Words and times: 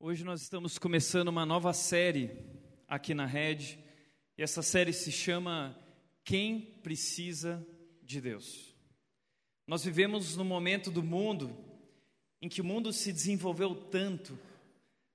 Hoje 0.00 0.22
nós 0.22 0.42
estamos 0.42 0.78
começando 0.78 1.26
uma 1.26 1.44
nova 1.44 1.72
série 1.72 2.30
aqui 2.86 3.14
na 3.14 3.26
Rede, 3.26 3.80
e 4.36 4.42
essa 4.44 4.62
série 4.62 4.92
se 4.92 5.10
chama 5.10 5.76
Quem 6.22 6.60
Precisa 6.84 7.66
de 8.00 8.20
Deus. 8.20 8.76
Nós 9.66 9.82
vivemos 9.82 10.36
num 10.36 10.44
momento 10.44 10.88
do 10.88 11.02
mundo 11.02 11.52
em 12.40 12.48
que 12.48 12.60
o 12.60 12.64
mundo 12.64 12.92
se 12.92 13.12
desenvolveu 13.12 13.74
tanto, 13.74 14.38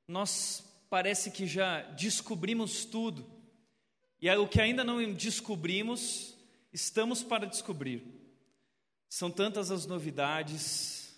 nós 0.06 0.62
parece 0.90 1.32
que 1.32 1.48
já 1.48 1.84
descobrimos 1.94 2.84
tudo, 2.84 3.26
e 4.22 4.30
o 4.30 4.50
que 4.50 4.60
ainda 4.60 4.84
não 4.84 5.14
descobrimos, 5.14 6.38
estamos 6.74 7.24
para 7.24 7.48
descobrir. 7.48 8.04
São 9.08 9.32
tantas 9.32 9.72
as 9.72 9.86
novidades, 9.86 11.18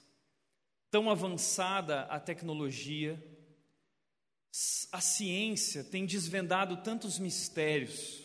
tão 0.92 1.10
avançada 1.10 2.02
a 2.02 2.20
tecnologia, 2.20 3.20
a 4.92 5.02
ciência 5.02 5.84
tem 5.84 6.06
desvendado 6.06 6.78
tantos 6.78 7.20
mistérios, 7.20 8.22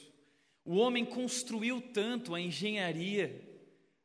o 0.64 0.76
homem 0.76 1.04
construiu 1.04 1.80
tanto 1.80 2.34
a 2.34 2.40
engenharia, 2.40 3.42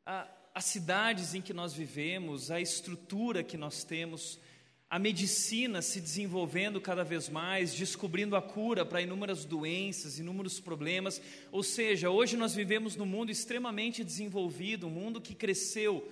a, 0.05 0.27
as 0.53 0.65
cidades 0.65 1.35
em 1.35 1.41
que 1.41 1.53
nós 1.53 1.73
vivemos, 1.73 2.49
a 2.49 2.59
estrutura 2.59 3.43
que 3.43 3.57
nós 3.57 3.83
temos, 3.83 4.39
a 4.89 4.97
medicina 4.97 5.81
se 5.81 5.99
desenvolvendo 5.99 6.79
cada 6.79 7.03
vez 7.03 7.27
mais, 7.27 7.73
descobrindo 7.73 8.35
a 8.35 8.41
cura 8.41 8.85
para 8.85 9.01
inúmeras 9.01 9.45
doenças, 9.45 10.17
inúmeros 10.17 10.59
problemas. 10.59 11.21
Ou 11.51 11.61
seja, 11.61 12.09
hoje 12.09 12.37
nós 12.37 12.55
vivemos 12.55 12.95
num 12.95 13.05
mundo 13.05 13.31
extremamente 13.31 14.03
desenvolvido, 14.03 14.87
um 14.87 14.91
mundo 14.91 15.19
que 15.19 15.35
cresceu, 15.35 16.07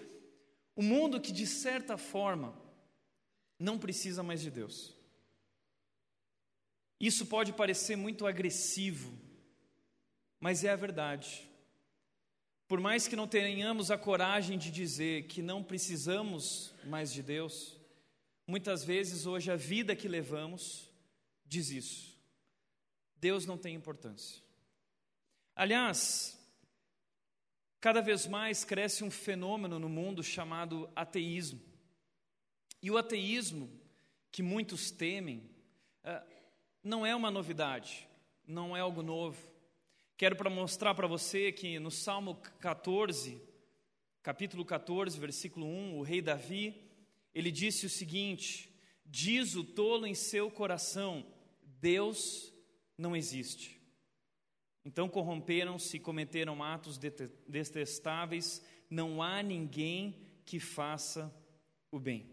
um 0.76 0.84
mundo 0.84 1.22
que, 1.22 1.32
de 1.32 1.48
certa 1.48 1.98
forma, 1.98 2.54
não 3.58 3.80
precisa 3.80 4.22
mais 4.22 4.42
de 4.42 4.52
Deus. 4.52 4.94
Isso 7.04 7.26
pode 7.26 7.52
parecer 7.52 7.98
muito 7.98 8.26
agressivo, 8.26 9.12
mas 10.40 10.64
é 10.64 10.70
a 10.70 10.76
verdade. 10.78 11.50
Por 12.66 12.80
mais 12.80 13.10
que 13.10 13.16
não 13.18 13.28
tenhamos 13.28 13.92
a 13.92 13.98
coragem 13.98 14.58
de 14.58 14.72
dizer 14.72 15.28
que 15.28 15.42
não 15.42 15.62
precisamos 15.62 16.74
mais 16.86 17.12
de 17.12 17.22
Deus, 17.22 17.78
muitas 18.48 18.86
vezes 18.86 19.26
hoje 19.26 19.52
a 19.52 19.58
vida 19.58 19.98
que 19.98 20.08
levamos 20.08 20.90
diz 21.46 21.72
isso. 21.72 22.18
Deus 23.18 23.46
não 23.46 23.58
tem 23.58 23.76
importância. 23.76 24.42
Aliás, 25.54 26.40
cada 27.82 28.00
vez 28.00 28.28
mais 28.28 28.64
cresce 28.64 29.04
um 29.04 29.12
fenômeno 29.12 29.78
no 29.78 29.90
mundo 29.90 30.24
chamado 30.24 30.90
ateísmo. 30.96 31.60
E 32.82 32.90
o 32.90 32.98
ateísmo, 32.98 33.70
que 34.32 34.42
muitos 34.42 34.90
temem, 34.90 35.50
ah, 36.06 36.26
não 36.84 37.06
é 37.06 37.16
uma 37.16 37.32
novidade, 37.32 38.08
não 38.46 38.76
é 38.76 38.82
algo 38.82 39.02
novo. 39.02 39.48
Quero 40.18 40.36
para 40.36 40.50
mostrar 40.50 40.94
para 40.94 41.08
você 41.08 41.52
que 41.52 41.80
no 41.80 41.90
Salmo 41.90 42.36
14, 42.60 43.42
capítulo 44.22 44.66
14, 44.66 45.18
versículo 45.20 45.66
1, 45.66 45.98
o 45.98 46.02
rei 46.02 46.22
Davi, 46.22 46.76
ele 47.34 47.52
disse 47.52 47.86
o 47.86 47.90
seguinte: 47.90 48.70
Diz 49.06 49.56
o 49.56 49.64
tolo 49.64 50.06
em 50.06 50.14
seu 50.14 50.52
coração: 50.52 51.26
Deus 51.80 52.54
não 52.98 53.16
existe. 53.16 53.82
Então 54.86 55.08
corromperam-se 55.08 55.96
e 55.96 56.00
cometeram 56.00 56.62
atos 56.62 56.98
detestáveis, 57.48 58.62
não 58.90 59.24
há 59.24 59.42
ninguém 59.42 60.18
que 60.46 60.60
faça 60.60 61.34
o 61.90 61.98
bem. 61.98 62.33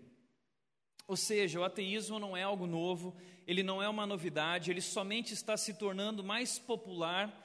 Ou 1.11 1.17
seja, 1.17 1.59
o 1.59 1.65
ateísmo 1.65 2.21
não 2.21 2.37
é 2.37 2.45
algo 2.45 2.69
novo, 2.69 3.17
ele 3.45 3.65
não 3.65 3.83
é 3.83 3.89
uma 3.89 4.07
novidade, 4.07 4.71
ele 4.71 4.81
somente 4.81 5.35
está 5.35 5.57
se 5.57 5.75
tornando 5.75 6.23
mais 6.23 6.57
popular 6.57 7.37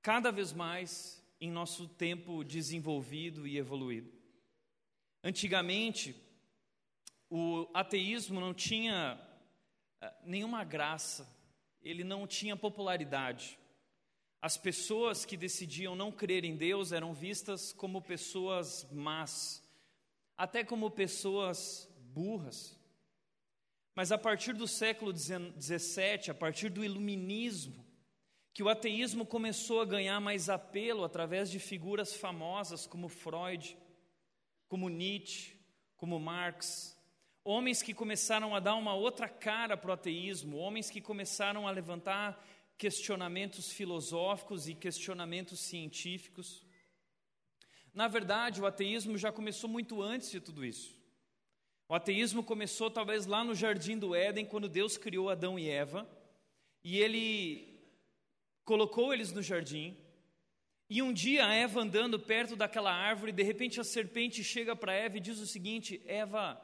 cada 0.00 0.30
vez 0.30 0.52
mais 0.52 1.20
em 1.40 1.50
nosso 1.50 1.88
tempo 1.88 2.44
desenvolvido 2.44 3.48
e 3.48 3.58
evoluído. 3.58 4.12
Antigamente, 5.24 6.14
o 7.28 7.68
ateísmo 7.74 8.38
não 8.38 8.54
tinha 8.54 9.20
eh, 10.00 10.14
nenhuma 10.24 10.62
graça, 10.62 11.28
ele 11.82 12.04
não 12.04 12.28
tinha 12.28 12.56
popularidade. 12.56 13.58
As 14.40 14.56
pessoas 14.56 15.24
que 15.24 15.36
decidiam 15.36 15.96
não 15.96 16.12
crer 16.12 16.44
em 16.44 16.54
Deus 16.54 16.92
eram 16.92 17.12
vistas 17.12 17.72
como 17.72 18.00
pessoas 18.00 18.86
más, 18.92 19.64
até 20.36 20.62
como 20.62 20.88
pessoas 20.92 21.92
burras. 22.14 22.83
Mas 23.94 24.10
a 24.10 24.18
partir 24.18 24.54
do 24.54 24.66
século 24.66 25.16
XVII, 25.16 26.30
a 26.30 26.34
partir 26.34 26.68
do 26.68 26.84
iluminismo, 26.84 27.84
que 28.52 28.62
o 28.62 28.68
ateísmo 28.68 29.24
começou 29.24 29.80
a 29.80 29.84
ganhar 29.84 30.20
mais 30.20 30.48
apelo 30.48 31.04
através 31.04 31.50
de 31.50 31.58
figuras 31.58 32.14
famosas 32.14 32.86
como 32.86 33.08
Freud, 33.08 33.76
como 34.68 34.88
Nietzsche, 34.88 35.56
como 35.96 36.18
Marx, 36.18 36.96
homens 37.44 37.82
que 37.82 37.92
começaram 37.92 38.54
a 38.54 38.60
dar 38.60 38.74
uma 38.74 38.94
outra 38.94 39.28
cara 39.28 39.76
para 39.76 39.90
o 39.90 39.94
ateísmo, 39.94 40.56
homens 40.56 40.90
que 40.90 41.00
começaram 41.00 41.68
a 41.68 41.70
levantar 41.70 42.44
questionamentos 42.76 43.70
filosóficos 43.70 44.68
e 44.68 44.74
questionamentos 44.74 45.60
científicos. 45.60 46.64
Na 47.92 48.08
verdade, 48.08 48.60
o 48.60 48.66
ateísmo 48.66 49.16
já 49.16 49.30
começou 49.30 49.70
muito 49.70 50.02
antes 50.02 50.30
de 50.30 50.40
tudo 50.40 50.64
isso. 50.64 51.03
O 51.88 51.94
ateísmo 51.94 52.42
começou 52.42 52.90
talvez 52.90 53.26
lá 53.26 53.44
no 53.44 53.54
jardim 53.54 53.98
do 53.98 54.14
Éden, 54.14 54.46
quando 54.46 54.68
Deus 54.68 54.96
criou 54.96 55.28
Adão 55.28 55.58
e 55.58 55.68
Eva, 55.68 56.08
e 56.82 56.98
ele 56.98 57.78
colocou 58.64 59.12
eles 59.12 59.32
no 59.32 59.42
jardim. 59.42 59.96
E 60.88 61.02
um 61.02 61.12
dia 61.12 61.46
a 61.46 61.52
Eva 61.52 61.80
andando 61.80 62.18
perto 62.18 62.56
daquela 62.56 62.92
árvore, 62.92 63.32
de 63.32 63.42
repente 63.42 63.80
a 63.80 63.84
serpente 63.84 64.42
chega 64.42 64.74
para 64.74 64.94
Eva 64.94 65.18
e 65.18 65.20
diz 65.20 65.38
o 65.38 65.46
seguinte: 65.46 66.02
Eva, 66.06 66.60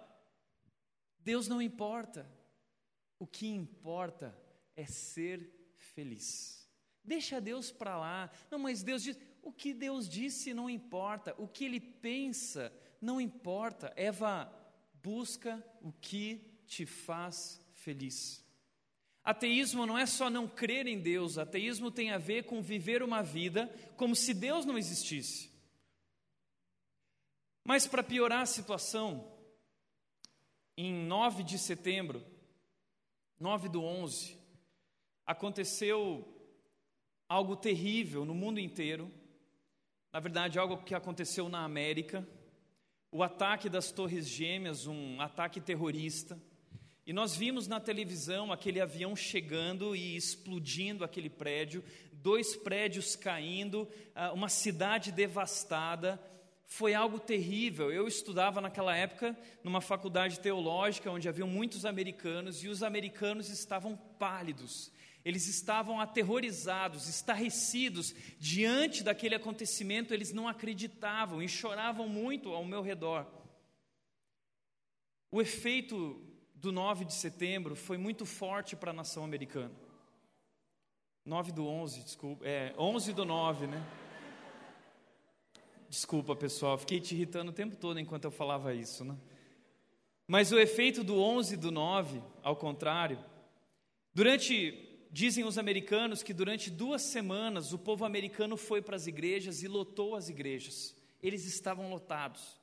Deus 1.18 1.48
não 1.48 1.60
importa. 1.60 2.30
O 3.18 3.26
que 3.26 3.46
importa 3.46 4.34
é 4.74 4.86
ser 4.86 5.74
feliz. 5.76 6.66
Deixa 7.04 7.40
Deus 7.40 7.70
para 7.70 7.98
lá. 7.98 8.30
Não, 8.50 8.58
mas 8.58 8.82
Deus 8.82 9.02
diz: 9.02 9.18
o 9.42 9.52
que 9.52 9.74
Deus 9.74 10.08
disse 10.08 10.54
não 10.54 10.68
importa. 10.70 11.34
O 11.38 11.46
que 11.46 11.64
Ele 11.64 11.80
pensa 11.80 12.72
não 13.00 13.20
importa. 13.20 13.92
Eva, 13.96 14.50
Busca 15.02 15.64
o 15.80 15.92
que 15.92 16.62
te 16.66 16.84
faz 16.86 17.60
feliz. 17.72 18.44
Ateísmo 19.22 19.86
não 19.86 19.98
é 19.98 20.06
só 20.06 20.30
não 20.30 20.48
crer 20.48 20.86
em 20.86 20.98
Deus, 20.98 21.36
ateísmo 21.36 21.90
tem 21.90 22.10
a 22.10 22.18
ver 22.18 22.44
com 22.44 22.62
viver 22.62 23.02
uma 23.02 23.22
vida 23.22 23.66
como 23.96 24.16
se 24.16 24.32
Deus 24.32 24.64
não 24.64 24.78
existisse. 24.78 25.50
Mas 27.64 27.86
para 27.86 28.02
piorar 28.02 28.42
a 28.42 28.46
situação, 28.46 29.30
em 30.76 30.92
9 30.92 31.42
de 31.42 31.58
setembro, 31.58 32.24
9 33.38 33.68
do 33.68 33.82
11, 33.82 34.36
aconteceu 35.26 36.26
algo 37.28 37.56
terrível 37.56 38.24
no 38.24 38.34
mundo 38.34 38.58
inteiro. 38.58 39.12
Na 40.12 40.18
verdade, 40.18 40.58
algo 40.58 40.82
que 40.82 40.94
aconteceu 40.94 41.48
na 41.48 41.62
América 41.62 42.26
o 43.12 43.22
ataque 43.22 43.68
das 43.68 43.90
Torres 43.90 44.28
Gêmeas, 44.28 44.86
um 44.86 45.20
ataque 45.20 45.60
terrorista. 45.60 46.38
E 47.04 47.12
nós 47.12 47.34
vimos 47.34 47.66
na 47.66 47.80
televisão 47.80 48.52
aquele 48.52 48.80
avião 48.80 49.16
chegando 49.16 49.96
e 49.96 50.14
explodindo 50.14 51.02
aquele 51.02 51.28
prédio, 51.28 51.82
dois 52.12 52.54
prédios 52.54 53.16
caindo, 53.16 53.88
ah, 54.14 54.32
uma 54.32 54.48
cidade 54.48 55.10
devastada. 55.10 56.20
Foi 56.66 56.94
algo 56.94 57.18
terrível. 57.18 57.90
Eu 57.90 58.06
estudava 58.06 58.60
naquela 58.60 58.96
época 58.96 59.36
numa 59.64 59.80
faculdade 59.80 60.38
teológica 60.38 61.10
onde 61.10 61.28
havia 61.28 61.44
muitos 61.44 61.84
americanos 61.84 62.62
e 62.62 62.68
os 62.68 62.80
americanos 62.80 63.48
estavam 63.48 63.96
pálidos. 64.20 64.92
Eles 65.24 65.46
estavam 65.46 66.00
aterrorizados, 66.00 67.08
estarrecidos 67.08 68.14
diante 68.38 69.02
daquele 69.02 69.34
acontecimento, 69.34 70.14
eles 70.14 70.32
não 70.32 70.48
acreditavam 70.48 71.42
e 71.42 71.48
choravam 71.48 72.08
muito 72.08 72.50
ao 72.50 72.64
meu 72.64 72.82
redor. 72.82 73.26
O 75.30 75.40
efeito 75.40 76.24
do 76.54 76.72
9 76.72 77.04
de 77.04 77.14
setembro 77.14 77.76
foi 77.76 77.96
muito 77.96 78.24
forte 78.24 78.74
para 78.74 78.90
a 78.90 78.94
nação 78.94 79.22
americana. 79.22 79.74
9 81.24 81.52
do 81.52 81.66
11, 81.66 82.02
desculpa, 82.02 82.46
é 82.46 82.74
11 82.78 83.12
do 83.12 83.24
9, 83.24 83.66
né? 83.66 83.86
Desculpa, 85.88 86.34
pessoal, 86.34 86.78
fiquei 86.78 87.00
te 87.00 87.14
irritando 87.14 87.50
o 87.50 87.54
tempo 87.54 87.76
todo 87.76 88.00
enquanto 88.00 88.24
eu 88.24 88.30
falava 88.30 88.74
isso, 88.74 89.04
né? 89.04 89.16
Mas 90.26 90.52
o 90.52 90.58
efeito 90.58 91.04
do 91.04 91.20
11 91.20 91.56
do 91.56 91.70
9, 91.70 92.22
ao 92.42 92.56
contrário, 92.56 93.18
durante 94.14 94.89
Dizem 95.12 95.44
os 95.44 95.58
americanos 95.58 96.22
que 96.22 96.32
durante 96.32 96.70
duas 96.70 97.02
semanas 97.02 97.72
o 97.72 97.78
povo 97.78 98.04
americano 98.04 98.56
foi 98.56 98.80
para 98.80 98.94
as 98.94 99.08
igrejas 99.08 99.62
e 99.62 99.68
lotou 99.68 100.14
as 100.14 100.28
igrejas. 100.28 100.94
Eles 101.20 101.44
estavam 101.44 101.90
lotados. 101.90 102.60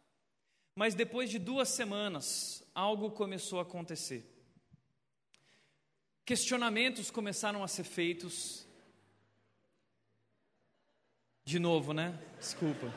Mas 0.74 0.94
depois 0.94 1.30
de 1.30 1.40
duas 1.40 1.70
semanas, 1.70 2.64
algo 2.74 3.12
começou 3.12 3.60
a 3.60 3.64
acontecer. 3.64 4.24
questionamentos 6.24 7.10
começaram 7.10 7.64
a 7.64 7.68
ser 7.68 7.84
feitos. 7.84 8.66
De 11.44 11.58
novo, 11.60 11.94
né? 11.94 12.18
Desculpa. 12.40 12.94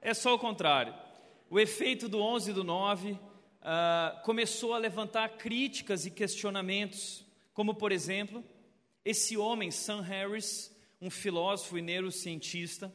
É 0.00 0.12
só 0.12 0.34
o 0.34 0.38
contrário. 0.38 0.94
O 1.48 1.58
efeito 1.58 2.08
do 2.08 2.20
11 2.20 2.52
do 2.52 2.64
9 2.64 3.12
uh, 3.12 4.22
começou 4.24 4.74
a 4.74 4.78
levantar 4.78 5.36
críticas 5.36 6.04
e 6.04 6.10
questionamentos, 6.10 7.21
como, 7.52 7.74
por 7.74 7.92
exemplo, 7.92 8.44
esse 9.04 9.36
homem, 9.36 9.70
Sam 9.70 10.00
Harris, 10.00 10.74
um 11.00 11.10
filósofo 11.10 11.76
e 11.76 11.82
neurocientista, 11.82 12.92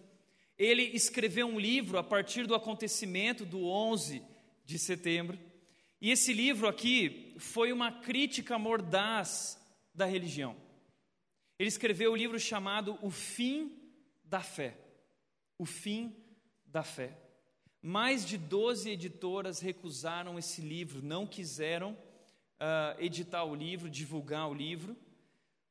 ele 0.58 0.84
escreveu 0.84 1.48
um 1.48 1.60
livro 1.60 1.98
a 1.98 2.04
partir 2.04 2.48
do 2.48 2.56
acontecimento 2.56 3.46
do 3.46 3.66
11 3.66 4.24
de 4.66 4.80
setembro. 4.80 5.38
E 6.02 6.12
esse 6.12 6.34
livro 6.34 6.68
aqui 6.68 7.36
foi 7.38 7.72
uma 7.72 7.92
crítica 7.92 8.58
mordaz 8.58 9.60
da 9.94 10.06
religião. 10.06 10.56
Ele 11.60 11.70
escreveu 11.70 12.12
o 12.12 12.14
um 12.14 12.18
livro 12.18 12.40
chamado 12.40 12.98
O 13.02 13.10
Fim 13.10 13.72
da 14.24 14.42
Fé. 14.42 14.78
O 15.58 15.66
Fim 15.66 16.16
da 16.66 16.84
Fé. 16.84 17.18
Mais 17.82 18.26
de 18.26 18.38
12 18.38 18.90
editoras 18.90 19.60
recusaram 19.60 20.38
esse 20.38 20.62
livro, 20.62 21.02
não 21.04 21.26
quiseram 21.26 21.98
uh, 22.60 23.00
editar 23.00 23.44
o 23.44 23.56
livro, 23.56 23.90
divulgar 23.90 24.50
o 24.50 24.54
livro. 24.54 24.96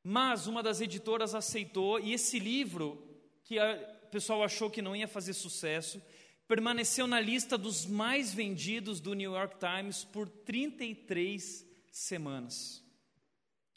Mas 0.03 0.47
uma 0.47 0.63
das 0.63 0.81
editoras 0.81 1.35
aceitou, 1.35 1.99
e 1.99 2.13
esse 2.13 2.39
livro, 2.39 3.03
que 3.43 3.57
o 3.59 4.07
pessoal 4.09 4.43
achou 4.43 4.69
que 4.69 4.81
não 4.81 4.95
ia 4.95 5.07
fazer 5.07 5.33
sucesso, 5.33 6.01
permaneceu 6.47 7.05
na 7.05 7.19
lista 7.19 7.57
dos 7.57 7.85
mais 7.85 8.33
vendidos 8.33 9.01
do 9.01 9.13
New 9.13 9.33
York 9.33 9.57
Times 9.59 10.05
por 10.05 10.29
33 10.29 11.65
semanas. 11.91 12.83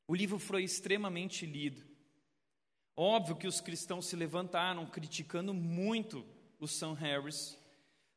O 0.06 0.14
livro 0.14 0.38
foi 0.38 0.62
extremamente 0.62 1.44
lido. 1.44 1.82
Óbvio 2.96 3.36
que 3.36 3.46
os 3.46 3.60
cristãos 3.60 4.06
se 4.06 4.14
levantaram 4.14 4.86
criticando 4.86 5.54
muito 5.54 6.24
o 6.60 6.68
Sam 6.68 6.94
Harris. 6.94 7.58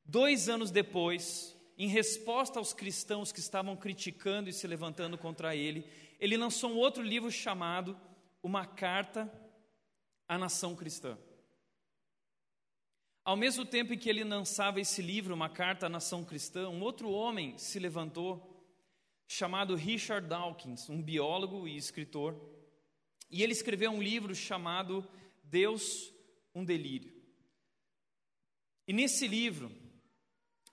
Dois 0.06 0.50
anos 0.50 0.70
depois, 0.70 1.56
em 1.78 1.88
resposta 1.88 2.60
aos 2.60 2.74
cristãos 2.74 3.32
que 3.32 3.40
estavam 3.40 3.76
criticando 3.76 4.50
e 4.50 4.54
se 4.54 4.68
levantando 4.68 5.18
contra 5.18 5.56
ele, 5.56 5.86
ele 6.20 6.38
lançou 6.38 6.72
um 6.72 6.78
outro 6.78 7.02
livro 7.02 7.32
chamado 7.32 8.00
Uma 8.42 8.66
Carta 8.66 9.32
à 10.28 10.38
Nação 10.38 10.76
Cristã. 10.76 11.18
Ao 13.26 13.38
mesmo 13.38 13.66
tempo 13.66 13.94
em 13.94 13.98
que 13.98 14.10
ele 14.10 14.24
lançava 14.24 14.82
esse 14.82 15.02
livro, 15.02 15.34
Uma 15.34 15.50
Carta 15.50 15.86
à 15.86 15.90
Nação 15.90 16.24
Cristã, 16.24 16.70
um 16.70 16.82
outro 16.82 17.10
homem 17.10 17.58
se 17.58 17.80
levantou, 17.80 18.50
chamado 19.28 19.76
Richard 19.76 20.28
Dawkins, 20.28 20.90
um 20.90 21.02
biólogo 21.02 21.68
e 21.68 21.76
escritor, 21.76 22.40
e 23.32 23.42
ele 23.42 23.54
escreveu 23.54 23.90
um 23.92 24.02
livro 24.02 24.36
chamado 24.36 25.08
Deus, 25.44 26.14
um 26.54 26.64
Delírio. 26.64 27.14
E 28.88 28.94
nesse 28.94 29.28
livro, 29.28 29.72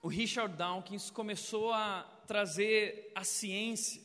o 0.01 0.07
Richard 0.07 0.55
Dawkins 0.57 1.09
começou 1.09 1.71
a 1.71 2.03
trazer 2.25 3.11
a 3.13 3.23
ciência 3.23 4.01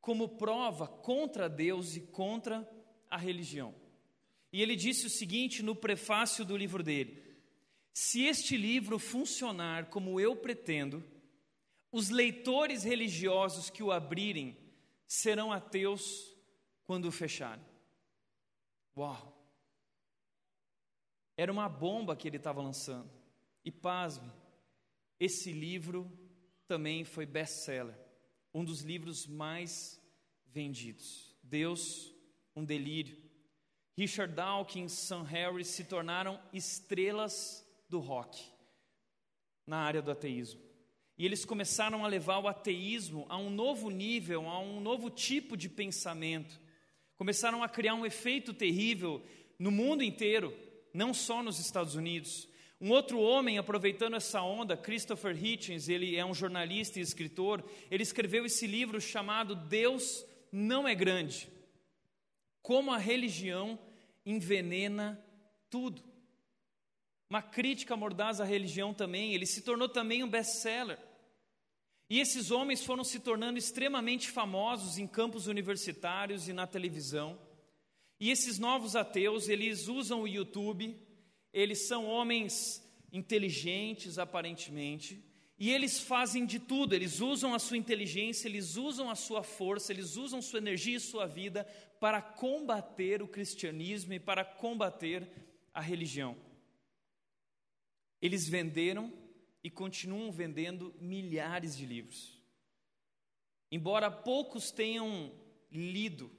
como 0.00 0.36
prova 0.36 0.86
contra 0.86 1.48
Deus 1.48 1.96
e 1.96 2.00
contra 2.00 2.68
a 3.10 3.16
religião. 3.16 3.74
E 4.52 4.62
ele 4.62 4.76
disse 4.76 5.06
o 5.06 5.10
seguinte 5.10 5.62
no 5.62 5.74
prefácio 5.74 6.44
do 6.44 6.56
livro 6.56 6.82
dele: 6.82 7.24
se 7.92 8.24
este 8.24 8.56
livro 8.56 8.98
funcionar 8.98 9.86
como 9.86 10.20
eu 10.20 10.36
pretendo, 10.36 11.02
os 11.90 12.08
leitores 12.08 12.84
religiosos 12.84 13.68
que 13.68 13.82
o 13.82 13.90
abrirem 13.90 14.56
serão 15.06 15.50
ateus 15.50 16.32
quando 16.84 17.06
o 17.06 17.12
fecharem. 17.12 17.64
Uau! 18.96 19.32
Era 21.36 21.52
uma 21.52 21.68
bomba 21.68 22.14
que 22.16 22.28
ele 22.28 22.36
estava 22.36 22.62
lançando. 22.62 23.10
E 23.64 23.70
pasme, 23.70 24.30
esse 25.18 25.52
livro 25.52 26.10
também 26.66 27.04
foi 27.04 27.24
best-seller, 27.24 27.96
um 28.52 28.64
dos 28.64 28.82
livros 28.82 29.26
mais 29.26 30.00
vendidos. 30.46 31.36
Deus, 31.42 32.12
um 32.54 32.64
delírio. 32.64 33.16
Richard 33.96 34.34
Dawkins, 34.34 34.92
Sam 34.92 35.22
Harris 35.22 35.68
se 35.68 35.84
tornaram 35.84 36.40
estrelas 36.52 37.64
do 37.88 37.98
rock 37.98 38.42
na 39.66 39.78
área 39.78 40.02
do 40.02 40.10
ateísmo. 40.10 40.60
E 41.18 41.24
eles 41.24 41.44
começaram 41.44 42.04
a 42.04 42.08
levar 42.08 42.38
o 42.38 42.48
ateísmo 42.48 43.24
a 43.28 43.38
um 43.38 43.48
novo 43.48 43.88
nível, 43.88 44.48
a 44.48 44.58
um 44.58 44.80
novo 44.80 45.08
tipo 45.08 45.56
de 45.56 45.68
pensamento. 45.68 46.60
Começaram 47.16 47.62
a 47.62 47.68
criar 47.68 47.94
um 47.94 48.04
efeito 48.04 48.52
terrível 48.52 49.24
no 49.58 49.70
mundo 49.70 50.02
inteiro, 50.02 50.54
não 50.92 51.14
só 51.14 51.42
nos 51.42 51.58
Estados 51.58 51.94
Unidos. 51.94 52.46
Um 52.80 52.90
outro 52.90 53.18
homem, 53.18 53.58
aproveitando 53.58 54.16
essa 54.16 54.42
onda, 54.42 54.76
Christopher 54.76 55.36
Hitchens, 55.42 55.88
ele 55.88 56.16
é 56.16 56.24
um 56.24 56.34
jornalista 56.34 56.98
e 56.98 57.02
escritor, 57.02 57.64
ele 57.90 58.02
escreveu 58.02 58.44
esse 58.44 58.66
livro 58.66 59.00
chamado 59.00 59.54
Deus 59.54 60.26
não 60.52 60.86
é 60.86 60.94
grande. 60.94 61.50
Como 62.60 62.92
a 62.92 62.98
religião 62.98 63.78
envenena 64.24 65.22
tudo 65.70 66.02
uma 67.28 67.42
crítica 67.42 67.96
mordaz 67.96 68.40
à 68.40 68.44
religião 68.44 68.94
também, 68.94 69.34
ele 69.34 69.46
se 69.46 69.62
tornou 69.62 69.88
também 69.88 70.22
um 70.22 70.28
best-seller. 70.28 70.98
E 72.08 72.20
esses 72.20 72.52
homens 72.52 72.84
foram 72.84 73.02
se 73.02 73.18
tornando 73.18 73.58
extremamente 73.58 74.30
famosos 74.30 74.96
em 74.96 75.08
campos 75.08 75.48
universitários 75.48 76.48
e 76.48 76.52
na 76.52 76.68
televisão. 76.68 77.36
E 78.20 78.30
esses 78.30 78.58
novos 78.58 78.94
ateus, 78.94 79.48
eles 79.48 79.88
usam 79.88 80.22
o 80.22 80.28
YouTube, 80.28 80.96
eles 81.52 81.86
são 81.86 82.06
homens 82.06 82.82
inteligentes 83.12 84.18
aparentemente, 84.18 85.24
e 85.58 85.70
eles 85.70 85.98
fazem 85.98 86.44
de 86.44 86.58
tudo, 86.58 86.94
eles 86.94 87.20
usam 87.20 87.54
a 87.54 87.58
sua 87.58 87.78
inteligência, 87.78 88.46
eles 88.46 88.76
usam 88.76 89.08
a 89.08 89.14
sua 89.14 89.42
força, 89.42 89.90
eles 89.90 90.16
usam 90.16 90.42
sua 90.42 90.58
energia 90.58 90.96
e 90.96 91.00
sua 91.00 91.26
vida 91.26 91.64
para 91.98 92.20
combater 92.20 93.22
o 93.22 93.28
cristianismo 93.28 94.12
e 94.12 94.20
para 94.20 94.44
combater 94.44 95.26
a 95.72 95.80
religião. 95.80 96.36
Eles 98.20 98.46
venderam 98.46 99.12
e 99.64 99.70
continuam 99.70 100.30
vendendo 100.30 100.94
milhares 101.00 101.76
de 101.76 101.86
livros. 101.86 102.36
Embora 103.70 104.10
poucos 104.10 104.70
tenham 104.70 105.32
lido, 105.70 106.30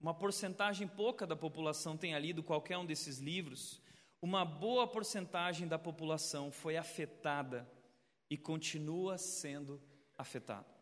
uma 0.00 0.14
porcentagem 0.14 0.88
pouca 0.88 1.26
da 1.26 1.36
população 1.36 1.96
tenha 1.96 2.18
lido 2.18 2.42
qualquer 2.42 2.78
um 2.78 2.86
desses 2.86 3.18
livros, 3.18 3.80
uma 4.20 4.44
boa 4.44 4.86
porcentagem 4.86 5.68
da 5.68 5.78
população 5.78 6.50
foi 6.50 6.76
afetada 6.76 7.70
e 8.28 8.36
continua 8.36 9.18
sendo 9.18 9.80
afetada. 10.16 10.74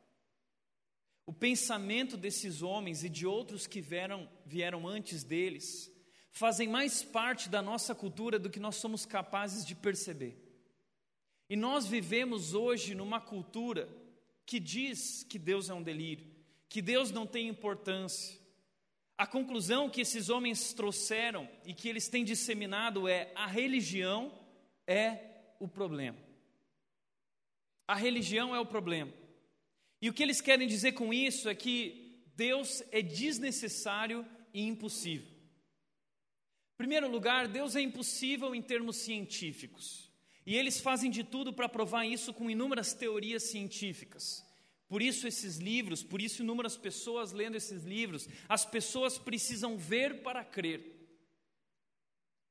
O 1.26 1.32
pensamento 1.32 2.16
desses 2.16 2.62
homens 2.62 3.02
e 3.02 3.08
de 3.08 3.26
outros 3.26 3.66
que 3.66 3.80
vieram, 3.80 4.28
vieram 4.44 4.86
antes 4.86 5.24
deles 5.24 5.90
fazem 6.30 6.68
mais 6.68 7.02
parte 7.02 7.48
da 7.48 7.62
nossa 7.62 7.94
cultura 7.94 8.38
do 8.38 8.50
que 8.50 8.58
nós 8.58 8.76
somos 8.76 9.06
capazes 9.06 9.64
de 9.64 9.74
perceber. 9.74 10.36
E 11.48 11.56
nós 11.56 11.86
vivemos 11.86 12.54
hoje 12.54 12.94
numa 12.94 13.20
cultura 13.20 13.88
que 14.44 14.58
diz 14.58 15.22
que 15.22 15.38
Deus 15.38 15.70
é 15.70 15.74
um 15.74 15.82
delírio, 15.82 16.26
que 16.68 16.82
Deus 16.82 17.10
não 17.10 17.26
tem 17.26 17.48
importância. 17.48 18.38
A 19.16 19.26
conclusão 19.26 19.88
que 19.88 20.00
esses 20.00 20.28
homens 20.28 20.72
trouxeram 20.72 21.48
e 21.64 21.72
que 21.72 21.88
eles 21.88 22.08
têm 22.08 22.24
disseminado 22.24 23.08
é: 23.08 23.30
a 23.34 23.46
religião 23.46 24.32
é 24.86 25.18
o 25.60 25.68
problema. 25.68 26.18
A 27.86 27.94
religião 27.94 28.54
é 28.54 28.58
o 28.58 28.66
problema. 28.66 29.12
E 30.00 30.08
o 30.08 30.12
que 30.12 30.22
eles 30.22 30.40
querem 30.40 30.66
dizer 30.66 30.92
com 30.92 31.14
isso 31.14 31.48
é 31.48 31.54
que 31.54 32.22
Deus 32.34 32.82
é 32.90 33.00
desnecessário 33.00 34.26
e 34.52 34.62
impossível. 34.62 35.28
Em 36.74 36.76
primeiro 36.76 37.08
lugar, 37.08 37.46
Deus 37.46 37.76
é 37.76 37.80
impossível 37.80 38.54
em 38.54 38.60
termos 38.60 38.96
científicos. 38.96 40.10
E 40.44 40.56
eles 40.56 40.80
fazem 40.80 41.10
de 41.10 41.22
tudo 41.22 41.52
para 41.52 41.68
provar 41.68 42.04
isso 42.04 42.34
com 42.34 42.50
inúmeras 42.50 42.92
teorias 42.92 43.44
científicas. 43.44 44.43
Por 44.94 45.02
isso, 45.02 45.26
esses 45.26 45.56
livros, 45.56 46.04
por 46.04 46.22
isso, 46.22 46.40
inúmeras 46.40 46.76
pessoas 46.76 47.32
lendo 47.32 47.56
esses 47.56 47.82
livros. 47.82 48.28
As 48.48 48.64
pessoas 48.64 49.18
precisam 49.18 49.76
ver 49.76 50.22
para 50.22 50.44
crer. 50.44 50.84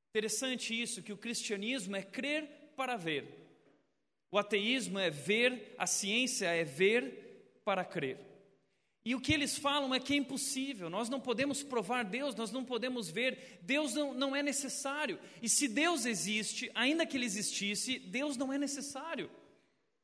Interessante 0.10 0.78
isso, 0.78 1.02
que 1.02 1.14
o 1.14 1.18
cristianismo 1.18 1.96
é 1.96 2.02
crer 2.02 2.74
para 2.76 2.98
ver. 2.98 3.34
O 4.30 4.38
ateísmo 4.38 5.00
é 5.00 5.10
ver, 5.10 5.74
a 5.78 5.88
ciência 5.88 6.48
é 6.48 6.66
ver 6.66 7.62
para 7.64 7.86
crer. 7.86 8.20
E 9.06 9.16
o 9.16 9.22
que 9.22 9.32
eles 9.32 9.58
falam 9.58 9.96
é 9.96 10.00
que 10.02 10.12
é 10.12 10.18
impossível, 10.18 10.90
nós 10.90 11.08
não 11.08 11.22
podemos 11.22 11.64
provar 11.64 12.04
Deus, 12.04 12.36
nós 12.36 12.52
não 12.52 12.66
podemos 12.66 13.10
ver, 13.10 13.62
Deus 13.62 13.94
não, 13.94 14.14
não 14.14 14.36
é 14.36 14.44
necessário. 14.44 15.18
E 15.42 15.48
se 15.48 15.66
Deus 15.70 16.06
existe, 16.06 16.70
ainda 16.76 17.06
que 17.06 17.16
Ele 17.16 17.26
existisse, 17.26 18.00
Deus 18.00 18.36
não 18.36 18.52
é 18.52 18.58
necessário, 18.58 19.32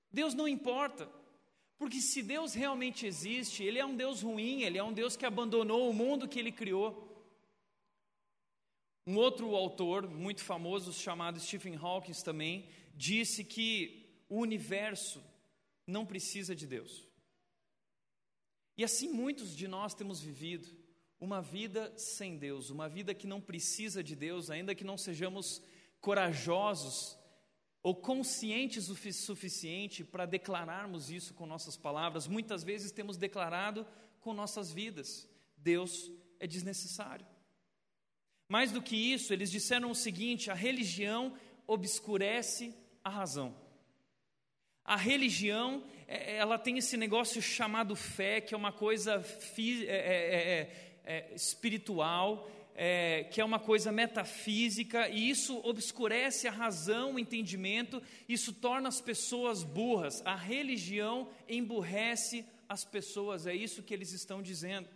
Deus 0.09 0.33
não 0.33 0.47
importa. 0.47 1.19
Porque 1.79 2.01
se 2.01 2.21
Deus 2.21 2.53
realmente 2.53 3.07
existe, 3.07 3.63
Ele 3.63 3.79
é 3.79 3.85
um 3.85 3.95
Deus 3.95 4.21
ruim, 4.21 4.63
Ele 4.63 4.77
é 4.77 4.83
um 4.83 4.91
Deus 4.91 5.15
que 5.15 5.25
abandonou 5.25 5.89
o 5.89 5.93
mundo 5.93 6.27
que 6.27 6.37
Ele 6.37 6.51
criou. 6.51 7.07
Um 9.07 9.15
outro 9.15 9.55
autor 9.55 10.07
muito 10.07 10.43
famoso, 10.43 10.91
chamado 10.91 11.39
Stephen 11.39 11.77
Hawking, 11.77 12.11
também, 12.23 12.67
disse 12.93 13.45
que 13.45 14.05
o 14.27 14.39
universo 14.39 15.23
não 15.87 16.05
precisa 16.05 16.53
de 16.53 16.67
Deus. 16.67 17.07
E 18.77 18.83
assim 18.83 19.09
muitos 19.09 19.55
de 19.55 19.67
nós 19.67 19.93
temos 19.93 20.21
vivido 20.21 20.67
uma 21.19 21.41
vida 21.41 21.91
sem 21.97 22.37
Deus, 22.37 22.69
uma 22.69 22.87
vida 22.87 23.13
que 23.13 23.25
não 23.25 23.41
precisa 23.41 24.03
de 24.03 24.15
Deus, 24.15 24.49
ainda 24.49 24.75
que 24.75 24.83
não 24.83 24.97
sejamos 24.97 25.61
corajosos 26.01 27.18
ou 27.81 27.95
conscientes 27.95 28.89
o 28.89 28.95
suficiente 28.95 30.03
para 30.03 30.25
declararmos 30.25 31.09
isso 31.09 31.33
com 31.33 31.45
nossas 31.45 31.77
palavras. 31.77 32.27
Muitas 32.27 32.63
vezes 32.63 32.91
temos 32.91 33.17
declarado 33.17 33.85
com 34.19 34.33
nossas 34.33 34.71
vidas: 34.71 35.27
Deus 35.57 36.11
é 36.39 36.47
desnecessário. 36.47 37.25
Mais 38.47 38.71
do 38.71 38.81
que 38.81 38.95
isso, 38.95 39.31
eles 39.31 39.51
disseram 39.51 39.91
o 39.91 39.95
seguinte: 39.95 40.51
a 40.51 40.55
religião 40.55 41.33
obscurece 41.67 42.73
a 43.03 43.09
razão. 43.09 43.55
A 44.83 44.95
religião, 44.95 45.83
é, 46.07 46.37
ela 46.37 46.57
tem 46.57 46.77
esse 46.79 46.97
negócio 46.97 47.41
chamado 47.41 47.95
fé, 47.95 48.41
que 48.41 48.55
é 48.55 48.57
uma 48.57 48.71
coisa 48.71 49.23
é 49.85 49.85
é, 49.85 50.65
é, 51.05 51.31
é, 51.33 51.37
é, 52.75 53.25
que 53.25 53.41
é 53.41 53.45
uma 53.45 53.59
coisa 53.59 53.91
metafísica, 53.91 55.09
e 55.09 55.29
isso 55.29 55.59
obscurece 55.65 56.47
a 56.47 56.51
razão, 56.51 57.15
o 57.15 57.19
entendimento, 57.19 58.01
isso 58.27 58.53
torna 58.53 58.87
as 58.87 59.01
pessoas 59.01 59.63
burras. 59.63 60.21
A 60.25 60.35
religião 60.35 61.29
emburrece 61.47 62.45
as 62.67 62.85
pessoas, 62.85 63.45
é 63.45 63.53
isso 63.53 63.83
que 63.83 63.93
eles 63.93 64.13
estão 64.13 64.41
dizendo. 64.41 64.87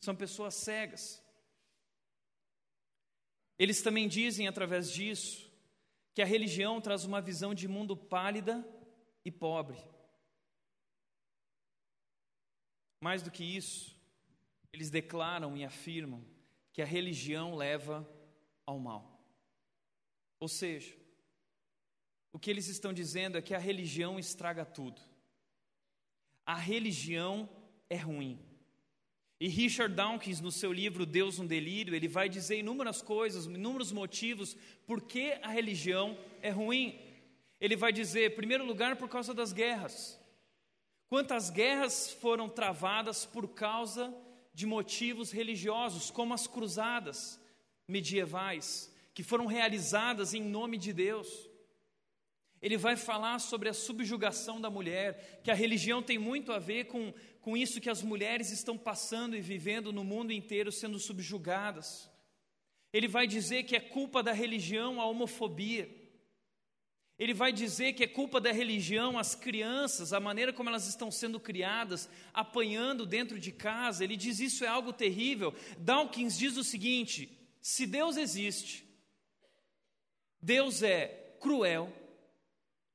São 0.00 0.14
pessoas 0.14 0.56
cegas. 0.56 1.22
Eles 3.58 3.80
também 3.80 4.06
dizem 4.06 4.46
através 4.46 4.90
disso 4.92 5.50
que 6.14 6.20
a 6.20 6.26
religião 6.26 6.80
traz 6.80 7.04
uma 7.04 7.20
visão 7.20 7.54
de 7.54 7.66
mundo 7.66 7.96
pálida 7.96 8.66
e 9.24 9.30
pobre. 9.30 9.78
Mais 13.02 13.22
do 13.22 13.30
que 13.30 13.44
isso, 13.44 13.98
eles 14.72 14.90
declaram 14.90 15.56
e 15.56 15.64
afirmam 15.64 16.35
que 16.76 16.82
a 16.82 16.84
religião 16.84 17.56
leva 17.56 18.06
ao 18.66 18.78
mal. 18.78 19.18
Ou 20.38 20.46
seja, 20.46 20.94
o 22.30 22.38
que 22.38 22.50
eles 22.50 22.68
estão 22.68 22.92
dizendo 22.92 23.38
é 23.38 23.40
que 23.40 23.54
a 23.54 23.58
religião 23.58 24.18
estraga 24.18 24.62
tudo. 24.62 25.00
A 26.44 26.54
religião 26.54 27.48
é 27.88 27.96
ruim. 27.96 28.38
E 29.40 29.48
Richard 29.48 29.94
Dawkins, 29.94 30.42
no 30.42 30.52
seu 30.52 30.70
livro 30.70 31.06
Deus 31.06 31.38
um 31.38 31.46
Delírio, 31.46 31.94
ele 31.94 32.08
vai 32.08 32.28
dizer 32.28 32.58
inúmeras 32.58 33.00
coisas, 33.00 33.46
inúmeros 33.46 33.90
motivos 33.90 34.54
por 34.86 35.00
que 35.00 35.32
a 35.42 35.48
religião 35.48 36.18
é 36.42 36.50
ruim. 36.50 37.00
Ele 37.58 37.74
vai 37.74 37.90
dizer, 37.90 38.30
em 38.30 38.36
primeiro 38.36 38.66
lugar, 38.66 38.96
por 38.96 39.08
causa 39.08 39.32
das 39.32 39.50
guerras. 39.50 40.20
Quantas 41.08 41.48
guerras 41.48 42.12
foram 42.12 42.50
travadas 42.50 43.24
por 43.24 43.48
causa 43.48 44.14
de 44.56 44.64
motivos 44.64 45.30
religiosos, 45.30 46.10
como 46.10 46.32
as 46.32 46.46
cruzadas 46.46 47.38
medievais, 47.86 48.90
que 49.12 49.22
foram 49.22 49.44
realizadas 49.44 50.32
em 50.32 50.42
nome 50.42 50.78
de 50.78 50.94
Deus. 50.94 51.28
Ele 52.62 52.78
vai 52.78 52.96
falar 52.96 53.38
sobre 53.38 53.68
a 53.68 53.74
subjugação 53.74 54.58
da 54.58 54.70
mulher, 54.70 55.42
que 55.44 55.50
a 55.50 55.54
religião 55.54 56.02
tem 56.02 56.16
muito 56.16 56.52
a 56.52 56.58
ver 56.58 56.86
com, 56.86 57.12
com 57.42 57.54
isso 57.54 57.82
que 57.82 57.90
as 57.90 58.02
mulheres 58.02 58.50
estão 58.50 58.78
passando 58.78 59.36
e 59.36 59.42
vivendo 59.42 59.92
no 59.92 60.02
mundo 60.02 60.32
inteiro, 60.32 60.72
sendo 60.72 60.98
subjugadas. 60.98 62.10
Ele 62.94 63.08
vai 63.08 63.26
dizer 63.26 63.64
que 63.64 63.76
é 63.76 63.80
culpa 63.80 64.22
da 64.22 64.32
religião 64.32 65.02
a 65.02 65.04
homofobia. 65.04 65.86
Ele 67.18 67.32
vai 67.32 67.50
dizer 67.52 67.94
que 67.94 68.04
é 68.04 68.06
culpa 68.06 68.40
da 68.40 68.52
religião 68.52 69.18
as 69.18 69.34
crianças, 69.34 70.12
a 70.12 70.20
maneira 70.20 70.52
como 70.52 70.68
elas 70.68 70.86
estão 70.86 71.10
sendo 71.10 71.40
criadas, 71.40 72.08
apanhando 72.32 73.06
dentro 73.06 73.38
de 73.38 73.50
casa. 73.50 74.04
Ele 74.04 74.16
diz 74.16 74.38
isso 74.38 74.64
é 74.64 74.68
algo 74.68 74.92
terrível. 74.92 75.54
Dawkins 75.78 76.36
diz 76.36 76.56
o 76.58 76.64
seguinte: 76.64 77.30
se 77.62 77.86
Deus 77.86 78.18
existe, 78.18 78.84
Deus 80.42 80.82
é 80.82 81.36
cruel, 81.40 81.90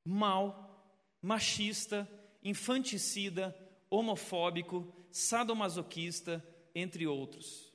mau, 0.06 0.96
machista, 1.20 2.08
infanticida, 2.44 3.56
homofóbico, 3.90 4.94
sadomasoquista, 5.12 6.46
entre 6.74 7.08
outros. 7.08 7.74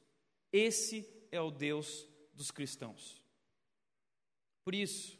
Esse 0.52 1.06
é 1.30 1.40
o 1.40 1.50
Deus 1.50 2.06
dos 2.32 2.50
cristãos. 2.50 3.22
Por 4.64 4.74
isso, 4.74 5.15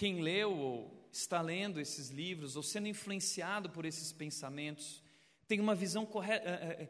quem 0.00 0.22
leu 0.22 0.56
ou 0.56 1.08
está 1.12 1.42
lendo 1.42 1.78
esses 1.78 2.08
livros, 2.08 2.56
ou 2.56 2.62
sendo 2.62 2.88
influenciado 2.88 3.68
por 3.68 3.84
esses 3.84 4.14
pensamentos, 4.14 5.02
tem 5.46 5.60
uma 5.60 5.74
visão 5.74 6.08
é, 6.26 6.36
é, 6.36 6.38
é, 6.84 6.88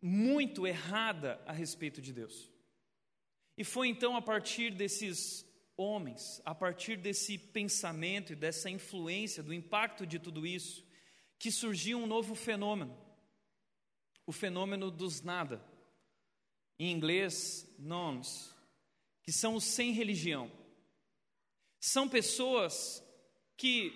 muito 0.00 0.66
errada 0.66 1.38
a 1.44 1.52
respeito 1.52 2.00
de 2.00 2.14
Deus. 2.14 2.50
E 3.58 3.62
foi 3.62 3.88
então 3.88 4.16
a 4.16 4.22
partir 4.22 4.70
desses 4.70 5.44
homens, 5.76 6.40
a 6.46 6.54
partir 6.54 6.96
desse 6.96 7.36
pensamento 7.36 8.32
e 8.32 8.36
dessa 8.36 8.70
influência, 8.70 9.42
do 9.42 9.52
impacto 9.52 10.06
de 10.06 10.18
tudo 10.18 10.46
isso, 10.46 10.82
que 11.38 11.50
surgiu 11.50 11.98
um 11.98 12.06
novo 12.06 12.34
fenômeno, 12.34 12.98
o 14.24 14.32
fenômeno 14.32 14.90
dos 14.90 15.20
nada, 15.20 15.62
em 16.78 16.90
inglês, 16.90 17.70
nones, 17.78 18.56
que 19.22 19.30
são 19.30 19.56
os 19.56 19.64
sem 19.64 19.92
religião. 19.92 20.63
São 21.86 22.08
pessoas 22.08 23.04
que 23.58 23.92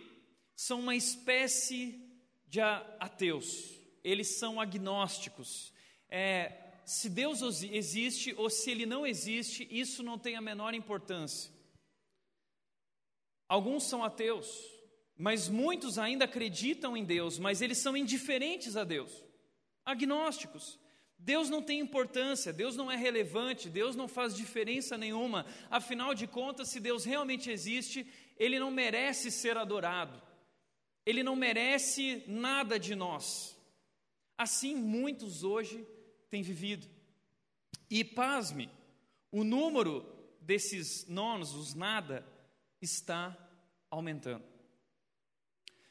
são 0.54 0.80
uma 0.80 0.94
espécie 0.94 1.98
de 2.46 2.60
ateus, 2.60 3.80
eles 4.04 4.38
são 4.38 4.60
agnósticos. 4.60 5.72
É, 6.06 6.52
se 6.84 7.08
Deus 7.08 7.40
existe 7.62 8.34
ou 8.36 8.50
se 8.50 8.70
ele 8.70 8.84
não 8.84 9.06
existe, 9.06 9.66
isso 9.70 10.02
não 10.02 10.18
tem 10.18 10.36
a 10.36 10.40
menor 10.42 10.74
importância. 10.74 11.50
Alguns 13.48 13.84
são 13.84 14.04
ateus, 14.04 14.46
mas 15.16 15.48
muitos 15.48 15.98
ainda 15.98 16.26
acreditam 16.26 16.94
em 16.94 17.06
Deus, 17.06 17.38
mas 17.38 17.62
eles 17.62 17.78
são 17.78 17.96
indiferentes 17.96 18.76
a 18.76 18.84
Deus, 18.84 19.24
agnósticos. 19.82 20.78
Deus 21.18 21.50
não 21.50 21.60
tem 21.60 21.80
importância, 21.80 22.52
Deus 22.52 22.76
não 22.76 22.90
é 22.90 22.96
relevante, 22.96 23.68
Deus 23.68 23.96
não 23.96 24.06
faz 24.06 24.34
diferença 24.34 24.96
nenhuma. 24.96 25.44
Afinal 25.68 26.14
de 26.14 26.26
contas, 26.26 26.68
se 26.68 26.78
Deus 26.78 27.04
realmente 27.04 27.50
existe, 27.50 28.06
ele 28.38 28.58
não 28.58 28.70
merece 28.70 29.30
ser 29.30 29.56
adorado, 29.56 30.22
ele 31.04 31.22
não 31.22 31.34
merece 31.34 32.22
nada 32.26 32.78
de 32.78 32.94
nós. 32.94 33.58
Assim, 34.36 34.76
muitos 34.76 35.42
hoje 35.42 35.84
têm 36.30 36.42
vivido. 36.42 36.86
E 37.90 38.04
pasme, 38.04 38.70
o 39.32 39.42
número 39.42 40.06
desses 40.40 41.06
nonos, 41.08 41.54
os 41.54 41.74
nada, 41.74 42.24
está 42.80 43.36
aumentando. 43.90 44.44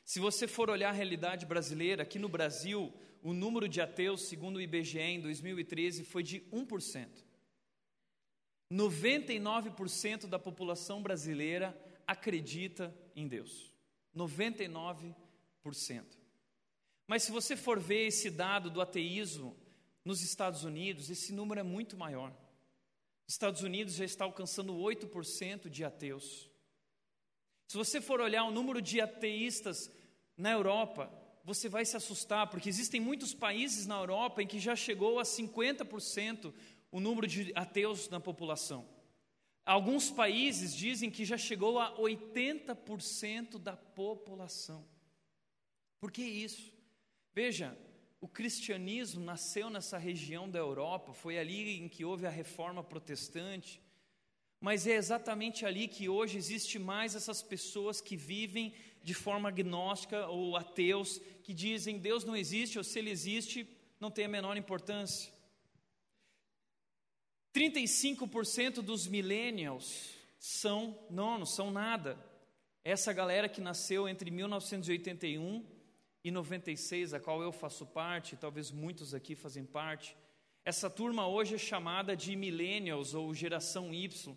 Se 0.05 0.21
você 0.21 0.47
for 0.47 0.69
olhar 0.69 0.89
a 0.89 0.93
realidade 0.93 1.45
brasileira, 1.45 2.03
aqui 2.03 2.17
no 2.17 2.29
Brasil, 2.29 2.93
o 3.21 3.33
número 3.33 3.67
de 3.67 3.81
ateus, 3.81 4.21
segundo 4.21 4.57
o 4.57 4.61
IBGE, 4.61 4.99
em 4.99 5.21
2013 5.21 6.03
foi 6.03 6.23
de 6.23 6.41
1%. 6.51 7.07
99% 8.71 10.27
da 10.27 10.37
população 10.37 11.01
brasileira 11.01 11.77
acredita 12.05 12.93
em 13.15 13.27
Deus. 13.27 13.73
99%. 14.15 15.15
Mas 17.07 17.23
se 17.23 17.31
você 17.31 17.55
for 17.55 17.79
ver 17.79 18.07
esse 18.07 18.29
dado 18.29 18.69
do 18.69 18.81
ateísmo 18.81 19.55
nos 20.03 20.21
Estados 20.21 20.63
Unidos, 20.63 21.09
esse 21.09 21.33
número 21.33 21.59
é 21.59 21.63
muito 21.63 21.95
maior. 21.95 22.31
Os 23.27 23.33
Estados 23.33 23.61
Unidos 23.61 23.93
já 23.95 24.05
está 24.05 24.25
alcançando 24.25 24.73
8% 24.73 25.69
de 25.69 25.83
ateus. 25.83 26.49
Se 27.67 27.77
você 27.77 27.99
for 27.99 28.21
olhar 28.21 28.43
o 28.45 28.51
número 28.51 28.81
de 28.81 29.01
ateístas 29.01 29.91
na 30.37 30.51
Europa, 30.51 31.11
você 31.47 31.69
vai 31.69 31.85
se 31.85 31.95
assustar, 31.95 32.49
porque 32.49 32.67
existem 32.67 32.99
muitos 32.99 33.33
países 33.33 33.87
na 33.87 33.95
Europa 33.95 34.43
em 34.43 34.47
que 34.47 34.59
já 34.59 34.75
chegou 34.75 35.17
a 35.17 35.23
50% 35.23 36.53
o 36.91 36.99
número 36.99 37.25
de 37.25 37.53
ateus 37.55 38.09
na 38.09 38.19
população. 38.19 38.85
Alguns 39.65 40.11
países 40.11 40.75
dizem 40.75 41.09
que 41.09 41.23
já 41.23 41.37
chegou 41.37 41.79
a 41.79 41.95
80% 41.95 43.59
da 43.59 43.77
população. 43.77 44.85
Por 46.01 46.11
que 46.11 46.21
isso? 46.21 46.73
Veja, 47.33 47.77
o 48.19 48.27
cristianismo 48.27 49.23
nasceu 49.23 49.69
nessa 49.69 49.97
região 49.97 50.49
da 50.49 50.59
Europa, 50.59 51.13
foi 51.13 51.39
ali 51.39 51.79
em 51.79 51.87
que 51.87 52.03
houve 52.03 52.27
a 52.27 52.29
reforma 52.29 52.83
protestante, 52.83 53.81
mas 54.59 54.85
é 54.85 54.95
exatamente 54.95 55.65
ali 55.65 55.87
que 55.87 56.09
hoje 56.09 56.37
existe 56.37 56.77
mais 56.77 57.15
essas 57.15 57.41
pessoas 57.41 58.01
que 58.01 58.17
vivem 58.17 58.73
de 59.03 59.13
forma 59.13 59.49
agnóstica 59.49 60.27
ou 60.27 60.57
ateus, 60.57 61.21
que 61.47 61.53
dizem 61.53 61.97
Deus 61.97 62.25
não 62.25 62.35
existe 62.35 62.77
ou 62.77 62.83
se 62.83 62.99
ele 62.99 63.09
existe, 63.09 63.65
não 64.01 64.11
tem 64.11 64.25
a 64.25 64.27
menor 64.27 64.57
importância. 64.57 65.31
35% 67.55 68.81
dos 68.81 69.07
millennials 69.07 70.09
são 70.37 70.99
não, 71.09 71.37
não 71.37 71.45
são 71.45 71.71
nada. 71.71 72.19
Essa 72.83 73.13
galera 73.13 73.47
que 73.47 73.61
nasceu 73.61 74.09
entre 74.09 74.29
1981 74.29 75.65
e 76.21 76.31
96, 76.31 77.13
a 77.13 77.19
qual 77.21 77.41
eu 77.41 77.53
faço 77.53 77.85
parte, 77.85 78.35
talvez 78.35 78.69
muitos 78.69 79.13
aqui 79.13 79.33
fazem 79.33 79.63
parte. 79.63 80.17
Essa 80.65 80.89
turma 80.89 81.29
hoje 81.29 81.55
é 81.55 81.57
chamada 81.57 82.13
de 82.13 82.35
millennials 82.35 83.13
ou 83.13 83.33
geração 83.33 83.93
Y. 83.93 84.35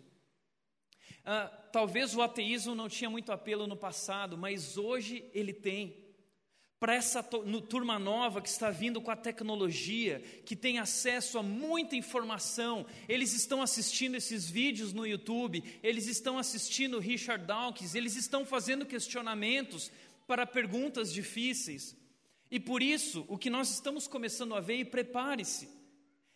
Ah, 1.25 1.49
talvez 1.73 2.15
o 2.15 2.21
ateísmo 2.21 2.73
não 2.73 2.87
tinha 2.87 3.09
muito 3.09 3.33
apelo 3.33 3.67
no 3.67 3.75
passado, 3.75 4.37
mas 4.37 4.77
hoje 4.77 5.29
ele 5.33 5.51
tem 5.51 6.00
para 6.81 6.95
essa 6.95 7.21
turma 7.21 7.99
nova 7.99 8.41
que 8.41 8.49
está 8.49 8.71
vindo 8.71 8.99
com 8.99 9.11
a 9.11 9.15
tecnologia, 9.15 10.19
que 10.43 10.55
tem 10.55 10.79
acesso 10.79 11.37
a 11.37 11.43
muita 11.43 11.95
informação, 11.95 12.87
eles 13.07 13.33
estão 13.33 13.61
assistindo 13.61 14.15
esses 14.15 14.49
vídeos 14.49 14.91
no 14.91 15.05
YouTube, 15.05 15.63
eles 15.83 16.07
estão 16.07 16.39
assistindo 16.39 16.97
Richard 16.97 17.45
Dawkins, 17.45 17.93
eles 17.93 18.15
estão 18.15 18.47
fazendo 18.47 18.83
questionamentos 18.83 19.91
para 20.25 20.43
perguntas 20.43 21.13
difíceis. 21.13 21.95
E 22.49 22.59
por 22.59 22.81
isso, 22.81 23.25
o 23.27 23.37
que 23.37 23.51
nós 23.51 23.69
estamos 23.69 24.07
começando 24.07 24.55
a 24.55 24.59
ver, 24.59 24.77
e 24.77 24.83
prepare-se, 24.83 25.69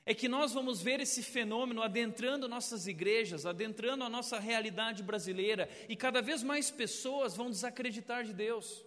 é 0.06 0.14
que 0.14 0.28
nós 0.28 0.54
vamos 0.54 0.80
ver 0.80 1.00
esse 1.00 1.24
fenômeno 1.24 1.82
adentrando 1.82 2.48
nossas 2.48 2.86
igrejas, 2.86 3.48
adentrando 3.48 4.04
a 4.04 4.10
nossa 4.10 4.40
realidade 4.40 5.02
brasileira, 5.02 5.68
e 5.90 5.96
cada 5.96 6.22
vez 6.22 6.44
mais 6.44 6.70
pessoas 6.70 7.36
vão 7.36 7.50
desacreditar 7.50 8.24
de 8.24 8.32
Deus. 8.32 8.86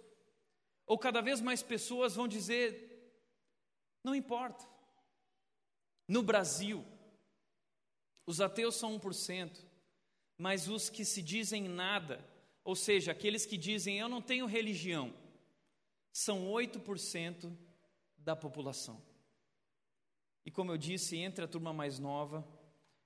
Ou 0.88 0.98
cada 0.98 1.20
vez 1.20 1.40
mais 1.40 1.62
pessoas 1.62 2.16
vão 2.16 2.26
dizer: 2.26 3.14
não 4.02 4.14
importa. 4.14 4.66
No 6.08 6.22
Brasil, 6.22 6.82
os 8.26 8.40
ateus 8.40 8.74
são 8.74 8.98
1%, 8.98 9.64
mas 10.38 10.66
os 10.66 10.88
que 10.88 11.04
se 11.04 11.20
dizem 11.20 11.68
nada, 11.68 12.24
ou 12.64 12.74
seja, 12.74 13.12
aqueles 13.12 13.44
que 13.44 13.58
dizem 13.58 13.98
eu 13.98 14.08
não 14.08 14.22
tenho 14.22 14.46
religião, 14.46 15.14
são 16.10 16.46
8% 16.46 17.54
da 18.16 18.34
população. 18.34 19.02
E 20.46 20.50
como 20.50 20.72
eu 20.72 20.78
disse, 20.78 21.18
entre 21.18 21.44
a 21.44 21.48
turma 21.48 21.74
mais 21.74 21.98
nova, 21.98 22.42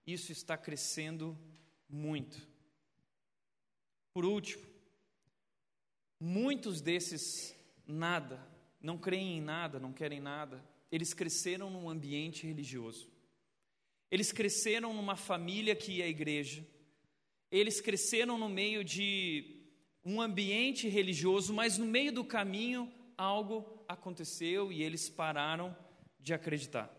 isso 0.06 0.30
está 0.30 0.56
crescendo 0.56 1.36
muito. 1.88 2.46
Por 4.14 4.24
último, 4.24 4.64
muitos 6.20 6.80
desses 6.80 7.56
nada, 7.86 8.46
não 8.80 8.98
creem 8.98 9.38
em 9.38 9.40
nada, 9.40 9.78
não 9.78 9.92
querem 9.92 10.20
nada. 10.20 10.62
Eles 10.90 11.14
cresceram 11.14 11.70
num 11.70 11.88
ambiente 11.88 12.46
religioso. 12.46 13.10
Eles 14.10 14.30
cresceram 14.30 14.92
numa 14.92 15.16
família 15.16 15.74
que 15.74 15.92
ia 15.92 16.04
à 16.04 16.08
igreja. 16.08 16.66
Eles 17.50 17.80
cresceram 17.80 18.38
no 18.38 18.48
meio 18.48 18.84
de 18.84 19.62
um 20.04 20.20
ambiente 20.20 20.88
religioso, 20.88 21.54
mas 21.54 21.78
no 21.78 21.86
meio 21.86 22.12
do 22.12 22.24
caminho 22.24 22.92
algo 23.16 23.84
aconteceu 23.88 24.72
e 24.72 24.82
eles 24.82 25.08
pararam 25.08 25.76
de 26.18 26.34
acreditar. 26.34 26.92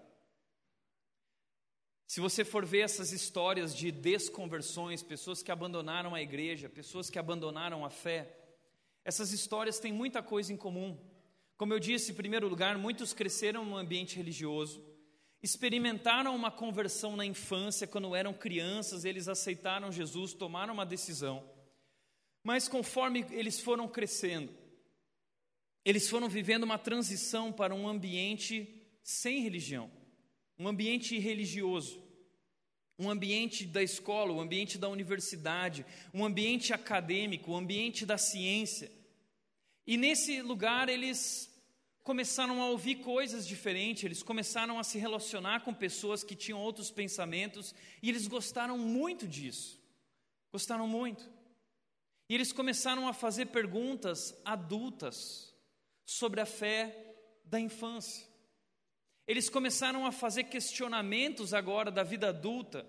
Se 2.07 2.19
você 2.19 2.45
for 2.45 2.65
ver 2.65 2.81
essas 2.81 3.11
histórias 3.11 3.75
de 3.75 3.91
desconversões, 3.91 5.01
pessoas 5.01 5.41
que 5.41 5.51
abandonaram 5.51 6.13
a 6.13 6.21
igreja, 6.21 6.69
pessoas 6.69 7.09
que 7.09 7.17
abandonaram 7.17 7.83
a 7.83 7.89
fé, 7.89 8.42
essas 9.05 9.31
histórias 9.31 9.79
têm 9.79 9.91
muita 9.91 10.24
coisa 10.24 10.53
em 10.53 10.57
comum. 10.57 10.98
Como 11.57 11.74
eu 11.74 11.79
disse, 11.79 12.12
em 12.12 12.15
primeiro 12.15 12.48
lugar, 12.48 12.77
muitos 12.77 13.13
cresceram 13.13 13.65
num 13.65 13.77
ambiente 13.77 14.15
religioso, 14.15 14.83
experimentaram 15.41 16.36
uma 16.36 16.50
conversão 16.50 17.15
na 17.15 17.25
infância, 17.25 17.86
quando 17.86 18.15
eram 18.15 18.34
crianças, 18.34 19.06
eles 19.06 19.27
aceitaram 19.27 19.91
Jesus, 19.91 20.34
tomaram 20.34 20.73
uma 20.73 20.86
decisão. 20.86 21.43
Mas 22.43 22.67
conforme 22.67 23.25
eles 23.32 23.60
foram 23.60 23.88
crescendo, 23.88 24.51
eles 25.86 26.10
foram 26.10 26.30
vivendo 26.30 26.63
uma 26.63 26.77
transição 26.77 27.51
para 27.51 27.75
um 27.75 27.88
ambiente 27.88 28.82
sem 29.04 29.41
religião, 29.41 29.91
um 30.58 30.67
ambiente 30.67 31.17
religioso 31.19 32.04
um 32.97 33.10
ambiente 33.10 33.65
da 33.65 33.82
escola, 33.82 34.32
um 34.32 34.39
ambiente 34.39 34.77
da 34.77 34.88
universidade, 34.88 35.86
um 36.13 36.23
ambiente 36.23 36.73
acadêmico, 36.73 37.51
um 37.51 37.58
ambiente 37.58 38.06
da 38.06 38.17
ciência. 38.17 38.91
E 39.86 39.98
nesse 39.98 40.41
lugar 40.41 40.89
eles 40.89 41.50
começaram 42.04 42.62
a 42.62 42.67
ouvir 42.67 42.96
coisas 42.96 43.48
diferentes, 43.48 44.04
eles 44.04 44.22
começaram 44.22 44.78
a 44.78 44.84
se 44.84 44.98
relacionar 44.98 45.62
com 45.62 45.74
pessoas 45.74 46.24
que 46.24 46.36
tinham 46.36 46.60
outros 46.60 46.91
pensamentos, 46.91 47.74
e 48.02 48.10
eles 48.10 48.28
gostaram 48.28 48.78
muito 48.78 49.28
disso. 49.28 49.82
Gostaram 50.52 50.88
muito. 50.88 51.30
E 52.30 52.36
eles 52.36 52.52
começaram 52.52 53.08
a 53.08 53.13
fazer 53.13 53.48
perguntas 53.48 54.36
adultas 54.46 55.54
sobre 56.06 56.41
a 56.41 56.46
fé 56.46 57.15
da 57.46 57.60
infância. 57.60 58.28
Eles 59.26 59.50
começaram 59.50 60.06
a 60.06 60.12
fazer 60.12 60.46
questionamentos 60.46 61.54
agora 61.54 61.89
da 61.89 62.04
vida 62.04 62.30
adulta 62.30 62.86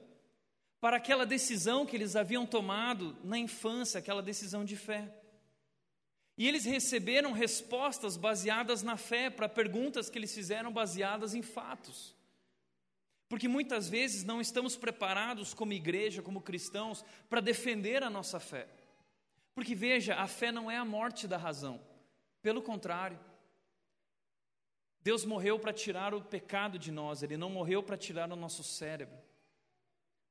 para 0.81 0.97
aquela 0.97 1.25
decisão 1.25 1.87
que 1.87 1.97
eles 1.97 2.17
haviam 2.17 2.45
tomado 2.45 3.17
na 3.25 3.39
infância, 3.39 3.99
aquela 3.99 4.21
decisão 4.21 4.65
de 4.65 4.77
fé. 4.77 5.24
E 6.37 6.49
eles 6.49 6.65
receberam 6.65 7.33
respostas 7.33 8.17
baseadas 8.17 8.83
na 8.83 8.97
fé 8.97 9.31
para 9.31 9.49
perguntas 9.49 10.11
que 10.11 10.19
eles 10.19 10.35
fizeram 10.35 10.73
baseadas 10.73 11.35
em 11.35 11.43
fatos. 11.43 12.15
Porque 13.29 13.49
muitas 13.49 13.89
vezes 13.89 14.25
não 14.25 14.41
estamos 14.41 14.77
preparados 14.77 15.55
como 15.55 15.73
igreja, 15.73 16.23
como 16.23 16.41
cristãos, 16.41 17.05
para 17.29 17.41
defender 17.41 18.03
a 18.03 18.11
nossa 18.11 18.41
fé. 18.41 18.69
Porque 19.55 19.75
veja, 19.75 20.17
a 20.17 20.27
fé 20.27 20.51
não 20.51 20.71
é 20.71 20.77
a 20.77 20.85
morte 20.85 21.29
da 21.29 21.37
razão. 21.37 21.81
Pelo 22.43 22.61
contrário, 22.61 23.19
Deus 25.01 25.25
morreu 25.25 25.59
para 25.59 25.73
tirar 25.73 26.15
o 26.15 26.23
pecado 26.23 26.79
de 26.79 26.91
nós, 26.91 27.23
Ele 27.23 27.37
não 27.37 27.51
morreu 27.51 27.83
para 27.83 27.97
tirar 27.97 28.31
o 28.33 28.37
nosso 28.37 28.65
cérebro. 28.65 29.17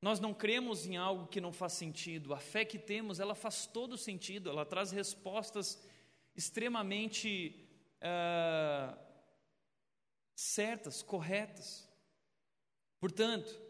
Nós 0.02 0.20
não 0.20 0.34
cremos 0.34 0.86
em 0.86 0.98
algo 0.98 1.28
que 1.28 1.40
não 1.40 1.54
faz 1.54 1.74
sentido. 1.74 2.34
A 2.34 2.40
fé 2.40 2.66
que 2.66 2.78
temos, 2.78 3.22
ela 3.22 3.34
faz 3.34 3.66
todo 3.66 3.98
sentido, 3.98 4.50
ela 4.50 4.66
traz 4.66 4.92
respostas 4.92 5.82
extremamente 6.36 7.68
uh, 8.02 8.98
certas, 10.36 11.02
corretas. 11.02 11.90
Portanto, 13.00 13.62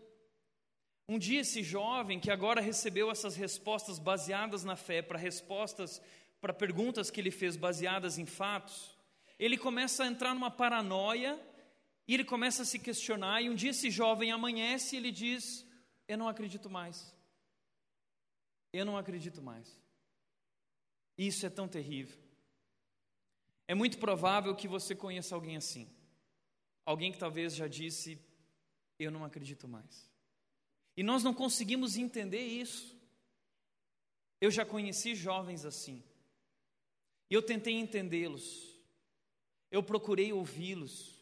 um 1.08 1.20
dia 1.20 1.42
esse 1.42 1.62
jovem 1.62 2.20
que 2.20 2.32
agora 2.32 2.62
recebeu 2.62 3.12
essas 3.12 3.36
respostas 3.36 4.00
baseadas 4.00 4.64
na 4.64 4.76
fé, 4.76 5.02
para 5.02 5.20
respostas 5.20 6.02
para 6.40 6.54
perguntas 6.54 7.10
que 7.10 7.22
ele 7.22 7.32
fez 7.32 7.56
baseadas 7.56 8.18
em 8.18 8.26
fatos, 8.26 8.98
ele 9.40 9.58
começa 9.58 10.04
a 10.04 10.08
entrar 10.08 10.34
numa 10.34 10.52
paranoia 10.52 11.40
e 12.08 12.14
ele 12.14 12.26
começa 12.26 12.64
a 12.64 12.66
se 12.66 12.80
questionar. 12.80 13.42
E 13.42 13.50
um 13.50 13.56
dia 13.56 13.70
esse 13.70 13.90
jovem 13.90 14.32
amanhece 14.32 14.96
e 14.96 15.00
ele 15.00 15.12
diz: 15.12 15.66
Eu 16.08 16.18
não 16.18 16.28
acredito 16.28 16.70
mais. 16.70 17.16
Eu 18.74 18.86
não 18.86 18.98
acredito 18.98 19.42
mais. 19.42 19.80
Isso 21.18 21.46
é 21.46 21.50
tão 21.50 21.68
terrível. 21.68 22.23
É 23.68 23.74
muito 23.74 23.98
provável 23.98 24.56
que 24.56 24.68
você 24.68 24.96
conheça 24.96 25.36
alguém 25.36 25.58
assim. 25.58 25.90
Alguém 26.86 27.12
que 27.12 27.18
talvez 27.18 27.56
já 27.56 27.68
disse: 27.68 28.20
Eu 29.00 29.12
não 29.12 29.24
acredito 29.24 29.68
mais. 29.68 30.12
E 30.96 31.04
nós 31.04 31.24
não 31.24 31.34
conseguimos 31.34 31.98
entender 31.98 32.46
isso. 32.46 32.96
Eu 34.40 34.52
já 34.52 34.66
conheci 34.66 35.16
jovens 35.16 35.66
assim. 35.66 36.04
E 37.30 37.34
eu 37.34 37.42
tentei 37.42 37.74
entendê-los 37.74 38.74
eu 39.74 39.82
procurei 39.82 40.32
ouvi-los, 40.32 41.18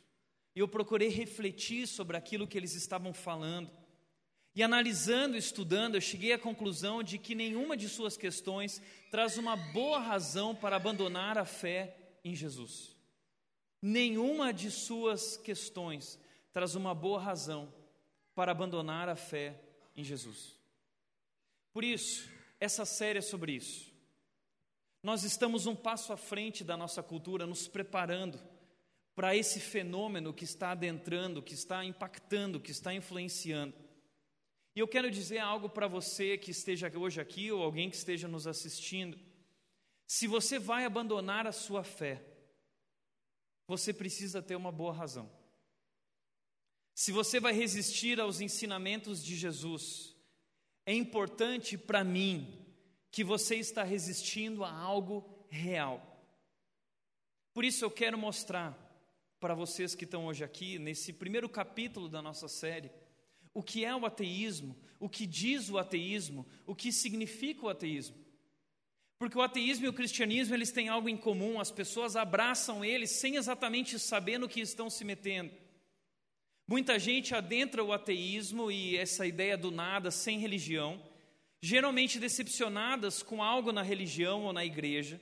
eu 0.54 0.68
procurei 0.68 1.08
refletir 1.08 1.88
sobre 1.88 2.18
aquilo 2.18 2.46
que 2.46 2.58
eles 2.58 2.76
estavam 2.76 3.14
falando. 3.14 3.72
E 4.54 4.62
analisando, 4.62 5.38
estudando, 5.38 5.96
eu 5.96 6.02
cheguei 6.02 6.34
à 6.34 6.38
conclusão 6.38 7.02
de 7.02 7.18
que 7.18 7.34
nenhuma 7.34 7.78
de 7.78 7.88
suas 7.88 8.18
questões 8.18 8.82
traz 9.10 9.38
uma 9.38 9.56
boa 9.56 10.00
razão 10.00 10.54
para 10.54 10.76
abandonar 10.76 11.38
a 11.38 11.46
fé 11.46 11.96
em 12.24 12.36
Jesus. 12.36 12.96
Nenhuma 13.82 14.54
de 14.54 14.70
suas 14.70 15.38
questões 15.38 16.20
traz 16.54 16.76
uma 16.76 16.94
boa 16.94 17.20
razão 17.20 17.74
para 18.36 18.52
abandonar 18.52 19.10
a 19.10 19.16
fé 19.16 19.60
em 19.96 20.04
Jesus. 20.04 20.58
Por 21.74 21.84
isso, 21.84 22.30
essa 22.60 22.86
série 22.86 23.20
é 23.20 23.22
sobre 23.22 23.54
isso. 23.54 23.92
Nós 25.02 25.24
estamos 25.24 25.66
um 25.66 25.76
passo 25.76 26.14
à 26.14 26.18
frente 26.18 26.64
da 26.64 26.78
nossa 26.78 27.02
cultura, 27.02 27.48
nos 27.48 27.68
preparando 27.68 28.40
para 29.16 29.36
esse 29.36 29.60
fenômeno 29.60 30.34
que 30.34 30.44
está 30.44 30.72
adentrando, 30.72 31.42
que 31.42 31.54
está 31.54 31.84
impactando, 31.84 32.60
que 32.60 32.72
está 32.72 32.94
influenciando. 32.94 33.74
E 34.76 34.80
eu 34.80 34.88
quero 34.88 35.12
dizer 35.12 35.40
algo 35.40 35.70
para 35.70 35.88
você 35.88 36.38
que 36.38 36.52
esteja 36.52 36.92
hoje 36.96 37.20
aqui 37.20 37.52
ou 37.52 37.62
alguém 37.62 37.90
que 37.90 37.96
esteja 37.96 38.28
nos 38.28 38.48
assistindo. 38.48 39.20
Se 40.14 40.28
você 40.28 40.60
vai 40.60 40.84
abandonar 40.84 41.48
a 41.48 41.54
sua 41.54 41.86
fé, 41.86 42.22
você 43.66 43.94
precisa 43.94 44.42
ter 44.42 44.58
uma 44.58 44.70
boa 44.70 44.92
razão. 44.92 45.32
Se 46.94 47.14
você 47.14 47.40
vai 47.40 47.54
resistir 47.54 48.20
aos 48.20 48.42
ensinamentos 48.42 49.24
de 49.24 49.38
Jesus, 49.38 50.14
é 50.86 50.94
importante 50.94 51.78
para 51.78 52.04
mim 52.04 52.62
que 53.10 53.24
você 53.24 53.56
está 53.56 53.84
resistindo 53.84 54.66
a 54.66 54.74
algo 54.74 55.48
real. 55.50 56.22
Por 57.54 57.64
isso 57.64 57.86
eu 57.86 57.90
quero 57.90 58.18
mostrar 58.18 58.78
para 59.40 59.56
vocês 59.56 59.96
que 59.96 60.04
estão 60.04 60.26
hoje 60.26 60.44
aqui, 60.44 60.78
nesse 60.78 61.14
primeiro 61.14 61.48
capítulo 61.48 62.10
da 62.10 62.22
nossa 62.22 62.50
série, 62.50 62.92
o 63.54 63.64
que 63.64 63.86
é 63.86 63.96
o 63.96 64.06
ateísmo, 64.06 64.78
o 65.00 65.08
que 65.08 65.26
diz 65.26 65.70
o 65.70 65.78
ateísmo, 65.78 66.46
o 66.68 66.76
que 66.76 66.92
significa 66.92 67.66
o 67.66 67.70
ateísmo. 67.70 68.31
Porque 69.22 69.38
o 69.38 69.42
ateísmo 69.44 69.86
e 69.86 69.88
o 69.88 69.94
cristianismo, 69.94 70.56
eles 70.56 70.72
têm 70.72 70.90
algo 70.90 71.08
em 71.08 71.16
comum, 71.16 71.60
as 71.60 71.70
pessoas 71.70 72.16
abraçam 72.16 72.84
eles 72.84 73.12
sem 73.12 73.36
exatamente 73.36 74.00
saber 74.00 74.40
no 74.40 74.50
que 74.50 74.60
estão 74.60 74.90
se 74.90 75.06
metendo. 75.06 75.52
Muita 76.68 76.98
gente 76.98 77.36
adentra 77.36 77.84
o 77.84 77.94
ateísmo 77.94 78.72
e 78.72 78.98
essa 78.98 79.28
ideia 79.28 79.56
do 79.56 79.70
nada, 79.70 80.10
sem 80.10 80.40
religião, 80.40 81.00
geralmente 81.62 82.20
decepcionadas 82.20 83.22
com 83.22 83.44
algo 83.44 83.72
na 83.72 83.84
religião 83.84 84.42
ou 84.42 84.54
na 84.54 84.66
igreja, 84.66 85.22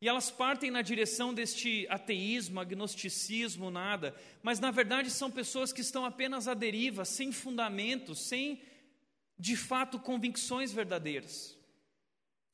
e 0.00 0.08
elas 0.08 0.30
partem 0.30 0.70
na 0.70 0.80
direção 0.80 1.34
deste 1.34 1.86
ateísmo, 1.90 2.60
agnosticismo, 2.60 3.70
nada, 3.70 4.16
mas 4.42 4.58
na 4.58 4.70
verdade 4.70 5.10
são 5.10 5.30
pessoas 5.30 5.70
que 5.70 5.82
estão 5.82 6.06
apenas 6.06 6.48
à 6.48 6.54
deriva, 6.54 7.04
sem 7.04 7.30
fundamento, 7.30 8.14
sem 8.14 8.62
de 9.38 9.54
fato 9.54 9.98
convicções 9.98 10.72
verdadeiras. 10.72 11.57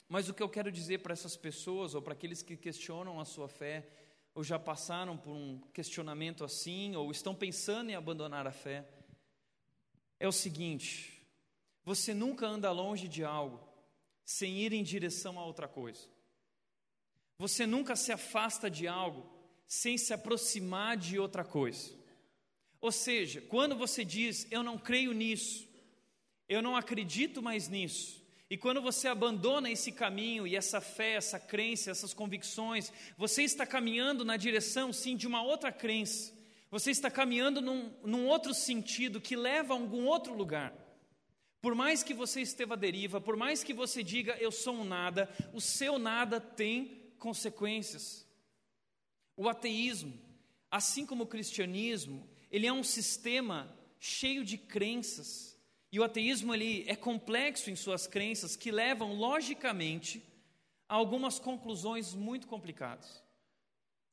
Mas 0.08 0.28
o 0.28 0.34
que 0.34 0.42
eu 0.42 0.48
quero 0.48 0.70
dizer 0.70 0.98
para 0.98 1.12
essas 1.12 1.36
pessoas, 1.36 1.94
ou 1.94 2.02
para 2.02 2.12
aqueles 2.12 2.42
que 2.42 2.56
questionam 2.56 3.18
a 3.18 3.24
sua 3.24 3.48
fé, 3.48 3.88
ou 4.34 4.42
já 4.42 4.58
passaram 4.58 5.16
por 5.16 5.32
um 5.32 5.60
questionamento 5.72 6.44
assim, 6.44 6.94
ou 6.96 7.10
estão 7.10 7.34
pensando 7.34 7.90
em 7.90 7.94
abandonar 7.94 8.46
a 8.46 8.52
fé, 8.52 8.86
é 10.18 10.26
o 10.26 10.32
seguinte: 10.32 11.22
você 11.84 12.12
nunca 12.12 12.46
anda 12.46 12.70
longe 12.70 13.08
de 13.08 13.24
algo 13.24 13.60
sem 14.24 14.58
ir 14.58 14.72
em 14.72 14.82
direção 14.82 15.38
a 15.38 15.44
outra 15.44 15.68
coisa. 15.68 16.08
Você 17.38 17.66
nunca 17.66 17.94
se 17.94 18.10
afasta 18.10 18.70
de 18.70 18.88
algo 18.88 19.30
sem 19.66 19.98
se 19.98 20.12
aproximar 20.12 20.96
de 20.96 21.18
outra 21.18 21.44
coisa. 21.44 21.92
Ou 22.80 22.92
seja, 22.92 23.40
quando 23.42 23.76
você 23.76 24.04
diz, 24.04 24.46
eu 24.50 24.62
não 24.62 24.78
creio 24.78 25.12
nisso, 25.12 25.66
eu 26.48 26.62
não 26.62 26.76
acredito 26.76 27.42
mais 27.42 27.68
nisso, 27.68 28.22
e 28.54 28.56
quando 28.56 28.80
você 28.80 29.08
abandona 29.08 29.68
esse 29.68 29.90
caminho 29.90 30.46
e 30.46 30.54
essa 30.54 30.80
fé, 30.80 31.14
essa 31.14 31.40
crença, 31.40 31.90
essas 31.90 32.14
convicções, 32.14 32.92
você 33.18 33.42
está 33.42 33.66
caminhando 33.66 34.24
na 34.24 34.36
direção, 34.36 34.92
sim, 34.92 35.16
de 35.16 35.26
uma 35.26 35.42
outra 35.42 35.72
crença. 35.72 36.32
Você 36.70 36.92
está 36.92 37.10
caminhando 37.10 37.60
num, 37.60 37.92
num 38.04 38.28
outro 38.28 38.54
sentido 38.54 39.20
que 39.20 39.34
leva 39.34 39.74
a 39.74 39.76
algum 39.76 40.04
outro 40.04 40.32
lugar. 40.32 40.72
Por 41.60 41.74
mais 41.74 42.04
que 42.04 42.14
você 42.14 42.42
esteja 42.42 42.74
à 42.74 42.76
deriva, 42.76 43.20
por 43.20 43.36
mais 43.36 43.64
que 43.64 43.74
você 43.74 44.04
diga 44.04 44.36
eu 44.38 44.52
sou 44.52 44.76
um 44.76 44.84
nada, 44.84 45.28
o 45.52 45.60
seu 45.60 45.98
nada 45.98 46.40
tem 46.40 47.12
consequências. 47.18 48.24
O 49.36 49.48
ateísmo, 49.48 50.16
assim 50.70 51.04
como 51.04 51.24
o 51.24 51.26
cristianismo, 51.26 52.24
ele 52.52 52.68
é 52.68 52.72
um 52.72 52.84
sistema 52.84 53.76
cheio 53.98 54.44
de 54.44 54.56
crenças. 54.56 55.53
E 55.94 56.00
o 56.00 56.02
ateísmo 56.02 56.52
ele 56.52 56.84
é 56.88 56.96
complexo 56.96 57.70
em 57.70 57.76
suas 57.76 58.08
crenças 58.08 58.56
que 58.56 58.72
levam 58.72 59.14
logicamente 59.14 60.20
a 60.88 60.96
algumas 60.96 61.38
conclusões 61.38 62.12
muito 62.14 62.48
complicadas. 62.48 63.22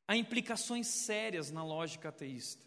Há 0.08 0.16
implicações 0.16 0.86
sérias 0.86 1.50
na 1.50 1.64
lógica 1.64 2.10
ateísta. 2.10 2.64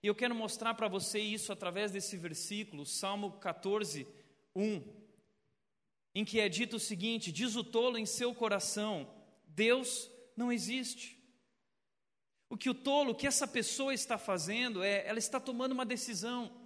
E 0.00 0.06
eu 0.06 0.14
quero 0.14 0.36
mostrar 0.36 0.72
para 0.74 0.86
você 0.86 1.18
isso 1.18 1.52
através 1.52 1.90
desse 1.90 2.16
versículo, 2.16 2.86
Salmo 2.86 3.32
14, 3.40 4.06
1, 4.54 4.82
em 6.14 6.24
que 6.24 6.38
é 6.38 6.48
dito 6.48 6.76
o 6.76 6.80
seguinte: 6.80 7.32
Diz 7.32 7.56
o 7.56 7.64
tolo 7.64 7.98
em 7.98 8.06
seu 8.06 8.32
coração, 8.32 9.12
Deus 9.48 10.08
não 10.36 10.52
existe. 10.52 11.18
O 12.48 12.56
que 12.56 12.70
o 12.70 12.74
tolo, 12.74 13.10
o 13.10 13.14
que 13.16 13.26
essa 13.26 13.48
pessoa 13.48 13.92
está 13.92 14.16
fazendo 14.16 14.80
é, 14.80 15.04
ela 15.08 15.18
está 15.18 15.40
tomando 15.40 15.72
uma 15.72 15.84
decisão. 15.84 16.63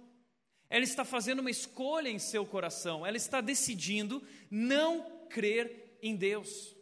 Ela 0.69 0.83
está 0.83 1.03
fazendo 1.03 1.39
uma 1.39 1.49
escolha 1.49 2.09
em 2.09 2.19
seu 2.19 2.45
coração. 2.45 3.05
Ela 3.05 3.17
está 3.17 3.41
decidindo 3.41 4.21
não 4.49 5.05
crer 5.29 5.97
em 6.01 6.15
Deus. 6.15 6.75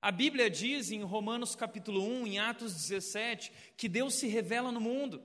A 0.00 0.12
Bíblia 0.12 0.50
diz 0.50 0.90
em 0.90 1.02
Romanos 1.02 1.54
capítulo 1.54 2.06
1, 2.06 2.26
em 2.26 2.38
Atos 2.38 2.74
17, 2.74 3.50
que 3.76 3.88
Deus 3.88 4.14
se 4.14 4.26
revela 4.26 4.70
no 4.70 4.80
mundo 4.80 5.22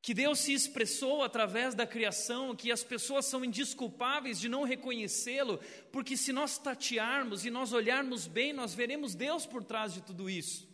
que 0.00 0.14
Deus 0.14 0.38
se 0.38 0.52
expressou 0.52 1.22
através 1.22 1.74
da 1.74 1.86
criação, 1.86 2.54
que 2.54 2.70
as 2.70 2.84
pessoas 2.84 3.26
são 3.26 3.44
indisculpáveis 3.44 4.38
de 4.38 4.48
não 4.48 4.62
reconhecê-lo, 4.62 5.58
porque 5.92 6.16
se 6.16 6.32
nós 6.32 6.56
tatearmos 6.56 7.44
e 7.44 7.50
nós 7.50 7.72
olharmos 7.72 8.26
bem, 8.26 8.52
nós 8.52 8.74
veremos 8.74 9.14
Deus 9.14 9.44
por 9.44 9.64
trás 9.64 9.92
de 9.92 10.00
tudo 10.00 10.30
isso. 10.30 10.67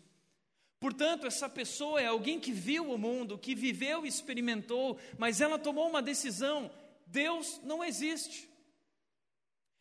Portanto, 0.81 1.27
essa 1.27 1.49
pessoa 1.49 2.01
é 2.01 2.07
alguém 2.07 2.39
que 2.39 2.53
viu 2.53 2.91
o 2.91 2.99
mundo, 2.99 3.39
que 3.39 3.55
viveu 3.55 4.05
e 4.05 4.09
experimentou, 4.09 4.99
mas 5.17 5.41
ela 5.41 5.59
tomou 5.59 5.89
uma 5.89 6.03
decisão: 6.03 6.71
Deus 7.07 7.61
não 7.63 7.83
existe. 7.83 8.49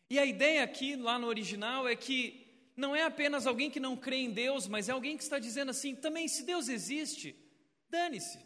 E 0.09 0.19
a 0.19 0.25
ideia 0.25 0.63
aqui, 0.63 0.95
lá 0.95 1.17
no 1.17 1.27
original, 1.27 1.87
é 1.87 1.95
que 1.95 2.71
não 2.75 2.95
é 2.95 3.03
apenas 3.03 3.45
alguém 3.45 3.69
que 3.69 3.79
não 3.79 3.97
crê 3.97 4.17
em 4.17 4.31
Deus, 4.31 4.67
mas 4.67 4.89
é 4.89 4.91
alguém 4.91 5.17
que 5.17 5.23
está 5.23 5.39
dizendo 5.39 5.71
assim: 5.71 5.95
também, 5.95 6.27
se 6.27 6.43
Deus 6.43 6.69
existe, 6.69 7.35
dane-se. 7.89 8.39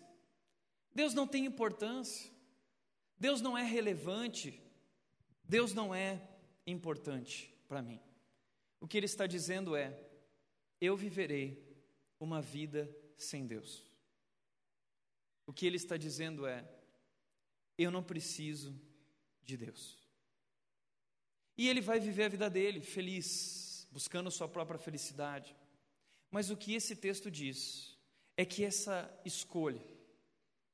Deus 0.93 1.13
não 1.13 1.27
tem 1.27 1.45
importância, 1.45 2.31
Deus 3.19 3.39
não 3.39 3.57
é 3.57 3.63
relevante, 3.63 4.59
Deus 5.43 5.73
não 5.73 5.93
é 5.93 6.21
importante 6.65 7.53
para 7.67 7.81
mim. 7.81 7.99
O 8.79 8.87
que 8.87 8.97
ele 8.97 9.05
está 9.05 9.27
dizendo 9.27 9.75
é: 9.75 9.95
eu 10.81 10.95
viverei 10.97 11.66
uma 12.19 12.41
vida 12.41 12.89
sem 13.17 13.45
Deus. 13.45 13.85
O 15.45 15.53
que 15.53 15.65
ele 15.65 15.77
está 15.77 15.97
dizendo 15.97 16.45
é: 16.45 16.67
eu 17.77 17.91
não 17.91 18.03
preciso 18.03 18.79
de 19.43 19.55
Deus. 19.55 19.97
E 21.57 21.67
ele 21.67 21.81
vai 21.81 21.99
viver 21.99 22.25
a 22.25 22.29
vida 22.29 22.49
dele 22.49 22.81
feliz, 22.81 23.87
buscando 23.91 24.29
sua 24.29 24.47
própria 24.47 24.77
felicidade. 24.77 25.55
Mas 26.29 26.49
o 26.49 26.57
que 26.57 26.73
esse 26.73 26.95
texto 26.95 27.31
diz 27.31 27.97
é 28.35 28.45
que 28.45 28.63
essa 28.63 29.09
escolha, 29.25 29.81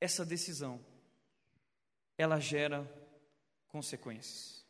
essa 0.00 0.24
decisão 0.24 0.84
ela 2.18 2.38
gera 2.38 2.88
consequências. 3.68 4.64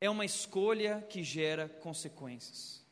É 0.00 0.10
uma 0.10 0.24
escolha 0.24 1.00
que 1.02 1.22
gera 1.22 1.68
consequências. 1.68 2.84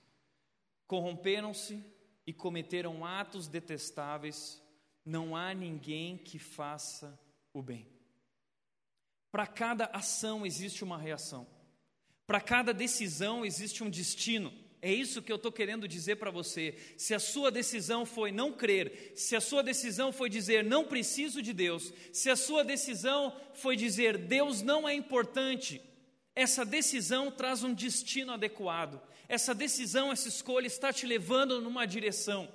Corromperam-se 0.87 1.85
e 2.27 2.33
cometeram 2.33 3.05
atos 3.05 3.49
detestáveis, 3.49 4.63
não 5.05 5.35
há 5.35 5.55
ninguém 5.55 6.17
que 6.17 6.39
faça 6.39 7.19
o 7.53 7.63
bem. 7.63 7.87
Para 9.31 9.47
cada 9.47 9.87
ação 9.87 10.45
existe 10.45 10.85
uma 10.85 10.99
reação, 10.99 11.47
para 12.27 12.41
cada 12.41 12.73
decisão 12.73 13.45
existe 13.45 13.83
um 13.83 13.91
destino. 13.91 14.53
É 14.83 14.91
isso 14.91 15.21
que 15.21 15.31
eu 15.31 15.37
estou 15.37 15.53
querendo 15.53 15.87
dizer 15.87 16.17
para 16.17 16.31
você. 16.31 16.75
Se 16.97 17.13
a 17.13 17.19
sua 17.19 17.51
decisão 17.51 18.07
foi 18.07 18.33
não 18.33 18.53
crer, 18.53 19.13
se 19.15 19.37
a 19.37 19.41
sua 19.41 19.63
decisão 19.63 20.11
foi 20.11 20.31
dizer 20.31 20.65
não 20.65 20.87
preciso 20.87 21.43
de 21.43 21.53
Deus, 21.53 21.93
se 22.13 22.31
a 22.31 22.37
sua 22.37 22.65
decisão 22.65 23.37
foi 23.53 23.77
dizer 23.77 24.17
Deus 24.17 24.63
não 24.63 24.89
é 24.89 24.95
importante, 24.95 25.83
essa 26.35 26.65
decisão 26.65 27.31
traz 27.31 27.63
um 27.63 27.75
destino 27.75 28.33
adequado. 28.33 29.01
Essa 29.31 29.55
decisão, 29.55 30.11
essa 30.11 30.27
escolha 30.27 30.67
está 30.67 30.93
te 30.93 31.07
levando 31.07 31.61
numa 31.61 31.87
direção 31.87 32.53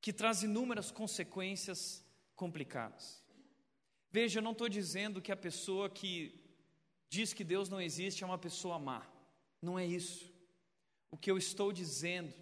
que 0.00 0.12
traz 0.12 0.42
inúmeras 0.42 0.90
consequências 0.90 2.04
complicadas. 2.34 3.22
Veja, 4.10 4.40
eu 4.40 4.42
não 4.42 4.50
estou 4.50 4.68
dizendo 4.68 5.22
que 5.22 5.30
a 5.30 5.36
pessoa 5.36 5.88
que 5.88 6.34
diz 7.08 7.32
que 7.32 7.44
Deus 7.44 7.68
não 7.68 7.80
existe 7.80 8.24
é 8.24 8.26
uma 8.26 8.36
pessoa 8.36 8.80
má. 8.80 9.06
Não 9.62 9.78
é 9.78 9.86
isso. 9.86 10.28
O 11.08 11.16
que 11.16 11.30
eu 11.30 11.38
estou 11.38 11.72
dizendo 11.72 12.34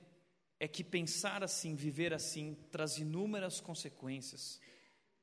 é 0.59 0.67
que 0.67 0.83
pensar 0.83 1.45
assim, 1.45 1.75
viver 1.75 2.15
assim, 2.15 2.57
traz 2.71 2.97
inúmeras 2.97 3.61
consequências 3.61 4.59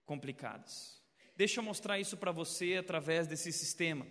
complicadas. 0.05 1.01
Deixa 1.35 1.59
eu 1.59 1.63
mostrar 1.63 1.99
isso 1.99 2.15
para 2.17 2.31
você 2.31 2.75
através 2.75 3.25
desse 3.25 3.51
sistema. 3.51 4.05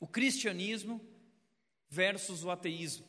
O 0.00 0.06
cristianismo 0.06 1.17
versus 1.88 2.44
o 2.44 2.50
ateísmo. 2.50 3.06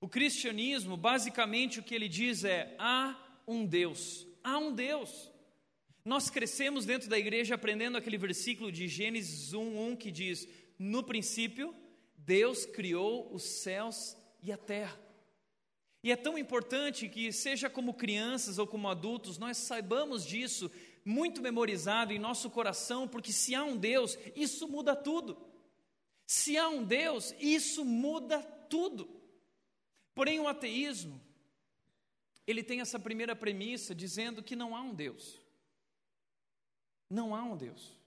O 0.00 0.08
cristianismo, 0.08 0.96
basicamente, 0.96 1.78
o 1.78 1.82
que 1.82 1.94
ele 1.94 2.08
diz 2.08 2.44
é: 2.44 2.74
há 2.78 3.16
um 3.46 3.66
Deus, 3.66 4.26
há 4.42 4.58
um 4.58 4.72
Deus. 4.72 5.30
Nós 6.04 6.30
crescemos 6.30 6.86
dentro 6.86 7.08
da 7.10 7.18
igreja 7.18 7.54
aprendendo 7.54 7.98
aquele 7.98 8.16
versículo 8.16 8.72
de 8.72 8.88
Gênesis 8.88 9.52
1:1 9.52 9.96
que 9.96 10.10
diz: 10.10 10.48
No 10.78 11.02
princípio, 11.02 11.74
Deus 12.16 12.64
criou 12.64 13.32
os 13.34 13.42
céus 13.42 14.16
e 14.42 14.50
a 14.50 14.56
terra. 14.56 14.98
E 16.02 16.10
é 16.10 16.16
tão 16.16 16.38
importante 16.38 17.08
que, 17.08 17.30
seja 17.30 17.68
como 17.68 17.92
crianças 17.92 18.58
ou 18.58 18.66
como 18.66 18.88
adultos, 18.88 19.36
nós 19.36 19.58
saibamos 19.58 20.24
disso 20.24 20.70
muito 21.04 21.42
memorizado 21.42 22.12
em 22.12 22.18
nosso 22.18 22.48
coração, 22.48 23.06
porque 23.06 23.32
se 23.32 23.54
há 23.54 23.62
um 23.62 23.76
Deus, 23.76 24.18
isso 24.34 24.66
muda 24.66 24.96
tudo. 24.96 25.36
Se 26.30 26.56
há 26.56 26.68
um 26.68 26.84
Deus, 26.84 27.34
isso 27.40 27.84
muda 27.84 28.40
tudo. 28.40 29.20
Porém, 30.14 30.38
o 30.38 30.46
ateísmo, 30.46 31.20
ele 32.46 32.62
tem 32.62 32.80
essa 32.80 33.00
primeira 33.00 33.34
premissa 33.34 33.92
dizendo 33.96 34.40
que 34.40 34.54
não 34.54 34.76
há 34.76 34.80
um 34.80 34.94
Deus. 34.94 35.40
Não 37.10 37.34
há 37.34 37.42
um 37.42 37.56
Deus. 37.56 37.99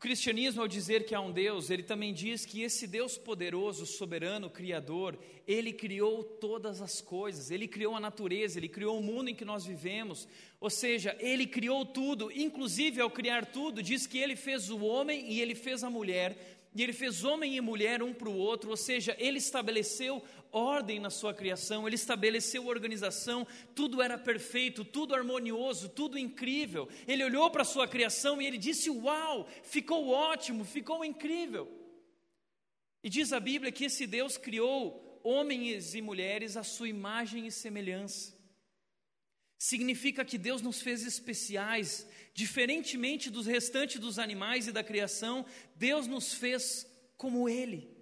O 0.00 0.08
cristianismo, 0.10 0.62
ao 0.62 0.66
dizer 0.66 1.04
que 1.04 1.14
há 1.14 1.20
um 1.20 1.30
Deus, 1.30 1.68
ele 1.68 1.82
também 1.82 2.14
diz 2.14 2.46
que 2.46 2.62
esse 2.62 2.86
Deus 2.86 3.18
poderoso, 3.18 3.84
soberano, 3.84 4.48
criador, 4.48 5.18
ele 5.46 5.74
criou 5.74 6.24
todas 6.24 6.80
as 6.80 7.02
coisas, 7.02 7.50
ele 7.50 7.68
criou 7.68 7.94
a 7.94 8.00
natureza, 8.00 8.58
ele 8.58 8.66
criou 8.66 8.98
o 8.98 9.02
mundo 9.02 9.28
em 9.28 9.34
que 9.34 9.44
nós 9.44 9.66
vivemos, 9.66 10.26
ou 10.58 10.70
seja, 10.70 11.14
ele 11.20 11.46
criou 11.46 11.84
tudo, 11.84 12.32
inclusive 12.32 12.98
ao 12.98 13.10
criar 13.10 13.44
tudo, 13.44 13.82
diz 13.82 14.06
que 14.06 14.16
ele 14.16 14.36
fez 14.36 14.70
o 14.70 14.78
homem 14.78 15.30
e 15.30 15.38
ele 15.38 15.54
fez 15.54 15.84
a 15.84 15.90
mulher, 15.90 16.34
e 16.74 16.82
ele 16.82 16.94
fez 16.94 17.22
homem 17.22 17.56
e 17.56 17.60
mulher 17.60 18.02
um 18.02 18.14
para 18.14 18.30
o 18.30 18.38
outro, 18.38 18.70
ou 18.70 18.78
seja, 18.78 19.14
ele 19.18 19.36
estabeleceu 19.36 20.22
ordem 20.52 20.98
na 20.98 21.10
sua 21.10 21.32
criação, 21.32 21.86
ele 21.86 21.96
estabeleceu 21.96 22.66
organização, 22.66 23.46
tudo 23.74 24.02
era 24.02 24.18
perfeito, 24.18 24.84
tudo 24.84 25.14
harmonioso, 25.14 25.88
tudo 25.88 26.18
incrível. 26.18 26.88
Ele 27.06 27.24
olhou 27.24 27.50
para 27.50 27.62
a 27.62 27.66
sua 27.66 27.86
criação 27.86 28.40
e 28.40 28.46
ele 28.46 28.58
disse: 28.58 28.90
Uau, 28.90 29.48
ficou 29.62 30.08
ótimo, 30.08 30.64
ficou 30.64 31.04
incrível. 31.04 31.70
E 33.02 33.08
diz 33.08 33.32
a 33.32 33.40
Bíblia 33.40 33.72
que 33.72 33.84
esse 33.84 34.06
Deus 34.06 34.36
criou 34.36 35.20
homens 35.22 35.94
e 35.94 36.02
mulheres 36.02 36.56
à 36.56 36.62
sua 36.62 36.88
imagem 36.88 37.46
e 37.46 37.52
semelhança. 37.52 38.38
Significa 39.58 40.24
que 40.24 40.38
Deus 40.38 40.62
nos 40.62 40.80
fez 40.80 41.04
especiais, 41.04 42.06
diferentemente 42.32 43.28
dos 43.28 43.46
restantes 43.46 44.00
dos 44.00 44.18
animais 44.18 44.66
e 44.66 44.72
da 44.72 44.82
criação, 44.82 45.44
Deus 45.76 46.06
nos 46.06 46.32
fez 46.32 46.86
como 47.16 47.46
Ele. 47.46 47.94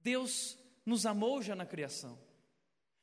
Deus 0.00 0.58
nos 0.84 1.06
amou 1.06 1.42
já 1.42 1.54
na 1.54 1.66
criação. 1.66 2.18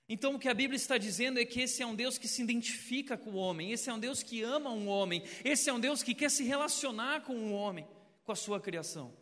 Então, 0.08 0.36
o 0.36 0.40
que 0.40 0.50
a 0.50 0.54
Bíblia 0.54 0.76
está 0.76 0.98
dizendo 0.98 1.40
é 1.40 1.46
que 1.46 1.62
esse 1.62 1.82
é 1.82 1.86
um 1.86 1.96
Deus 1.96 2.18
que 2.18 2.28
se 2.28 2.42
identifica 2.42 3.18
com 3.18 3.32
o 3.32 3.36
homem, 3.36 3.72
esse 3.72 3.90
é 3.90 3.94
um 3.94 4.00
Deus 4.00 4.22
que 4.22 4.42
ama 4.42 4.70
um 4.70 4.90
homem, 4.90 5.24
esse 5.44 5.70
é 5.70 5.74
um 5.74 5.80
Deus 5.80 6.04
que 6.04 6.14
quer 6.14 6.30
se 6.30 6.44
relacionar 6.44 7.22
com 7.22 7.34
um 7.34 7.54
homem, 7.54 7.88
com 8.24 8.32
a 8.32 8.36
sua 8.36 8.60
criação. 8.60 9.16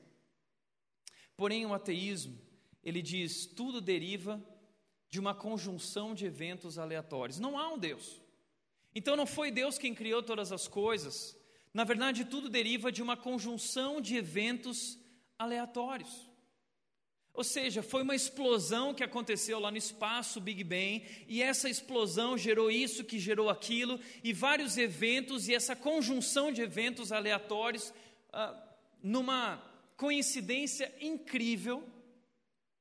Porém, 1.37 1.65
o 1.65 1.73
ateísmo, 1.73 2.41
ele 2.83 3.01
diz, 3.01 3.45
tudo 3.45 3.79
deriva 3.79 4.43
de 5.09 5.19
uma 5.19 5.35
conjunção 5.35 6.15
de 6.15 6.25
eventos 6.25 6.79
aleatórios. 6.79 7.39
Não 7.39 7.57
há 7.57 7.71
um 7.71 7.77
Deus. 7.77 8.19
Então, 8.95 9.15
não 9.15 9.27
foi 9.27 9.51
Deus 9.51 9.77
quem 9.77 9.93
criou 9.93 10.23
todas 10.23 10.51
as 10.51 10.67
coisas. 10.67 11.37
Na 11.71 11.83
verdade, 11.83 12.25
tudo 12.25 12.49
deriva 12.49 12.91
de 12.91 13.01
uma 13.01 13.15
conjunção 13.15 14.01
de 14.01 14.15
eventos 14.15 14.97
aleatórios. 15.37 16.28
Ou 17.39 17.43
seja, 17.45 17.81
foi 17.81 18.01
uma 18.01 18.13
explosão 18.13 18.93
que 18.93 19.01
aconteceu 19.01 19.61
lá 19.61 19.71
no 19.71 19.77
espaço, 19.77 20.41
Big 20.41 20.61
Bang, 20.61 21.05
e 21.25 21.41
essa 21.41 21.69
explosão 21.69 22.37
gerou 22.37 22.69
isso, 22.69 23.05
que 23.05 23.17
gerou 23.17 23.49
aquilo, 23.49 23.97
e 24.21 24.33
vários 24.33 24.77
eventos, 24.77 25.47
e 25.47 25.55
essa 25.55 25.73
conjunção 25.73 26.51
de 26.51 26.61
eventos 26.61 27.13
aleatórios, 27.13 27.93
ah, 28.33 28.61
numa 29.01 29.63
coincidência 29.95 30.93
incrível, 30.99 31.81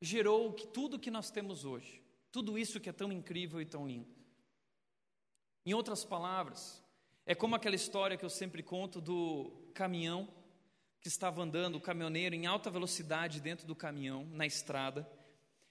gerou 0.03 0.53
tudo 0.53 0.99
que 0.99 1.09
nós 1.09 1.31
temos 1.31 1.65
hoje. 1.65 2.03
Tudo 2.33 2.59
isso 2.59 2.81
que 2.81 2.89
é 2.89 2.93
tão 2.93 3.13
incrível 3.13 3.63
e 3.63 3.65
tão 3.65 3.87
lindo. 3.87 4.13
Em 5.65 5.73
outras 5.73 6.05
palavras, 6.05 6.83
é 7.25 7.33
como 7.33 7.55
aquela 7.55 7.77
história 7.77 8.17
que 8.17 8.25
eu 8.25 8.31
sempre 8.31 8.65
conto 8.65 9.01
do 9.01 9.71
caminhão 9.73 10.29
que 11.01 11.09
estava 11.09 11.43
andando, 11.43 11.77
o 11.77 11.81
caminhoneiro, 11.81 12.35
em 12.35 12.47
alta 12.47 12.71
velocidade 12.71 13.41
dentro 13.41 13.67
do 13.67 13.75
caminhão, 13.75 14.27
na 14.33 14.47
estrada, 14.47 15.09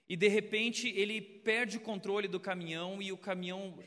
e 0.09 0.15
de 0.15 0.27
repente 0.27 0.87
ele 0.89 1.21
perde 1.21 1.77
o 1.77 1.81
controle 1.81 2.27
do 2.27 2.39
caminhão 2.39 3.01
e 3.01 3.11
o 3.11 3.17
caminhão 3.17 3.77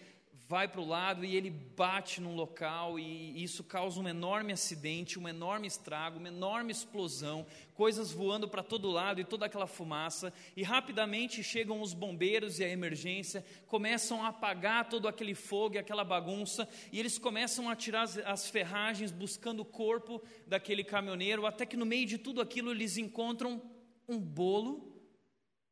vai 0.51 0.67
para 0.67 0.81
o 0.81 0.85
lado 0.85 1.25
e 1.25 1.37
ele 1.37 1.49
bate 1.49 2.21
num 2.21 2.35
local 2.35 2.99
e 2.99 3.41
isso 3.41 3.63
causa 3.63 4.01
um 4.01 4.09
enorme 4.09 4.53
acidente, 4.53 5.17
um 5.17 5.29
enorme 5.29 5.69
estrago, 5.69 6.19
uma 6.19 6.27
enorme 6.27 6.73
explosão, 6.73 7.47
coisas 7.73 8.11
voando 8.11 8.49
para 8.49 8.61
todo 8.61 8.91
lado 8.91 9.21
e 9.21 9.25
toda 9.25 9.47
aquela 9.47 9.69
fumaça, 9.69 10.33
e 10.57 10.65
rapidamente 10.65 11.45
chegam 11.45 11.81
os 11.81 11.95
bombeiros 11.95 12.59
e 12.59 12.65
a 12.65 12.69
emergência, 12.69 13.47
começam 13.69 14.25
a 14.25 14.31
apagar 14.31 14.89
todo 14.89 15.07
aquele 15.07 15.37
fogo 15.37 15.77
e 15.77 15.79
aquela 15.79 16.03
bagunça, 16.03 16.69
e 16.91 16.99
eles 16.99 17.17
começam 17.17 17.71
a 17.71 17.77
tirar 17.77 18.03
as, 18.03 18.19
as 18.19 18.51
ferragens 18.51 19.13
buscando 19.13 19.61
o 19.61 19.65
corpo 19.65 20.21
daquele 20.49 20.83
caminhoneiro, 20.83 21.47
até 21.47 21.65
que 21.65 21.77
no 21.77 21.87
meio 21.87 22.07
de 22.07 22.19
tudo 22.19 22.41
aquilo 22.41 22.73
eles 22.73 22.97
encontram 22.97 23.63
um 24.09 24.19
bolo 24.19 25.01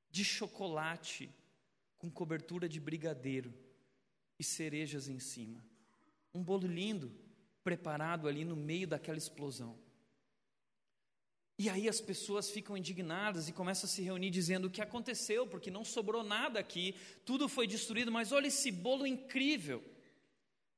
de 0.09 0.25
chocolate 0.25 1.29
com 1.97 2.09
cobertura 2.09 2.69
de 2.69 2.79
brigadeiro 2.79 3.53
e 4.39 4.45
cerejas 4.45 5.09
em 5.09 5.19
cima. 5.19 5.65
Um 6.35 6.43
bolo 6.43 6.67
lindo, 6.67 7.13
preparado 7.65 8.29
ali 8.29 8.45
no 8.45 8.57
meio 8.57 8.87
daquela 8.87 9.19
explosão. 9.19 9.79
E 11.59 11.69
aí 11.69 11.89
as 11.89 12.01
pessoas 12.01 12.49
ficam 12.51 12.77
indignadas 12.77 13.49
e 13.49 13.53
começam 13.53 13.87
a 13.87 13.91
se 13.91 14.01
reunir 14.01 14.31
dizendo 14.31 14.67
o 14.67 14.71
que 14.71 14.81
aconteceu, 14.81 15.45
porque 15.45 15.73
não 15.73 15.85
sobrou 15.85 16.23
nada 16.23 16.61
aqui, 16.61 16.95
tudo 17.25 17.49
foi 17.49 17.67
destruído, 17.67 18.13
mas 18.13 18.31
olha 18.31 18.47
esse 18.47 18.71
bolo 18.71 19.05
incrível. 19.05 19.83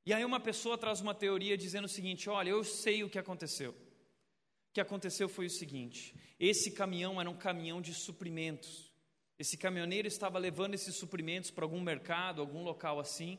E 0.06 0.14
aí 0.14 0.24
uma 0.24 0.40
pessoa 0.40 0.78
traz 0.78 1.02
uma 1.02 1.14
teoria 1.14 1.56
dizendo 1.56 1.84
o 1.84 1.88
seguinte: 1.88 2.30
olha, 2.30 2.48
eu 2.48 2.64
sei 2.64 3.04
o 3.04 3.10
que 3.10 3.18
aconteceu. 3.18 3.72
O 3.72 4.72
que 4.72 4.80
aconteceu 4.80 5.28
foi 5.28 5.46
o 5.46 5.50
seguinte: 5.50 6.14
esse 6.38 6.70
caminhão 6.70 7.20
era 7.20 7.28
um 7.28 7.36
caminhão 7.36 7.82
de 7.82 7.92
suprimentos. 7.92 8.90
Esse 9.38 9.58
caminhoneiro 9.58 10.08
estava 10.08 10.38
levando 10.38 10.74
esses 10.74 10.96
suprimentos 10.96 11.50
para 11.50 11.64
algum 11.64 11.80
mercado, 11.80 12.40
algum 12.40 12.62
local 12.62 12.98
assim, 12.98 13.38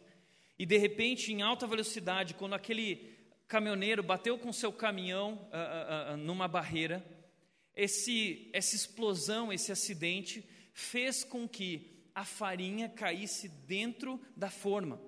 e 0.62 0.66
de 0.68 0.78
repente, 0.78 1.34
em 1.34 1.42
alta 1.42 1.66
velocidade, 1.66 2.36
quando 2.36 2.54
aquele 2.54 3.18
caminhoneiro 3.48 4.04
bateu 4.04 4.38
com 4.38 4.54
seu 4.54 4.72
caminhão 4.72 5.34
uh, 5.34 6.12
uh, 6.12 6.14
uh, 6.14 6.18
numa 6.18 6.48
barreira, 6.48 7.04
esse, 7.76 8.48
essa 8.54 8.76
explosão, 8.76 9.52
esse 9.52 9.72
acidente, 9.72 10.48
fez 10.72 11.24
com 11.24 11.50
que 11.50 12.06
a 12.14 12.24
farinha 12.24 12.88
caísse 12.88 13.50
dentro 13.50 14.22
da 14.38 14.52
forma. 14.52 15.02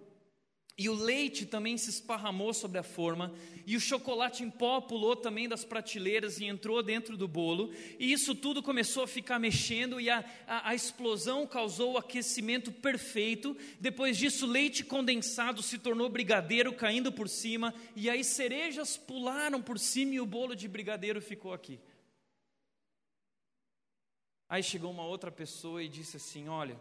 E 0.76 0.90
o 0.90 0.94
leite 0.94 1.46
também 1.46 1.78
se 1.78 1.92
esparramou 1.92 2.52
sobre 2.52 2.80
a 2.80 2.84
forma, 2.84 3.32
e 3.64 3.76
o 3.76 3.80
chocolate 3.80 4.44
em 4.44 4.50
pó 4.50 4.82
pulou 4.82 5.16
também 5.16 5.48
das 5.48 5.64
prateleiras 5.64 6.40
e 6.40 6.46
entrou 6.46 6.82
dentro 6.82 7.16
do 7.16 7.28
bolo, 7.28 7.72
e 8.00 8.12
isso 8.12 8.34
tudo 8.34 8.64
começou 8.64 9.04
a 9.04 9.08
ficar 9.08 9.38
mexendo, 9.38 10.02
e 10.02 10.10
a, 10.10 10.26
a, 10.48 10.70
a 10.70 10.76
explosão 10.76 11.46
causou 11.46 11.94
o 11.94 11.98
aquecimento 11.98 12.72
perfeito. 12.72 13.56
Depois 13.80 14.18
disso, 14.18 14.48
leite 14.48 14.84
condensado 14.84 15.62
se 15.62 15.78
tornou 15.78 16.10
brigadeiro 16.10 16.74
caindo 16.74 17.12
por 17.12 17.30
cima, 17.30 17.72
e 17.96 18.10
aí 18.10 18.24
cerejas 18.24 18.98
pularam 18.98 19.62
por 19.62 19.78
cima 19.78 20.16
e 20.16 20.20
o 20.20 20.26
bolo 20.26 20.56
de 20.56 20.68
brigadeiro 20.68 21.22
ficou 21.22 21.54
aqui. 21.54 21.80
Aí 24.50 24.64
chegou 24.64 24.92
uma 24.92 25.06
outra 25.06 25.32
pessoa 25.32 25.84
e 25.84 25.88
disse 25.88 26.18
assim: 26.18 26.48
Olha, 26.48 26.80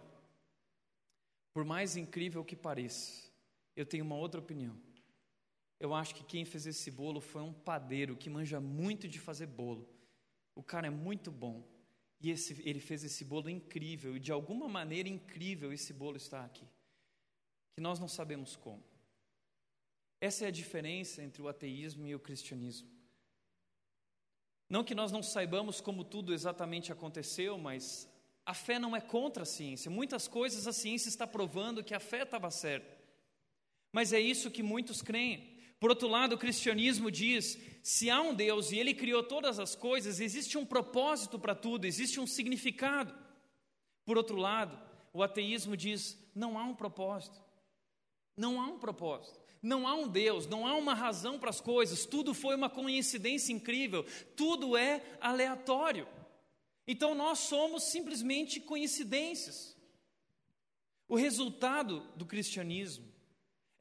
por 1.52 1.64
mais 1.64 1.96
incrível 1.96 2.44
que 2.44 2.56
pareça, 2.56 3.31
eu 3.74 3.86
tenho 3.86 4.04
uma 4.04 4.16
outra 4.16 4.40
opinião. 4.40 4.76
Eu 5.80 5.94
acho 5.94 6.14
que 6.14 6.22
quem 6.22 6.44
fez 6.44 6.66
esse 6.66 6.90
bolo 6.90 7.20
foi 7.20 7.42
um 7.42 7.52
padeiro 7.52 8.16
que 8.16 8.30
manja 8.30 8.60
muito 8.60 9.08
de 9.08 9.18
fazer 9.18 9.46
bolo. 9.46 9.88
O 10.54 10.62
cara 10.62 10.86
é 10.86 10.90
muito 10.90 11.30
bom. 11.30 11.66
E 12.20 12.30
esse, 12.30 12.62
ele 12.62 12.78
fez 12.78 13.02
esse 13.02 13.24
bolo 13.24 13.50
incrível, 13.50 14.16
e 14.16 14.20
de 14.20 14.30
alguma 14.30 14.68
maneira 14.68 15.08
incrível 15.08 15.72
esse 15.72 15.92
bolo 15.92 16.16
está 16.16 16.44
aqui. 16.44 16.64
Que 17.74 17.82
nós 17.82 17.98
não 17.98 18.06
sabemos 18.06 18.54
como. 18.54 18.84
Essa 20.20 20.44
é 20.44 20.48
a 20.48 20.52
diferença 20.52 21.20
entre 21.20 21.42
o 21.42 21.48
ateísmo 21.48 22.06
e 22.06 22.14
o 22.14 22.20
cristianismo. 22.20 22.88
Não 24.68 24.84
que 24.84 24.94
nós 24.94 25.10
não 25.10 25.20
saibamos 25.20 25.80
como 25.80 26.04
tudo 26.04 26.32
exatamente 26.32 26.92
aconteceu, 26.92 27.58
mas 27.58 28.08
a 28.46 28.54
fé 28.54 28.78
não 28.78 28.94
é 28.94 29.00
contra 29.00 29.42
a 29.42 29.46
ciência. 29.46 29.90
Muitas 29.90 30.28
coisas 30.28 30.68
a 30.68 30.72
ciência 30.72 31.08
está 31.08 31.26
provando 31.26 31.82
que 31.82 31.92
a 31.92 31.98
fé 31.98 32.22
estava 32.22 32.52
certa. 32.52 33.01
Mas 33.92 34.12
é 34.12 34.18
isso 34.18 34.50
que 34.50 34.62
muitos 34.62 35.02
creem. 35.02 35.52
Por 35.78 35.90
outro 35.90 36.08
lado, 36.08 36.34
o 36.34 36.38
cristianismo 36.38 37.10
diz: 37.10 37.58
se 37.82 38.08
há 38.08 38.20
um 38.22 38.34
Deus 38.34 38.72
e 38.72 38.78
ele 38.78 38.94
criou 38.94 39.22
todas 39.22 39.58
as 39.58 39.74
coisas, 39.74 40.20
existe 40.20 40.56
um 40.56 40.64
propósito 40.64 41.38
para 41.38 41.54
tudo, 41.54 41.84
existe 41.84 42.18
um 42.18 42.26
significado. 42.26 43.14
Por 44.04 44.16
outro 44.16 44.36
lado, 44.36 44.80
o 45.12 45.22
ateísmo 45.22 45.76
diz: 45.76 46.18
não 46.34 46.58
há 46.58 46.64
um 46.64 46.74
propósito. 46.74 47.40
Não 48.36 48.60
há 48.60 48.66
um 48.66 48.78
propósito. 48.78 49.42
Não 49.60 49.86
há 49.86 49.94
um 49.94 50.08
Deus, 50.08 50.46
não 50.46 50.66
há 50.66 50.74
uma 50.74 50.94
razão 50.94 51.38
para 51.38 51.50
as 51.50 51.60
coisas, 51.60 52.04
tudo 52.04 52.34
foi 52.34 52.56
uma 52.56 52.68
coincidência 52.68 53.52
incrível, 53.52 54.04
tudo 54.34 54.76
é 54.76 55.00
aleatório. 55.20 56.08
Então 56.84 57.14
nós 57.14 57.38
somos 57.40 57.84
simplesmente 57.84 58.58
coincidências. 58.58 59.76
O 61.06 61.14
resultado 61.14 62.00
do 62.16 62.26
cristianismo 62.26 63.11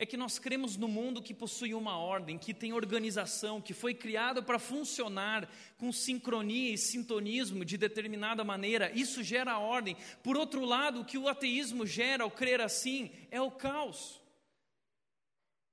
é 0.02 0.06
que 0.06 0.18
nós 0.18 0.40
cremos 0.40 0.78
no 0.78 0.88
mundo 0.88 1.22
que 1.22 1.32
possui 1.32 1.76
uma 1.76 1.96
ordem, 1.96 2.36
que 2.36 2.56
tem 2.56 2.74
organização, 2.74 3.62
que 3.62 3.72
foi 3.72 3.94
criado 3.94 4.42
para 4.42 4.58
funcionar 4.58 5.48
com 5.78 5.92
sincronia 5.92 6.74
e 6.74 6.78
sintonismo 6.78 7.64
de 7.64 7.78
determinada 7.78 8.44
maneira. 8.44 8.92
Isso 8.96 9.22
gera 9.22 9.60
ordem. 9.60 9.96
Por 10.24 10.36
outro 10.36 10.66
lado, 10.66 11.02
o 11.02 11.06
que 11.06 11.20
o 11.20 11.28
ateísmo 11.28 11.86
gera 11.86 12.24
ao 12.24 12.32
crer 12.32 12.62
assim 12.62 13.12
é 13.30 13.40
o 13.40 13.52
caos. 13.52 14.20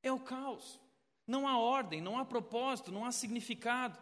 É 0.03 0.13
o 0.13 0.21
caos. 0.21 0.79
Não 1.27 1.49
há 1.49 1.59
ordem, 1.59 2.03
não 2.03 2.19
há 2.19 2.25
propósito, 2.27 2.93
não 2.93 3.07
há 3.07 3.13
significado. 3.13 3.99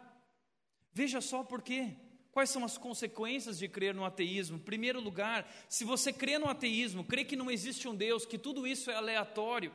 Veja 0.91 1.21
só 1.21 1.41
por 1.41 1.61
quê. 1.61 1.95
Quais 2.33 2.49
são 2.49 2.65
as 2.65 2.77
consequências 2.77 3.57
de 3.57 3.69
crer 3.69 3.95
no 3.95 4.03
ateísmo? 4.03 4.57
Em 4.57 4.59
primeiro 4.59 4.99
lugar, 4.99 5.49
se 5.69 5.85
você 5.85 6.11
crê 6.11 6.37
no 6.37 6.49
ateísmo, 6.49 7.05
crê 7.05 7.23
que 7.23 7.37
não 7.37 7.49
existe 7.49 7.87
um 7.87 7.95
Deus, 7.95 8.25
que 8.25 8.37
tudo 8.37 8.67
isso 8.67 8.91
é 8.91 8.95
aleatório, 8.95 9.73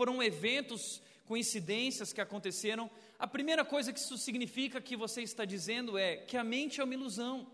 foram 0.00 0.22
eventos, 0.22 1.02
coincidências 1.26 2.10
que 2.10 2.22
aconteceram. 2.22 2.90
A 3.18 3.26
primeira 3.26 3.66
coisa 3.66 3.92
que 3.92 4.00
isso 4.00 4.16
significa 4.16 4.80
que 4.80 4.96
você 4.96 5.20
está 5.20 5.44
dizendo 5.44 5.98
é 5.98 6.16
que 6.16 6.38
a 6.38 6.42
mente 6.42 6.80
é 6.80 6.84
uma 6.84 6.94
ilusão. 6.94 7.46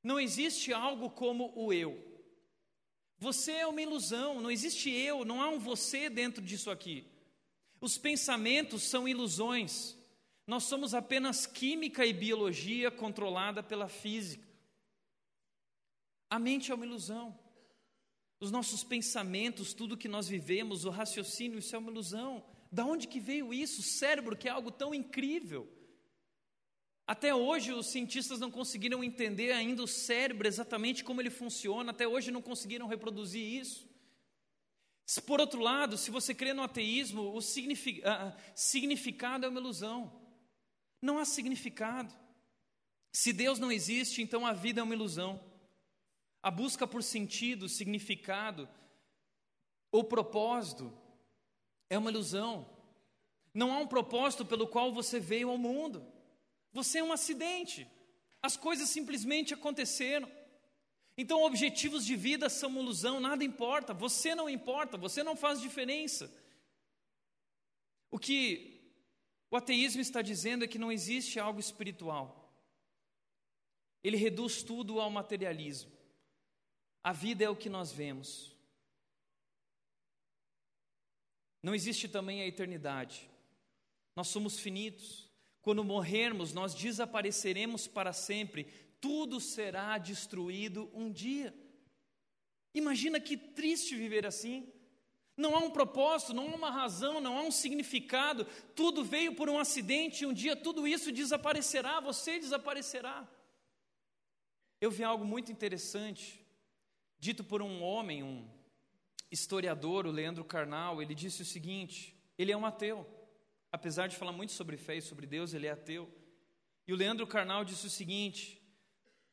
Não 0.00 0.20
existe 0.20 0.72
algo 0.72 1.10
como 1.10 1.52
o 1.56 1.72
eu. 1.72 2.00
Você 3.18 3.50
é 3.50 3.66
uma 3.66 3.82
ilusão, 3.82 4.40
não 4.40 4.48
existe 4.48 4.90
eu, 4.90 5.24
não 5.24 5.42
há 5.42 5.48
um 5.48 5.58
você 5.58 6.08
dentro 6.08 6.40
disso 6.40 6.70
aqui. 6.70 7.04
Os 7.80 7.98
pensamentos 7.98 8.84
são 8.84 9.08
ilusões. 9.08 9.96
Nós 10.46 10.62
somos 10.62 10.94
apenas 10.94 11.46
química 11.46 12.06
e 12.06 12.12
biologia 12.12 12.92
controlada 12.92 13.60
pela 13.60 13.88
física. 13.88 14.46
A 16.30 16.38
mente 16.38 16.70
é 16.70 16.74
uma 16.76 16.86
ilusão. 16.86 17.36
Os 18.40 18.50
nossos 18.50 18.84
pensamentos, 18.84 19.74
tudo 19.74 19.96
que 19.96 20.08
nós 20.08 20.28
vivemos, 20.28 20.84
o 20.84 20.90
raciocínio, 20.90 21.58
isso 21.58 21.74
é 21.74 21.78
uma 21.78 21.90
ilusão. 21.90 22.44
Da 22.70 22.84
onde 22.84 23.08
que 23.08 23.18
veio 23.18 23.52
isso? 23.52 23.80
O 23.80 23.84
cérebro, 23.84 24.36
que 24.36 24.46
é 24.46 24.50
algo 24.50 24.70
tão 24.70 24.94
incrível. 24.94 25.66
Até 27.06 27.34
hoje 27.34 27.72
os 27.72 27.86
cientistas 27.86 28.38
não 28.38 28.50
conseguiram 28.50 29.02
entender 29.02 29.52
ainda 29.52 29.82
o 29.82 29.88
cérebro 29.88 30.46
exatamente 30.46 31.02
como 31.02 31.22
ele 31.22 31.30
funciona, 31.30 31.90
até 31.90 32.06
hoje 32.06 32.30
não 32.30 32.42
conseguiram 32.42 32.86
reproduzir 32.86 33.42
isso. 33.42 33.88
Por 35.26 35.40
outro 35.40 35.58
lado, 35.58 35.96
se 35.96 36.10
você 36.10 36.34
crê 36.34 36.52
no 36.52 36.62
ateísmo, 36.62 37.34
o 37.34 37.40
significado 37.40 39.46
é 39.46 39.48
uma 39.48 39.58
ilusão. 39.58 40.20
Não 41.00 41.18
há 41.18 41.24
significado. 41.24 42.14
Se 43.10 43.32
Deus 43.32 43.58
não 43.58 43.72
existe, 43.72 44.20
então 44.20 44.46
a 44.46 44.52
vida 44.52 44.80
é 44.80 44.84
uma 44.84 44.94
ilusão. 44.94 45.42
A 46.42 46.50
busca 46.50 46.86
por 46.86 47.02
sentido, 47.02 47.68
significado 47.68 48.68
ou 49.90 50.04
propósito 50.04 50.92
é 51.90 51.98
uma 51.98 52.10
ilusão. 52.10 52.68
Não 53.52 53.72
há 53.72 53.78
um 53.78 53.86
propósito 53.86 54.44
pelo 54.44 54.66
qual 54.66 54.92
você 54.92 55.18
veio 55.18 55.50
ao 55.50 55.58
mundo. 55.58 56.06
Você 56.72 56.98
é 56.98 57.02
um 57.02 57.12
acidente. 57.12 57.88
As 58.40 58.56
coisas 58.56 58.88
simplesmente 58.88 59.54
aconteceram. 59.54 60.30
Então, 61.16 61.42
objetivos 61.42 62.04
de 62.04 62.14
vida 62.14 62.48
são 62.48 62.70
uma 62.70 62.80
ilusão, 62.80 63.18
nada 63.18 63.42
importa. 63.42 63.92
Você 63.92 64.34
não 64.34 64.48
importa, 64.48 64.96
você 64.96 65.24
não 65.24 65.34
faz 65.34 65.60
diferença. 65.60 66.32
O 68.10 68.18
que 68.18 68.78
o 69.50 69.56
ateísmo 69.56 70.00
está 70.00 70.22
dizendo 70.22 70.64
é 70.64 70.68
que 70.68 70.78
não 70.78 70.92
existe 70.92 71.40
algo 71.40 71.58
espiritual. 71.58 72.48
Ele 74.04 74.16
reduz 74.16 74.62
tudo 74.62 75.00
ao 75.00 75.10
materialismo. 75.10 75.97
A 77.08 77.12
vida 77.12 77.42
é 77.42 77.48
o 77.48 77.56
que 77.56 77.70
nós 77.70 77.90
vemos. 77.90 78.54
Não 81.62 81.74
existe 81.74 82.06
também 82.06 82.42
a 82.42 82.46
eternidade. 82.46 83.30
Nós 84.14 84.28
somos 84.28 84.60
finitos. 84.60 85.26
Quando 85.62 85.82
morrermos, 85.82 86.52
nós 86.52 86.74
desapareceremos 86.74 87.86
para 87.86 88.12
sempre. 88.12 88.64
Tudo 89.00 89.40
será 89.40 89.96
destruído 89.96 90.90
um 90.92 91.10
dia. 91.10 91.54
Imagina 92.74 93.18
que 93.18 93.38
triste 93.38 93.96
viver 93.96 94.26
assim. 94.26 94.70
Não 95.34 95.56
há 95.56 95.60
um 95.60 95.70
propósito, 95.70 96.34
não 96.34 96.50
há 96.50 96.56
uma 96.56 96.70
razão, 96.70 97.22
não 97.22 97.38
há 97.38 97.40
um 97.40 97.50
significado. 97.50 98.44
Tudo 98.76 99.02
veio 99.02 99.34
por 99.34 99.48
um 99.48 99.58
acidente 99.58 100.24
e 100.24 100.26
um 100.26 100.34
dia 100.34 100.54
tudo 100.54 100.86
isso 100.86 101.10
desaparecerá, 101.10 102.00
você 102.00 102.38
desaparecerá. 102.38 103.26
Eu 104.78 104.90
vi 104.90 105.02
algo 105.02 105.24
muito 105.24 105.50
interessante 105.50 106.46
dito 107.18 107.42
por 107.44 107.60
um 107.62 107.82
homem, 107.82 108.22
um 108.22 108.48
historiador, 109.30 110.06
o 110.06 110.10
Leandro 110.10 110.44
Carnal, 110.44 111.02
ele 111.02 111.14
disse 111.14 111.42
o 111.42 111.46
seguinte: 111.46 112.16
ele 112.36 112.52
é 112.52 112.56
um 112.56 112.66
ateu. 112.66 113.06
Apesar 113.70 114.06
de 114.06 114.16
falar 114.16 114.32
muito 114.32 114.52
sobre 114.52 114.76
fé 114.76 114.96
e 114.96 115.02
sobre 115.02 115.26
Deus, 115.26 115.52
ele 115.52 115.66
é 115.66 115.70
ateu. 115.70 116.10
E 116.86 116.92
o 116.92 116.96
Leandro 116.96 117.26
Carnal 117.26 117.64
disse 117.64 117.86
o 117.86 117.90
seguinte: 117.90 118.58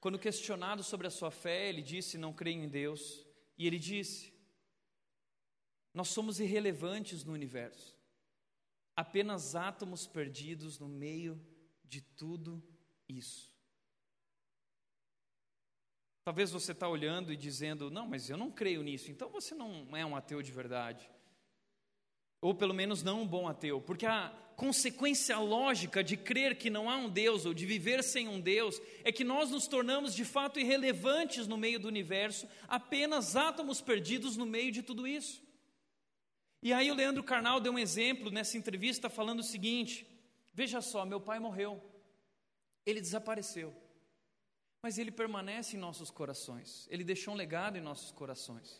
quando 0.05 0.19
questionado 0.19 0.83
sobre 0.83 1.07
a 1.07 1.09
sua 1.09 1.31
fé, 1.31 1.69
ele 1.69 1.81
disse: 1.81 2.17
Não 2.17 2.31
creio 2.31 2.63
em 2.63 2.69
Deus. 2.69 3.25
E 3.57 3.65
ele 3.65 3.79
disse: 3.79 4.31
Nós 5.93 6.09
somos 6.09 6.39
irrelevantes 6.39 7.23
no 7.23 7.33
universo, 7.33 7.97
apenas 8.95 9.55
átomos 9.55 10.05
perdidos 10.05 10.77
no 10.77 10.87
meio 10.87 11.43
de 11.83 12.01
tudo 12.01 12.63
isso. 13.07 13.54
Talvez 16.25 16.49
você 16.49 16.71
está 16.71 16.89
olhando 16.89 17.31
e 17.31 17.37
dizendo, 17.37 17.91
não, 17.91 18.07
mas 18.07 18.31
eu 18.31 18.35
não 18.35 18.49
creio 18.49 18.81
nisso, 18.81 19.11
então 19.11 19.29
você 19.29 19.53
não 19.53 19.95
é 19.95 20.03
um 20.03 20.15
ateu 20.15 20.41
de 20.41 20.51
verdade. 20.51 21.07
Ou 22.41 22.55
pelo 22.55 22.73
menos 22.73 23.03
não 23.03 23.21
um 23.21 23.27
bom 23.27 23.47
ateu, 23.47 23.79
porque 23.79 24.07
a 24.07 24.29
consequência 24.55 25.37
lógica 25.37 26.03
de 26.03 26.17
crer 26.17 26.57
que 26.57 26.67
não 26.67 26.89
há 26.89 26.97
um 26.97 27.11
Deus 27.11 27.45
ou 27.45 27.53
de 27.53 27.63
viver 27.67 28.03
sem 28.03 28.27
um 28.27 28.41
Deus 28.41 28.81
é 29.03 29.11
que 29.11 29.23
nós 29.23 29.51
nos 29.51 29.67
tornamos 29.67 30.15
de 30.15 30.25
fato 30.25 30.59
irrelevantes 30.59 31.47
no 31.47 31.57
meio 31.57 31.79
do 31.79 31.87
universo, 31.87 32.47
apenas 32.67 33.35
átomos 33.35 33.79
perdidos 33.79 34.35
no 34.35 34.47
meio 34.47 34.71
de 34.71 34.81
tudo 34.81 35.07
isso. 35.07 35.43
E 36.59 36.73
aí 36.73 36.89
o 36.89 36.95
Leandro 36.95 37.23
Carnal 37.23 37.59
deu 37.59 37.71
um 37.71 37.77
exemplo 37.77 38.31
nessa 38.31 38.57
entrevista 38.57 39.11
falando 39.11 39.41
o 39.41 39.43
seguinte: 39.43 40.07
veja 40.55 40.81
só, 40.81 41.05
meu 41.05 41.21
pai 41.21 41.37
morreu, 41.37 41.79
ele 42.83 42.99
desapareceu 42.99 43.84
mas 44.85 44.99
ele 44.99 45.09
permanece 45.09 45.75
em 45.75 45.79
nossos 45.79 46.11
corações, 46.11 46.87
ele 46.91 47.03
deixou 47.03 47.33
um 47.33 47.37
legado 47.37 47.75
em 47.75 47.81
nossos 47.81 48.11
corações. 48.11 48.79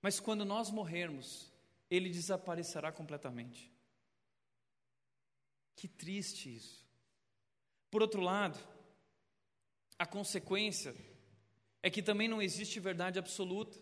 Mas 0.00 0.18
quando 0.18 0.42
nós 0.42 0.70
morrermos, 0.70 1.52
ele 1.90 2.08
desaparecerá 2.08 2.90
completamente. 2.90 3.70
Que 5.76 5.86
triste 5.86 6.56
isso. 6.56 6.88
Por 7.90 8.00
outro 8.00 8.22
lado, 8.22 8.58
a 9.98 10.06
consequência 10.06 10.96
é 11.82 11.90
que 11.90 12.02
também 12.02 12.26
não 12.26 12.40
existe 12.40 12.80
verdade 12.80 13.18
absoluta. 13.18 13.78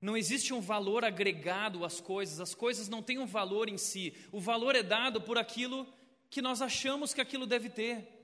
Não 0.00 0.16
existe 0.16 0.52
um 0.52 0.60
valor 0.60 1.04
agregado 1.04 1.84
às 1.84 2.00
coisas, 2.00 2.40
as 2.40 2.52
coisas 2.52 2.88
não 2.88 3.00
têm 3.00 3.20
um 3.20 3.26
valor 3.26 3.68
em 3.68 3.78
si. 3.78 4.12
O 4.32 4.40
valor 4.40 4.74
é 4.74 4.82
dado 4.82 5.20
por 5.20 5.38
aquilo 5.38 5.86
que 6.28 6.42
nós 6.42 6.60
achamos 6.60 7.14
que 7.14 7.20
aquilo 7.20 7.46
deve 7.46 7.70
ter. 7.70 8.23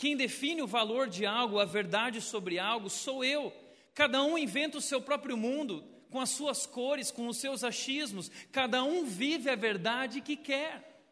Quem 0.00 0.16
define 0.16 0.62
o 0.62 0.66
valor 0.66 1.10
de 1.10 1.26
algo, 1.26 1.58
a 1.58 1.66
verdade 1.66 2.22
sobre 2.22 2.58
algo, 2.58 2.88
sou 2.88 3.22
eu. 3.22 3.52
Cada 3.92 4.22
um 4.22 4.38
inventa 4.38 4.78
o 4.78 4.80
seu 4.80 5.02
próprio 5.02 5.36
mundo, 5.36 5.84
com 6.08 6.18
as 6.18 6.30
suas 6.30 6.64
cores, 6.64 7.10
com 7.10 7.28
os 7.28 7.36
seus 7.36 7.62
achismos. 7.62 8.30
Cada 8.50 8.82
um 8.82 9.04
vive 9.04 9.50
a 9.50 9.54
verdade 9.54 10.22
que 10.22 10.38
quer. 10.38 11.04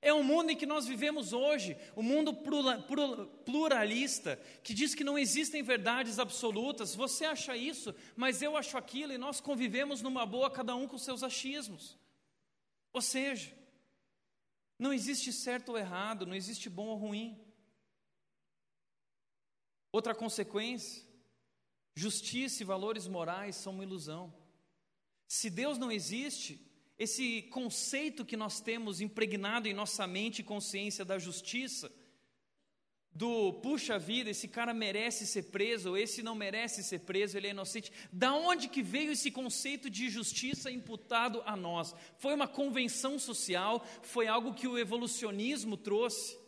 É 0.00 0.10
o 0.14 0.24
mundo 0.24 0.48
em 0.48 0.56
que 0.56 0.64
nós 0.64 0.86
vivemos 0.86 1.34
hoje, 1.34 1.76
o 1.94 2.00
um 2.00 2.02
mundo 2.02 2.32
pluralista, 3.44 4.40
que 4.64 4.72
diz 4.72 4.94
que 4.94 5.04
não 5.04 5.18
existem 5.18 5.62
verdades 5.62 6.18
absolutas. 6.18 6.94
Você 6.94 7.26
acha 7.26 7.54
isso, 7.54 7.94
mas 8.16 8.40
eu 8.40 8.56
acho 8.56 8.78
aquilo, 8.78 9.12
e 9.12 9.18
nós 9.18 9.38
convivemos 9.38 10.00
numa 10.00 10.24
boa, 10.24 10.50
cada 10.50 10.74
um 10.74 10.88
com 10.88 10.96
seus 10.96 11.22
achismos. 11.22 11.94
Ou 12.90 13.02
seja, 13.02 13.52
não 14.78 14.94
existe 14.94 15.30
certo 15.30 15.72
ou 15.72 15.78
errado, 15.78 16.24
não 16.24 16.34
existe 16.34 16.70
bom 16.70 16.86
ou 16.86 16.96
ruim. 16.96 17.49
Outra 19.92 20.14
consequência, 20.14 21.02
justiça 21.94 22.62
e 22.62 22.66
valores 22.66 23.06
morais 23.06 23.56
são 23.56 23.72
uma 23.72 23.84
ilusão. 23.84 24.32
Se 25.26 25.50
Deus 25.50 25.78
não 25.78 25.90
existe, 25.92 26.60
esse 26.98 27.42
conceito 27.42 28.24
que 28.24 28.36
nós 28.36 28.60
temos 28.60 29.00
impregnado 29.00 29.68
em 29.68 29.74
nossa 29.74 30.06
mente 30.06 30.40
e 30.40 30.44
consciência 30.44 31.04
da 31.04 31.18
justiça, 31.18 31.90
do 33.12 33.54
puxa 33.54 33.98
vida, 33.98 34.30
esse 34.30 34.46
cara 34.46 34.72
merece 34.72 35.26
ser 35.26 35.44
preso, 35.44 35.90
ou 35.90 35.96
esse 35.96 36.22
não 36.22 36.34
merece 36.34 36.82
ser 36.82 37.00
preso, 37.00 37.36
ele 37.36 37.48
é 37.48 37.50
inocente. 37.50 37.92
Da 38.12 38.32
onde 38.32 38.68
que 38.68 38.82
veio 38.82 39.12
esse 39.12 39.30
conceito 39.30 39.90
de 39.90 40.08
justiça 40.08 40.70
imputado 40.70 41.42
a 41.44 41.56
nós? 41.56 41.94
Foi 42.18 42.32
uma 42.32 42.46
convenção 42.46 43.18
social, 43.18 43.84
foi 44.02 44.28
algo 44.28 44.54
que 44.54 44.68
o 44.68 44.78
evolucionismo 44.78 45.76
trouxe. 45.76 46.38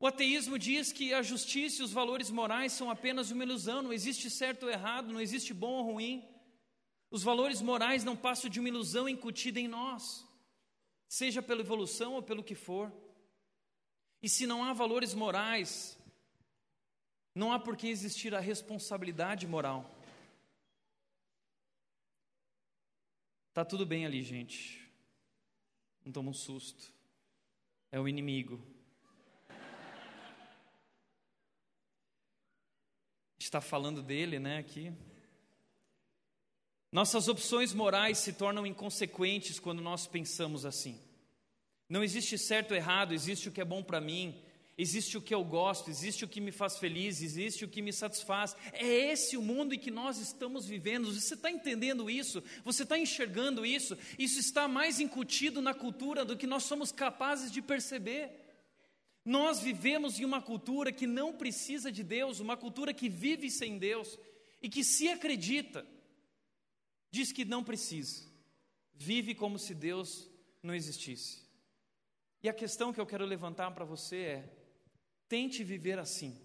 O 0.00 0.06
ateísmo 0.06 0.58
diz 0.58 0.92
que 0.92 1.12
a 1.12 1.22
justiça 1.22 1.82
e 1.82 1.84
os 1.84 1.92
valores 1.92 2.30
morais 2.30 2.72
são 2.72 2.88
apenas 2.88 3.32
uma 3.32 3.42
ilusão, 3.42 3.82
não 3.82 3.92
existe 3.92 4.30
certo 4.30 4.64
ou 4.64 4.70
errado, 4.70 5.12
não 5.12 5.20
existe 5.20 5.52
bom 5.52 5.72
ou 5.72 5.92
ruim. 5.92 6.24
Os 7.10 7.22
valores 7.22 7.60
morais 7.60 8.04
não 8.04 8.16
passam 8.16 8.48
de 8.48 8.60
uma 8.60 8.68
ilusão 8.68 9.08
incutida 9.08 9.58
em 9.58 9.66
nós, 9.66 10.24
seja 11.08 11.42
pela 11.42 11.62
evolução 11.62 12.14
ou 12.14 12.22
pelo 12.22 12.44
que 12.44 12.54
for. 12.54 12.92
E 14.22 14.28
se 14.28 14.46
não 14.46 14.62
há 14.62 14.72
valores 14.72 15.14
morais, 15.14 15.98
não 17.34 17.52
há 17.52 17.58
por 17.58 17.76
que 17.76 17.88
existir 17.88 18.34
a 18.34 18.40
responsabilidade 18.40 19.46
moral. 19.48 19.98
Tá 23.52 23.64
tudo 23.64 23.84
bem 23.84 24.06
ali, 24.06 24.22
gente. 24.22 24.88
Não 26.04 26.12
toma 26.12 26.30
um 26.30 26.34
susto. 26.34 26.92
É 27.90 27.98
o 27.98 28.06
inimigo. 28.06 28.77
Está 33.48 33.62
falando 33.62 34.02
dele, 34.02 34.38
né, 34.38 34.58
aqui. 34.58 34.92
Nossas 36.92 37.28
opções 37.28 37.72
morais 37.72 38.18
se 38.18 38.34
tornam 38.34 38.66
inconsequentes 38.66 39.58
quando 39.58 39.80
nós 39.80 40.06
pensamos 40.06 40.66
assim. 40.66 41.00
Não 41.88 42.04
existe 42.04 42.36
certo 42.36 42.72
ou 42.72 42.76
errado, 42.76 43.14
existe 43.14 43.48
o 43.48 43.50
que 43.50 43.62
é 43.62 43.64
bom 43.64 43.82
para 43.82 44.02
mim, 44.02 44.38
existe 44.76 45.16
o 45.16 45.22
que 45.22 45.34
eu 45.34 45.42
gosto, 45.42 45.88
existe 45.88 46.26
o 46.26 46.28
que 46.28 46.42
me 46.42 46.52
faz 46.52 46.76
feliz, 46.76 47.22
existe 47.22 47.64
o 47.64 47.68
que 47.68 47.80
me 47.80 47.90
satisfaz. 47.90 48.54
É 48.70 48.86
esse 48.86 49.34
o 49.34 49.40
mundo 49.40 49.74
em 49.74 49.78
que 49.78 49.90
nós 49.90 50.18
estamos 50.18 50.66
vivendo. 50.66 51.10
Você 51.10 51.32
está 51.32 51.50
entendendo 51.50 52.10
isso? 52.10 52.42
Você 52.66 52.82
está 52.82 52.98
enxergando 52.98 53.64
isso? 53.64 53.96
Isso 54.18 54.38
está 54.38 54.68
mais 54.68 55.00
incutido 55.00 55.62
na 55.62 55.72
cultura 55.72 56.22
do 56.22 56.36
que 56.36 56.46
nós 56.46 56.64
somos 56.64 56.92
capazes 56.92 57.50
de 57.50 57.62
perceber. 57.62 58.47
Nós 59.24 59.60
vivemos 59.60 60.18
em 60.18 60.24
uma 60.24 60.40
cultura 60.40 60.92
que 60.92 61.06
não 61.06 61.32
precisa 61.32 61.92
de 61.92 62.02
Deus, 62.02 62.40
uma 62.40 62.56
cultura 62.56 62.94
que 62.94 63.08
vive 63.08 63.50
sem 63.50 63.78
Deus 63.78 64.18
e 64.62 64.68
que 64.68 64.82
se 64.82 65.08
acredita 65.08 65.86
diz 67.10 67.32
que 67.32 67.44
não 67.44 67.64
precisa, 67.64 68.26
vive 68.94 69.34
como 69.34 69.58
se 69.58 69.74
Deus 69.74 70.30
não 70.62 70.74
existisse. 70.74 71.46
E 72.42 72.48
a 72.48 72.54
questão 72.54 72.92
que 72.92 73.00
eu 73.00 73.06
quero 73.06 73.24
levantar 73.24 73.70
para 73.72 73.84
você 73.84 74.16
é: 74.16 74.56
tente 75.28 75.64
viver 75.64 75.98
assim. 75.98 76.38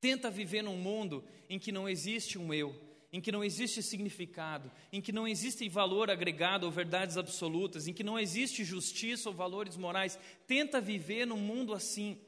Tenta 0.00 0.30
viver 0.30 0.62
num 0.62 0.76
mundo 0.76 1.24
em 1.48 1.58
que 1.58 1.72
não 1.72 1.88
existe 1.88 2.38
um 2.38 2.52
eu, 2.52 2.74
em 3.16 3.20
que 3.20 3.32
não 3.32 3.42
existe 3.42 3.82
significado, 3.82 4.70
em 4.92 5.00
que 5.00 5.10
não 5.10 5.26
existe 5.26 5.66
valor 5.70 6.10
agregado 6.10 6.66
ou 6.66 6.70
verdades 6.70 7.16
absolutas, 7.16 7.88
em 7.88 7.92
que 7.94 8.04
não 8.04 8.18
existe 8.18 8.62
justiça 8.62 9.30
ou 9.30 9.34
valores 9.34 9.74
morais. 9.74 10.18
Tenta 10.46 10.82
viver 10.82 11.26
num 11.26 11.38
mundo 11.38 11.72
assim. 11.72 12.20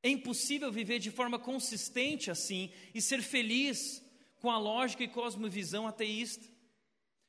É 0.00 0.08
impossível 0.08 0.70
viver 0.70 1.00
de 1.00 1.10
forma 1.10 1.36
consistente 1.36 2.30
assim 2.30 2.70
e 2.94 3.02
ser 3.02 3.20
feliz 3.22 4.00
com 4.36 4.52
a 4.52 4.56
lógica 4.56 5.02
e 5.02 5.08
cosmovisão 5.08 5.84
ateísta. 5.84 6.46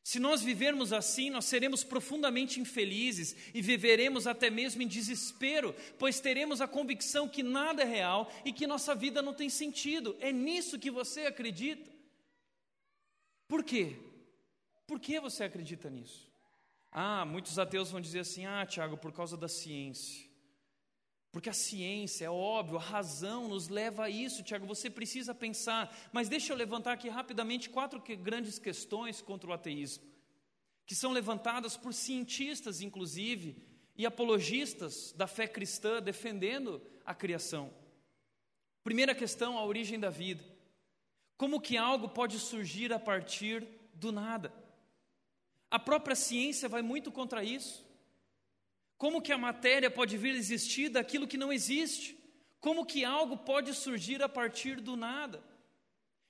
Se 0.04 0.20
nós 0.20 0.44
vivermos 0.44 0.94
assim, 0.94 1.32
nós 1.32 1.46
seremos 1.46 1.84
profundamente 1.84 2.60
infelizes 2.60 3.36
e 3.52 3.64
viveremos 3.64 4.28
até 4.28 4.52
mesmo 4.52 4.84
em 4.84 4.88
desespero, 4.88 5.76
pois 5.98 6.20
teremos 6.20 6.62
a 6.62 6.68
convicção 6.68 7.28
que 7.28 7.42
nada 7.42 7.82
é 7.82 7.86
real 7.86 8.32
e 8.46 8.54
que 8.54 8.68
nossa 8.68 8.94
vida 8.94 9.24
não 9.24 9.34
tem 9.34 9.50
sentido. 9.50 10.16
É 10.20 10.32
nisso 10.32 10.78
que 10.78 10.92
você 10.92 11.22
acredita. 11.22 11.98
Por 13.50 13.64
quê? 13.64 13.98
Por 14.86 15.00
que 15.00 15.20
você 15.20 15.44
acredita 15.44 15.90
nisso? 15.90 16.32
Ah, 16.92 17.26
muitos 17.26 17.58
ateus 17.58 17.90
vão 17.90 18.00
dizer 18.00 18.20
assim: 18.20 18.46
ah, 18.46 18.64
Tiago, 18.66 18.96
por 18.96 19.12
causa 19.12 19.36
da 19.36 19.48
ciência. 19.48 20.30
Porque 21.32 21.50
a 21.50 21.54
ciência, 21.54 22.26
é 22.26 22.30
óbvio, 22.30 22.78
a 22.78 22.82
razão 22.82 23.48
nos 23.48 23.68
leva 23.68 24.06
a 24.06 24.10
isso, 24.10 24.44
Tiago. 24.44 24.68
Você 24.68 24.90
precisa 24.90 25.34
pensar. 25.34 25.96
Mas 26.14 26.30
deixa 26.30 26.54
eu 26.54 26.58
levantar 26.58 26.94
aqui 26.94 27.10
rapidamente 27.10 27.70
quatro 27.70 28.02
grandes 28.18 28.60
questões 28.60 29.22
contra 29.22 29.50
o 29.50 29.54
ateísmo, 29.54 30.04
que 30.86 30.96
são 30.96 31.12
levantadas 31.12 31.76
por 31.76 31.94
cientistas, 31.94 32.82
inclusive, 32.82 33.58
e 33.96 34.06
apologistas 34.06 35.12
da 35.14 35.26
fé 35.26 35.48
cristã 35.48 36.02
defendendo 36.02 36.82
a 37.04 37.16
criação. 37.16 37.74
Primeira 38.84 39.14
questão, 39.14 39.58
a 39.58 39.66
origem 39.66 40.00
da 40.00 40.10
vida. 40.10 40.44
Como 41.40 41.62
que 41.62 41.78
algo 41.78 42.10
pode 42.10 42.38
surgir 42.38 42.92
a 42.92 43.00
partir 43.00 43.66
do 43.94 44.12
nada? 44.12 44.54
A 45.72 45.80
própria 45.80 46.14
ciência 46.14 46.68
vai 46.68 46.82
muito 46.82 47.14
contra 47.14 47.46
isso. 47.46 47.88
Como 48.98 49.22
que 49.22 49.32
a 49.32 49.38
matéria 49.38 49.90
pode 49.90 50.18
vir 50.18 50.34
a 50.34 50.38
existir 50.38 50.90
daquilo 50.90 51.30
que 51.30 51.38
não 51.38 51.54
existe? 51.54 52.22
Como 52.60 52.86
que 52.86 53.06
algo 53.06 53.38
pode 53.38 53.74
surgir 53.74 54.22
a 54.22 54.28
partir 54.28 54.82
do 54.82 54.98
nada? 54.98 55.42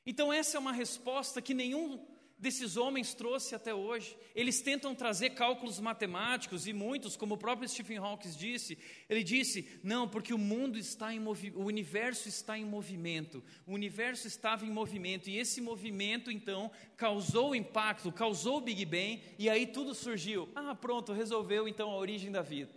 Então, 0.06 0.32
essa 0.32 0.58
é 0.58 0.60
uma 0.60 0.72
resposta 0.72 1.42
que 1.42 1.56
nenhum 1.56 2.06
desses 2.40 2.78
homens 2.78 3.14
trouxe 3.14 3.54
até 3.54 3.74
hoje. 3.74 4.18
Eles 4.34 4.62
tentam 4.62 4.96
trazer 4.96 5.32
cálculos 5.32 5.80
matemáticos 5.80 6.68
e 6.68 6.74
muitos, 6.74 7.18
como 7.18 7.36
o 7.36 7.38
próprio 7.38 7.68
Stephen 7.68 7.98
Hawking 7.98 8.32
disse, 8.32 8.78
ele 9.10 9.24
disse: 9.24 9.80
"Não, 9.84 10.08
porque 10.08 10.34
o 10.34 10.38
mundo 10.38 10.78
está 10.78 11.14
em 11.14 11.20
o 11.20 11.64
universo 11.64 12.30
está 12.30 12.58
em 12.58 12.66
movimento. 12.66 13.44
O 13.68 13.74
universo 13.74 14.28
estava 14.28 14.66
em 14.66 14.72
movimento 14.72 15.30
e 15.30 15.38
esse 15.38 15.60
movimento 15.60 16.32
então 16.32 16.72
causou 16.96 17.54
impacto, 17.54 18.12
causou 18.12 18.58
o 18.58 18.62
Big 18.62 18.86
Bang 18.86 19.22
e 19.38 19.50
aí 19.50 19.68
tudo 19.68 19.94
surgiu. 19.94 20.50
Ah, 20.56 20.74
pronto, 20.74 21.12
resolveu 21.12 21.68
então 21.68 21.92
a 21.92 21.98
origem 21.98 22.32
da 22.32 22.42
vida. 22.42 22.74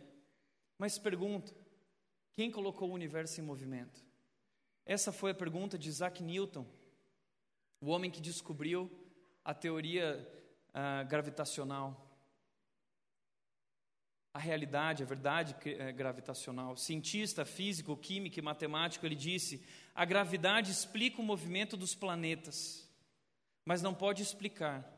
Mas 0.76 0.98
pergunto, 0.98 1.54
quem 2.34 2.50
colocou 2.50 2.90
o 2.90 2.94
universo 2.94 3.40
em 3.40 3.44
movimento? 3.44 4.04
Essa 4.84 5.12
foi 5.12 5.30
a 5.30 5.34
pergunta 5.34 5.78
de 5.78 5.88
Isaac 5.88 6.22
Newton, 6.22 6.66
o 7.80 7.86
homem 7.90 8.10
que 8.10 8.20
descobriu 8.20 8.90
a 9.44 9.52
teoria 9.54 10.26
uh, 10.70 11.06
gravitacional, 11.08 12.08
a 14.34 14.38
realidade, 14.38 15.02
a 15.02 15.06
verdade 15.06 15.54
eh, 15.68 15.92
gravitacional. 15.92 16.74
Cientista, 16.76 17.44
físico, 17.44 17.94
químico 17.96 18.38
e 18.38 18.42
matemático, 18.42 19.04
ele 19.04 19.14
disse: 19.14 19.62
a 19.94 20.06
gravidade 20.06 20.70
explica 20.70 21.20
o 21.20 21.24
movimento 21.24 21.76
dos 21.76 21.94
planetas, 21.94 22.88
mas 23.64 23.82
não 23.82 23.94
pode 23.94 24.22
explicar 24.22 24.90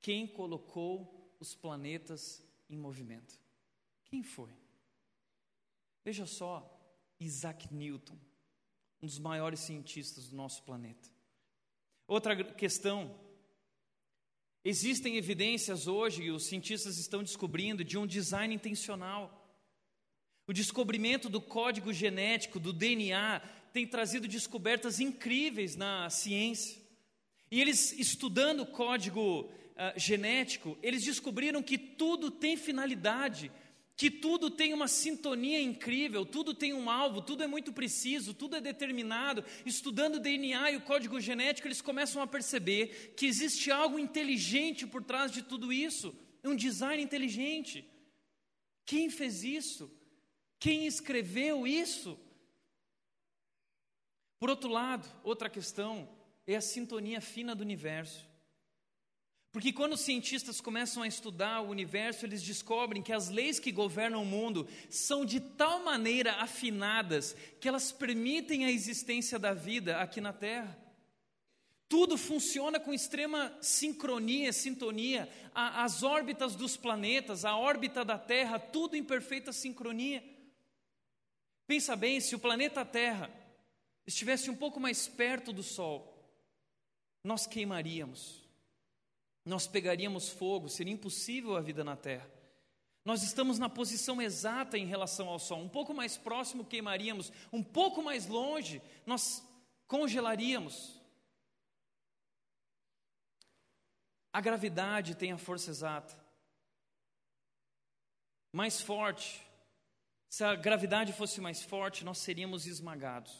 quem 0.00 0.26
colocou 0.26 1.36
os 1.38 1.54
planetas 1.54 2.44
em 2.68 2.76
movimento. 2.76 3.38
Quem 4.04 4.24
foi? 4.24 4.52
Veja 6.04 6.26
só, 6.26 6.68
Isaac 7.20 7.72
Newton, 7.72 8.18
um 9.00 9.06
dos 9.06 9.20
maiores 9.20 9.60
cientistas 9.60 10.28
do 10.28 10.34
nosso 10.34 10.64
planeta. 10.64 11.08
Outra 12.08 12.44
questão 12.52 13.16
Existem 14.64 15.16
evidências 15.16 15.88
hoje, 15.88 16.22
e 16.22 16.30
os 16.30 16.44
cientistas 16.44 16.96
estão 16.96 17.20
descobrindo, 17.20 17.82
de 17.82 17.98
um 17.98 18.06
design 18.06 18.54
intencional. 18.54 19.42
O 20.46 20.52
descobrimento 20.52 21.28
do 21.28 21.40
código 21.40 21.92
genético, 21.92 22.60
do 22.60 22.72
DNA, 22.72 23.40
tem 23.72 23.86
trazido 23.86 24.28
descobertas 24.28 25.00
incríveis 25.00 25.74
na 25.74 26.08
ciência. 26.10 26.80
E 27.50 27.60
eles, 27.60 27.92
estudando 27.98 28.60
o 28.60 28.66
código 28.66 29.40
uh, 29.42 29.98
genético, 29.98 30.78
eles 30.80 31.04
descobriram 31.04 31.60
que 31.60 31.76
tudo 31.76 32.30
tem 32.30 32.56
finalidade, 32.56 33.50
que 34.02 34.10
tudo 34.10 34.50
tem 34.50 34.74
uma 34.74 34.88
sintonia 34.88 35.62
incrível, 35.62 36.26
tudo 36.26 36.52
tem 36.52 36.74
um 36.74 36.90
alvo, 36.90 37.22
tudo 37.22 37.44
é 37.44 37.46
muito 37.46 37.72
preciso, 37.72 38.34
tudo 38.34 38.56
é 38.56 38.60
determinado. 38.60 39.44
Estudando 39.64 40.16
o 40.16 40.18
DNA 40.18 40.72
e 40.72 40.76
o 40.76 40.80
código 40.80 41.20
genético, 41.20 41.68
eles 41.68 41.80
começam 41.80 42.20
a 42.20 42.26
perceber 42.26 43.14
que 43.16 43.26
existe 43.26 43.70
algo 43.70 44.00
inteligente 44.00 44.88
por 44.88 45.04
trás 45.04 45.30
de 45.30 45.40
tudo 45.40 45.72
isso, 45.72 46.12
um 46.42 46.56
design 46.56 47.00
inteligente. 47.00 47.88
Quem 48.84 49.08
fez 49.08 49.44
isso? 49.44 49.88
Quem 50.58 50.84
escreveu 50.84 51.64
isso? 51.64 52.18
Por 54.40 54.50
outro 54.50 54.68
lado, 54.68 55.08
outra 55.22 55.48
questão 55.48 56.08
é 56.44 56.56
a 56.56 56.60
sintonia 56.60 57.20
fina 57.20 57.54
do 57.54 57.60
universo. 57.60 58.28
Porque 59.52 59.70
quando 59.70 59.92
os 59.92 60.00
cientistas 60.00 60.62
começam 60.62 61.02
a 61.02 61.06
estudar 61.06 61.60
o 61.60 61.68
universo, 61.68 62.24
eles 62.24 62.42
descobrem 62.42 63.02
que 63.02 63.12
as 63.12 63.28
leis 63.28 63.60
que 63.60 63.70
governam 63.70 64.22
o 64.22 64.26
mundo 64.26 64.66
são 64.88 65.26
de 65.26 65.40
tal 65.40 65.84
maneira 65.84 66.36
afinadas 66.36 67.36
que 67.60 67.68
elas 67.68 67.92
permitem 67.92 68.64
a 68.64 68.70
existência 68.70 69.38
da 69.38 69.52
vida 69.52 70.00
aqui 70.00 70.22
na 70.22 70.32
Terra. 70.32 70.78
Tudo 71.86 72.16
funciona 72.16 72.80
com 72.80 72.94
extrema 72.94 73.54
sincronia, 73.60 74.54
sintonia. 74.54 75.28
as 75.54 76.02
órbitas 76.02 76.56
dos 76.56 76.74
planetas, 76.74 77.44
a 77.44 77.54
órbita 77.54 78.02
da 78.02 78.18
Terra, 78.18 78.58
tudo 78.58 78.96
em 78.96 79.04
perfeita 79.04 79.52
sincronia. 79.52 80.24
Pensa 81.66 81.94
bem, 81.94 82.18
se 82.22 82.34
o 82.34 82.38
planeta 82.38 82.86
Terra 82.86 83.30
estivesse 84.06 84.48
um 84.48 84.56
pouco 84.56 84.80
mais 84.80 85.06
perto 85.06 85.52
do 85.52 85.62
Sol, 85.62 86.10
nós 87.22 87.46
queimaríamos 87.46 88.41
nós 89.44 89.66
pegaríamos 89.66 90.28
fogo, 90.28 90.68
seria 90.68 90.92
impossível 90.92 91.56
a 91.56 91.60
vida 91.60 91.82
na 91.82 91.96
terra. 91.96 92.30
Nós 93.04 93.22
estamos 93.22 93.58
na 93.58 93.68
posição 93.68 94.22
exata 94.22 94.78
em 94.78 94.86
relação 94.86 95.28
ao 95.28 95.38
Sol, 95.38 95.60
um 95.60 95.68
pouco 95.68 95.92
mais 95.92 96.16
próximo 96.16 96.64
queimaríamos, 96.64 97.32
um 97.52 97.62
pouco 97.62 98.02
mais 98.02 98.26
longe 98.26 98.80
nós 99.04 99.42
congelaríamos. 99.88 101.00
A 104.32 104.40
gravidade 104.40 105.16
tem 105.16 105.32
a 105.32 105.38
força 105.38 105.70
exata. 105.70 106.16
Mais 108.52 108.80
forte. 108.80 109.44
Se 110.28 110.44
a 110.44 110.54
gravidade 110.54 111.12
fosse 111.12 111.40
mais 111.40 111.62
forte, 111.62 112.04
nós 112.04 112.18
seríamos 112.18 112.66
esmagados. 112.66 113.36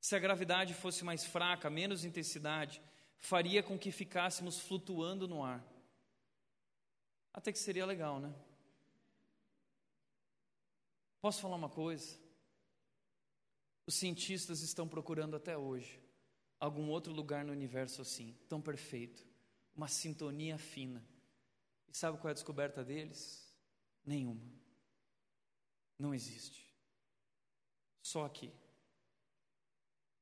Se 0.00 0.16
a 0.16 0.18
gravidade 0.18 0.72
fosse 0.72 1.04
mais 1.04 1.26
fraca, 1.26 1.68
menos 1.68 2.04
intensidade, 2.04 2.80
faria 3.20 3.62
com 3.62 3.78
que 3.78 3.92
ficássemos 3.92 4.58
flutuando 4.58 5.28
no 5.28 5.44
ar. 5.44 5.64
Até 7.32 7.52
que 7.52 7.58
seria 7.58 7.86
legal, 7.86 8.18
né? 8.18 8.34
Posso 11.20 11.40
falar 11.40 11.54
uma 11.56 11.68
coisa? 11.68 12.18
Os 13.86 13.94
cientistas 13.94 14.62
estão 14.62 14.88
procurando 14.88 15.36
até 15.36 15.56
hoje 15.56 16.00
algum 16.58 16.88
outro 16.88 17.12
lugar 17.12 17.44
no 17.44 17.52
universo 17.52 18.02
assim, 18.02 18.36
tão 18.48 18.60
perfeito, 18.60 19.26
uma 19.74 19.88
sintonia 19.88 20.58
fina. 20.58 21.04
E 21.88 21.96
sabe 21.96 22.18
qual 22.18 22.28
é 22.28 22.32
a 22.32 22.34
descoberta 22.34 22.84
deles? 22.84 23.54
Nenhuma. 24.04 24.50
Não 25.98 26.14
existe. 26.14 26.66
Só 28.02 28.24
aqui. 28.24 28.52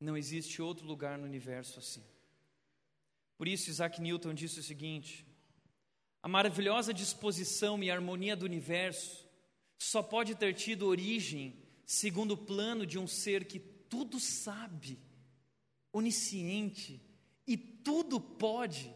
Não 0.01 0.17
existe 0.17 0.61
outro 0.63 0.87
lugar 0.87 1.19
no 1.19 1.25
universo 1.25 1.79
assim. 1.79 2.05
Por 3.39 3.47
isso, 3.47 3.71
Isaac 3.71 4.03
Newton 4.03 4.35
disse 4.35 4.59
o 4.59 4.63
seguinte: 4.63 5.25
a 6.21 6.29
maravilhosa 6.29 6.93
disposição 6.93 7.83
e 7.83 7.91
harmonia 7.91 8.35
do 8.37 8.45
universo 8.45 9.27
só 9.79 10.03
pode 10.03 10.35
ter 10.35 10.53
tido 10.55 10.89
origem 10.89 11.57
segundo 11.87 12.33
o 12.33 12.37
plano 12.37 12.85
de 12.85 12.99
um 12.99 13.07
ser 13.07 13.45
que 13.45 13.61
tudo 13.61 14.19
sabe, 14.19 14.99
onisciente 15.93 17.01
e 17.47 17.57
tudo 17.57 18.21
pode, 18.21 18.93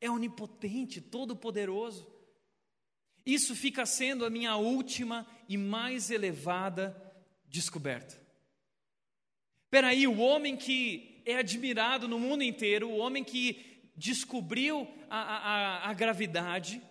é 0.00 0.10
onipotente, 0.10 1.00
todo-poderoso. 1.00 2.12
Isso 3.24 3.54
fica 3.54 3.86
sendo 3.86 4.26
a 4.26 4.30
minha 4.30 4.56
última 4.56 5.26
e 5.48 5.56
mais 5.56 6.10
elevada 6.10 6.94
descoberta. 7.46 8.20
Peraí, 9.70 10.06
o 10.06 10.18
homem 10.18 10.56
que 10.56 11.22
é 11.24 11.36
admirado 11.36 12.06
no 12.06 12.18
mundo 12.18 12.42
inteiro, 12.42 12.90
o 12.90 12.98
homem 12.98 13.24
que 13.24 13.73
descobriu 13.96 14.88
a, 15.08 15.18
a, 15.18 15.90
a 15.90 15.94
gravidade, 15.94 16.82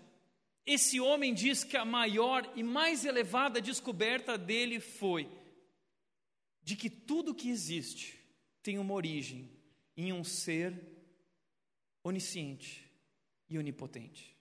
esse 0.65 0.99
homem 0.99 1.33
diz 1.33 1.63
que 1.63 1.75
a 1.75 1.83
maior 1.83 2.51
e 2.55 2.63
mais 2.63 3.03
elevada 3.03 3.61
descoberta 3.61 4.37
dele 4.37 4.79
foi 4.79 5.29
de 6.61 6.75
que 6.75 6.89
tudo 6.89 7.35
que 7.35 7.49
existe 7.49 8.17
tem 8.61 8.79
uma 8.79 8.93
origem 8.93 9.51
em 9.97 10.13
um 10.13 10.23
ser 10.23 10.81
onisciente 12.03 12.89
e 13.49 13.57
onipotente. 13.57 14.33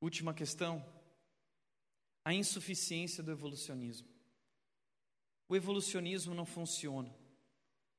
Última 0.00 0.32
questão: 0.32 0.84
a 2.24 2.32
insuficiência 2.32 3.22
do 3.22 3.32
evolucionismo. 3.32 4.08
O 5.48 5.56
evolucionismo 5.56 6.34
não 6.34 6.46
funciona 6.46 7.14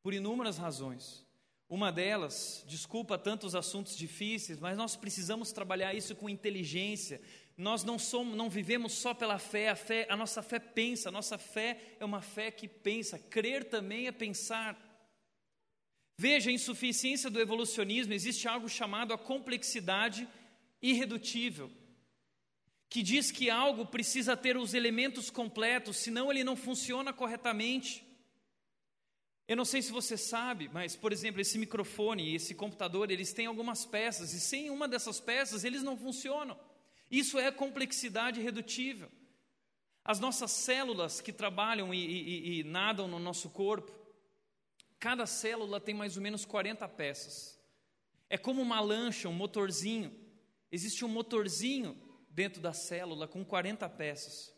por 0.02 0.14
inúmeras 0.14 0.58
razões. 0.58 1.26
Uma 1.70 1.92
delas, 1.92 2.64
desculpa 2.68 3.18
tantos 3.18 3.56
assuntos 3.56 3.98
difíceis, 3.98 4.60
mas 4.60 4.78
nós 4.78 4.96
precisamos 4.96 5.52
trabalhar 5.52 5.94
isso 5.94 6.16
com 6.16 6.30
inteligência. 6.30 7.22
Nós 7.58 7.84
não 7.84 7.98
somos, 7.98 8.36
não 8.36 8.50
vivemos 8.50 8.94
só 8.94 9.14
pela 9.14 9.40
fé, 9.40 9.70
a 9.70 9.76
fé, 9.76 10.06
a 10.10 10.16
nossa 10.16 10.42
fé 10.42 10.60
pensa, 10.60 11.10
a 11.10 11.12
nossa 11.12 11.38
fé 11.38 11.96
é 12.00 12.06
uma 12.06 12.22
fé 12.22 12.52
que 12.52 12.68
pensa. 12.68 13.18
Crer 13.18 13.64
também 13.64 14.08
é 14.08 14.12
pensar. 14.12 14.78
Veja, 16.18 16.50
a 16.50 16.54
insuficiência 16.54 17.30
do 17.30 17.42
evolucionismo, 17.42 18.14
existe 18.14 18.48
algo 18.48 18.70
chamado 18.70 19.14
a 19.14 19.18
complexidade 19.18 20.28
irredutível, 20.82 21.72
que 22.90 23.02
diz 23.02 23.32
que 23.32 23.50
algo 23.50 23.86
precisa 23.86 24.38
ter 24.38 24.58
os 24.58 24.74
elementos 24.74 25.32
completos, 25.32 25.98
senão 25.98 26.30
ele 26.30 26.44
não 26.44 26.56
funciona 26.56 27.12
corretamente. 27.12 28.06
Eu 29.46 29.58
não 29.58 29.66
sei 29.66 29.82
se 29.82 29.92
você 29.92 30.16
sabe, 30.16 30.70
mas, 30.70 30.96
por 30.96 31.12
exemplo, 31.12 31.42
esse 31.42 31.58
microfone 31.58 32.30
e 32.30 32.36
esse 32.36 32.56
computador, 32.56 33.12
eles 33.12 33.34
têm 33.34 33.46
algumas 33.46 33.86
peças, 33.86 34.34
e 34.34 34.40
sem 34.40 34.70
uma 34.70 34.88
dessas 34.88 35.20
peças 35.20 35.64
eles 35.66 35.84
não 35.84 35.98
funcionam. 35.98 36.58
Isso 37.12 37.38
é 37.38 37.52
complexidade 37.52 38.42
redutível. 38.42 39.12
As 40.04 40.20
nossas 40.20 40.52
células 40.52 41.20
que 41.20 41.34
trabalham 41.34 41.94
e, 41.94 42.06
e, 42.06 42.60
e 42.60 42.64
nadam 42.64 43.08
no 43.08 43.20
nosso 43.20 43.50
corpo, 43.50 43.92
cada 44.98 45.26
célula 45.26 45.80
tem 45.80 45.94
mais 45.94 46.16
ou 46.16 46.24
menos 46.24 46.46
40 46.46 46.88
peças. 46.90 47.60
É 48.30 48.38
como 48.38 48.62
uma 48.62 48.80
lancha, 48.80 49.28
um 49.28 49.34
motorzinho. 49.34 50.14
Existe 50.72 51.04
um 51.04 51.10
motorzinho 51.10 52.02
dentro 52.30 52.62
da 52.62 52.74
célula 52.74 53.28
com 53.28 53.44
40 53.44 53.88
peças. 53.90 54.54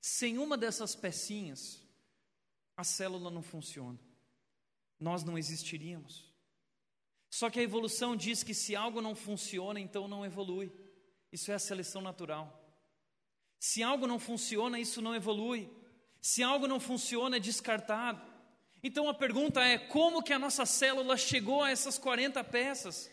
Sem 0.00 0.38
uma 0.38 0.56
dessas 0.56 0.94
pecinhas, 0.96 1.86
a 2.76 2.82
célula 2.82 3.30
não 3.30 3.42
funciona 3.42 4.09
nós 5.00 5.24
não 5.24 5.38
existiríamos. 5.38 6.30
Só 7.30 7.48
que 7.48 7.58
a 7.58 7.62
evolução 7.62 8.14
diz 8.14 8.42
que 8.42 8.52
se 8.52 8.76
algo 8.76 9.00
não 9.00 9.14
funciona, 9.14 9.80
então 9.80 10.06
não 10.06 10.26
evolui. 10.26 10.70
Isso 11.32 11.50
é 11.50 11.54
a 11.54 11.58
seleção 11.58 12.02
natural. 12.02 12.56
Se 13.58 13.82
algo 13.82 14.06
não 14.06 14.18
funciona, 14.18 14.78
isso 14.78 15.00
não 15.00 15.14
evolui. 15.14 15.70
Se 16.20 16.42
algo 16.42 16.66
não 16.66 16.78
funciona, 16.78 17.36
é 17.36 17.40
descartado. 17.40 18.20
Então 18.82 19.08
a 19.08 19.14
pergunta 19.14 19.62
é: 19.62 19.78
como 19.78 20.22
que 20.22 20.32
a 20.32 20.38
nossa 20.38 20.66
célula 20.66 21.16
chegou 21.16 21.62
a 21.62 21.70
essas 21.70 21.98
40 21.98 22.42
peças? 22.44 23.10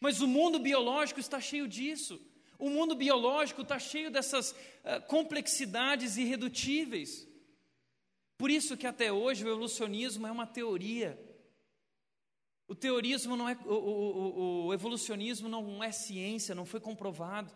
Mas 0.00 0.20
o 0.20 0.28
mundo 0.28 0.58
biológico 0.58 1.20
está 1.20 1.40
cheio 1.40 1.68
disso. 1.68 2.20
O 2.58 2.70
mundo 2.70 2.94
biológico 2.94 3.62
está 3.62 3.78
cheio 3.78 4.10
dessas 4.10 4.52
uh, 4.52 5.06
complexidades 5.06 6.16
irredutíveis. 6.16 7.27
Por 8.38 8.50
isso 8.50 8.76
que 8.76 8.86
até 8.86 9.12
hoje 9.12 9.44
o 9.44 9.48
evolucionismo 9.48 10.24
é 10.24 10.30
uma 10.30 10.46
teoria. 10.46 11.18
O 12.68 12.74
teorismo 12.74 13.36
não 13.36 13.48
é, 13.48 13.58
o, 13.66 13.74
o, 13.74 14.66
o 14.66 14.74
evolucionismo 14.74 15.48
não 15.48 15.82
é 15.82 15.90
ciência, 15.90 16.54
não 16.54 16.64
foi 16.64 16.78
comprovado. 16.78 17.52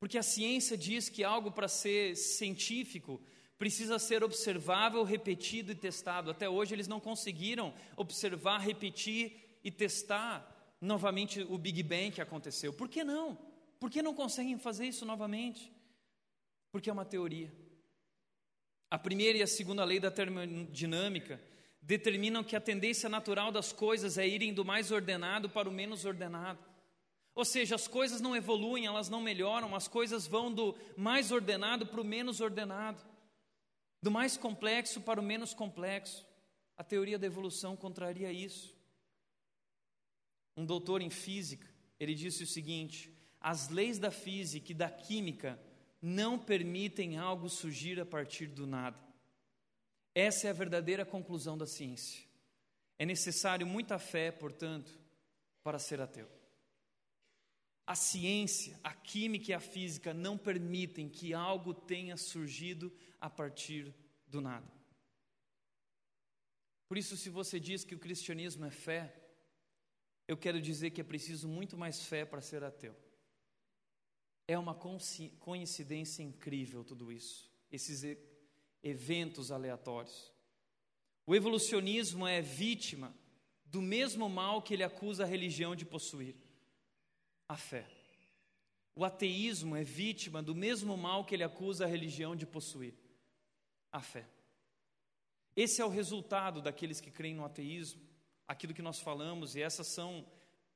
Porque 0.00 0.18
a 0.18 0.22
ciência 0.24 0.76
diz 0.76 1.08
que 1.08 1.22
algo 1.22 1.52
para 1.52 1.68
ser 1.68 2.16
científico 2.16 3.22
precisa 3.56 3.98
ser 3.98 4.24
observável, 4.24 5.04
repetido 5.04 5.70
e 5.70 5.76
testado. 5.76 6.32
Até 6.32 6.48
hoje 6.48 6.74
eles 6.74 6.88
não 6.88 6.98
conseguiram 6.98 7.72
observar, 7.96 8.58
repetir 8.58 9.58
e 9.62 9.70
testar 9.70 10.76
novamente 10.80 11.42
o 11.42 11.56
Big 11.56 11.82
Bang 11.84 12.10
que 12.10 12.20
aconteceu. 12.20 12.72
Por 12.72 12.88
que 12.88 13.04
não? 13.04 13.38
Por 13.78 13.88
que 13.88 14.02
não 14.02 14.14
conseguem 14.14 14.58
fazer 14.58 14.86
isso 14.86 15.06
novamente? 15.06 15.72
Porque 16.72 16.90
é 16.90 16.92
uma 16.92 17.04
teoria. 17.04 17.63
A 18.94 18.98
primeira 18.98 19.36
e 19.36 19.42
a 19.42 19.46
segunda 19.48 19.82
lei 19.82 19.98
da 19.98 20.08
termodinâmica 20.08 21.42
determinam 21.82 22.44
que 22.44 22.54
a 22.54 22.60
tendência 22.60 23.08
natural 23.08 23.50
das 23.50 23.72
coisas 23.72 24.16
é 24.16 24.24
irem 24.24 24.54
do 24.54 24.64
mais 24.64 24.92
ordenado 24.92 25.50
para 25.50 25.68
o 25.68 25.72
menos 25.72 26.04
ordenado. 26.04 26.64
Ou 27.34 27.44
seja, 27.44 27.74
as 27.74 27.88
coisas 27.88 28.20
não 28.20 28.36
evoluem, 28.36 28.86
elas 28.86 29.08
não 29.08 29.20
melhoram, 29.20 29.74
as 29.74 29.88
coisas 29.88 30.28
vão 30.28 30.54
do 30.54 30.76
mais 30.96 31.32
ordenado 31.32 31.88
para 31.88 32.00
o 32.00 32.04
menos 32.04 32.40
ordenado, 32.40 33.04
do 34.00 34.12
mais 34.12 34.36
complexo 34.36 35.00
para 35.00 35.20
o 35.20 35.24
menos 35.24 35.52
complexo. 35.52 36.24
A 36.76 36.84
teoria 36.84 37.18
da 37.18 37.26
evolução 37.26 37.74
contraria 37.74 38.30
isso. 38.30 38.76
Um 40.56 40.64
doutor 40.64 41.02
em 41.02 41.10
física, 41.10 41.66
ele 41.98 42.14
disse 42.14 42.44
o 42.44 42.46
seguinte: 42.46 43.12
as 43.40 43.70
leis 43.70 43.98
da 43.98 44.12
física 44.12 44.70
e 44.70 44.74
da 44.74 44.88
química 44.88 45.58
não 46.06 46.38
permitem 46.38 47.16
algo 47.16 47.48
surgir 47.48 47.98
a 47.98 48.04
partir 48.04 48.48
do 48.48 48.66
nada. 48.66 49.02
Essa 50.14 50.46
é 50.46 50.50
a 50.50 50.52
verdadeira 50.52 51.02
conclusão 51.02 51.56
da 51.56 51.66
ciência. 51.66 52.22
É 52.98 53.06
necessário 53.06 53.66
muita 53.66 53.98
fé, 53.98 54.30
portanto, 54.30 55.00
para 55.62 55.78
ser 55.78 56.02
ateu. 56.02 56.28
A 57.86 57.94
ciência, 57.94 58.78
a 58.84 58.92
química 58.92 59.50
e 59.50 59.54
a 59.54 59.60
física 59.60 60.12
não 60.12 60.36
permitem 60.36 61.08
que 61.08 61.32
algo 61.32 61.72
tenha 61.72 62.18
surgido 62.18 62.92
a 63.18 63.30
partir 63.30 63.94
do 64.26 64.42
nada. 64.42 64.70
Por 66.86 66.98
isso, 66.98 67.16
se 67.16 67.30
você 67.30 67.58
diz 67.58 67.82
que 67.82 67.94
o 67.94 67.98
cristianismo 67.98 68.66
é 68.66 68.70
fé, 68.70 69.14
eu 70.28 70.36
quero 70.36 70.60
dizer 70.60 70.90
que 70.90 71.00
é 71.00 71.04
preciso 71.04 71.48
muito 71.48 71.78
mais 71.78 72.04
fé 72.04 72.26
para 72.26 72.42
ser 72.42 72.62
ateu. 72.62 72.94
É 74.46 74.58
uma 74.58 74.74
coincidência 74.74 76.22
incrível 76.22 76.84
tudo 76.84 77.10
isso, 77.10 77.50
esses 77.70 78.02
eventos 78.82 79.50
aleatórios. 79.50 80.32
O 81.26 81.34
evolucionismo 81.34 82.26
é 82.26 82.42
vítima 82.42 83.14
do 83.64 83.80
mesmo 83.80 84.28
mal 84.28 84.60
que 84.60 84.74
ele 84.74 84.84
acusa 84.84 85.24
a 85.24 85.26
religião 85.26 85.74
de 85.74 85.86
possuir: 85.86 86.36
a 87.48 87.56
fé. 87.56 87.88
O 88.94 89.04
ateísmo 89.04 89.74
é 89.74 89.82
vítima 89.82 90.42
do 90.42 90.54
mesmo 90.54 90.96
mal 90.96 91.24
que 91.24 91.34
ele 91.34 91.42
acusa 91.42 91.84
a 91.84 91.88
religião 91.88 92.36
de 92.36 92.46
possuir: 92.46 92.94
a 93.90 94.00
fé. 94.00 94.28
Esse 95.56 95.80
é 95.80 95.84
o 95.84 95.88
resultado 95.88 96.60
daqueles 96.60 97.00
que 97.00 97.10
creem 97.10 97.34
no 97.34 97.44
ateísmo, 97.44 98.02
aquilo 98.46 98.74
que 98.74 98.82
nós 98.82 99.00
falamos, 99.00 99.54
e 99.54 99.62
essas 99.62 99.86
são 99.86 100.26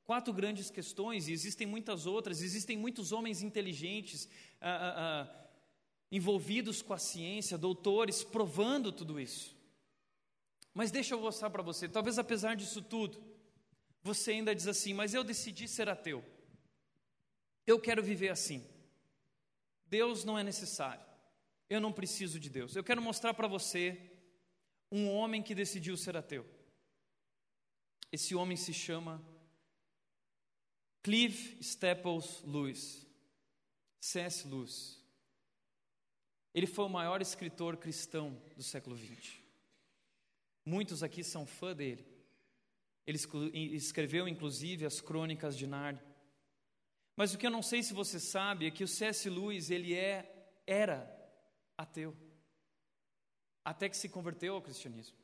Quatro 0.09 0.32
grandes 0.32 0.70
questões, 0.70 1.28
e 1.28 1.34
existem 1.34 1.66
muitas 1.66 2.06
outras, 2.06 2.40
existem 2.40 2.78
muitos 2.78 3.12
homens 3.12 3.42
inteligentes 3.42 4.26
ah, 4.59 4.70
ah, 4.70 4.94
ah, 4.96 5.48
envolvidos 6.11 6.80
com 6.80 6.94
a 6.94 6.98
ciência, 6.98 7.59
doutores, 7.59 8.24
provando 8.24 8.90
tudo 8.90 9.20
isso. 9.20 9.54
Mas 10.72 10.90
deixa 10.90 11.12
eu 11.14 11.20
mostrar 11.20 11.50
para 11.50 11.62
você, 11.62 11.86
talvez 11.86 12.18
apesar 12.18 12.56
disso 12.56 12.80
tudo, 12.80 13.22
você 14.02 14.30
ainda 14.30 14.54
diz 14.54 14.66
assim, 14.66 14.94
mas 14.94 15.12
eu 15.12 15.22
decidi 15.22 15.68
ser 15.68 15.90
ateu. 15.90 16.24
Eu 17.66 17.78
quero 17.78 18.02
viver 18.02 18.30
assim. 18.30 18.64
Deus 19.84 20.24
não 20.24 20.38
é 20.38 20.42
necessário. 20.42 21.04
Eu 21.68 21.82
não 21.82 21.92
preciso 21.92 22.40
de 22.40 22.48
Deus. 22.48 22.74
Eu 22.74 22.82
quero 22.82 23.02
mostrar 23.02 23.34
para 23.34 23.46
você 23.46 24.11
um 24.90 25.06
homem 25.11 25.42
que 25.42 25.54
decidiu 25.54 25.98
ser 25.98 26.16
ateu. 26.16 26.46
Esse 28.11 28.34
homem 28.34 28.56
se 28.56 28.72
chama 28.72 29.22
Clive 31.09 31.56
Staples 31.62 32.42
Lewis, 32.44 33.06
C.S. 33.98 34.46
Lewis. 34.46 35.02
Ele 36.52 36.66
foi 36.66 36.84
o 36.84 36.90
maior 36.90 37.22
escritor 37.22 37.78
cristão 37.78 38.38
do 38.54 38.62
século 38.62 38.94
XX. 38.94 39.40
Muitos 40.66 41.02
aqui 41.02 41.24
são 41.24 41.46
fã 41.46 41.74
dele. 41.74 42.06
Ele 43.06 43.18
escreveu 43.74 44.28
inclusive 44.28 44.84
as 44.84 45.00
Crônicas 45.00 45.56
de 45.56 45.66
Nárnia. 45.66 46.04
Mas 47.16 47.32
o 47.32 47.38
que 47.38 47.46
eu 47.46 47.50
não 47.50 47.62
sei 47.62 47.82
se 47.82 47.94
você 47.94 48.20
sabe 48.20 48.66
é 48.66 48.70
que 48.70 48.84
o 48.84 48.88
C.S. 48.88 49.30
Lewis 49.30 49.70
ele 49.70 49.94
é 49.94 50.50
era 50.66 51.11
ateu 51.78 52.14
até 53.64 53.88
que 53.88 53.96
se 53.96 54.11
converteu 54.11 54.56
ao 54.56 54.61
cristianismo. 54.61 55.16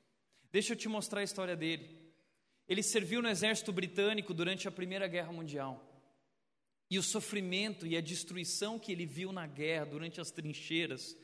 Deixa 0.51 0.73
eu 0.73 0.79
te 0.79 0.89
mostrar 0.89 1.21
a 1.21 1.25
história 1.25 1.55
dele. 1.55 2.04
Ele 2.69 2.83
serviu 2.83 3.21
no 3.21 3.29
exército 3.29 3.73
britânico 3.73 4.33
durante 4.33 4.67
a 4.67 4.71
Primeira 4.71 5.07
Guerra 5.07 5.33
Mundial. 5.33 5.91
E 6.91 6.99
o 6.99 7.03
sofrimento 7.03 7.87
e 7.87 7.97
a 7.97 8.01
destruição 8.01 8.79
que 8.79 8.93
ele 8.93 9.07
viu 9.07 9.33
na 9.33 9.47
guerra, 9.47 9.87
durante 9.87 10.21
as 10.21 10.31
trincheiras, 10.31 11.17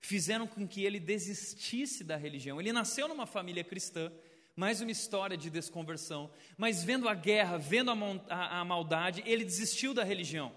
fizeram 0.00 0.46
com 0.46 0.66
que 0.66 0.84
ele 0.84 1.00
desistisse 1.00 2.04
da 2.04 2.16
religião. 2.16 2.60
Ele 2.60 2.72
nasceu 2.72 3.08
numa 3.08 3.26
família 3.26 3.64
cristã, 3.64 4.12
mais 4.54 4.80
uma 4.80 4.90
história 4.90 5.36
de 5.36 5.50
desconversão, 5.50 6.30
mas 6.56 6.82
vendo 6.82 7.08
a 7.08 7.14
guerra, 7.14 7.58
vendo 7.58 7.90
a, 7.90 7.94
a, 8.28 8.60
a 8.60 8.64
maldade, 8.64 9.22
ele 9.26 9.44
desistiu 9.44 9.92
da 9.92 10.04
religião. 10.04 10.54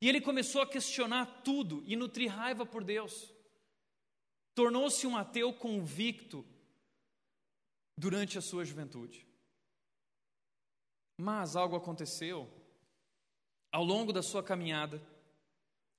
E 0.00 0.08
ele 0.08 0.20
começou 0.20 0.62
a 0.62 0.66
questionar 0.66 1.42
tudo 1.44 1.82
e 1.86 1.94
nutrir 1.94 2.30
raiva 2.30 2.64
por 2.64 2.82
Deus. 2.82 3.32
Tornou-se 4.54 5.06
um 5.06 5.16
ateu 5.16 5.52
convicto 5.52 6.44
durante 7.96 8.38
a 8.38 8.40
sua 8.40 8.64
juventude. 8.64 9.27
Mas 11.18 11.56
algo 11.56 11.76
aconteceu. 11.76 12.48
Ao 13.72 13.84
longo 13.84 14.12
da 14.12 14.22
sua 14.22 14.42
caminhada, 14.42 15.02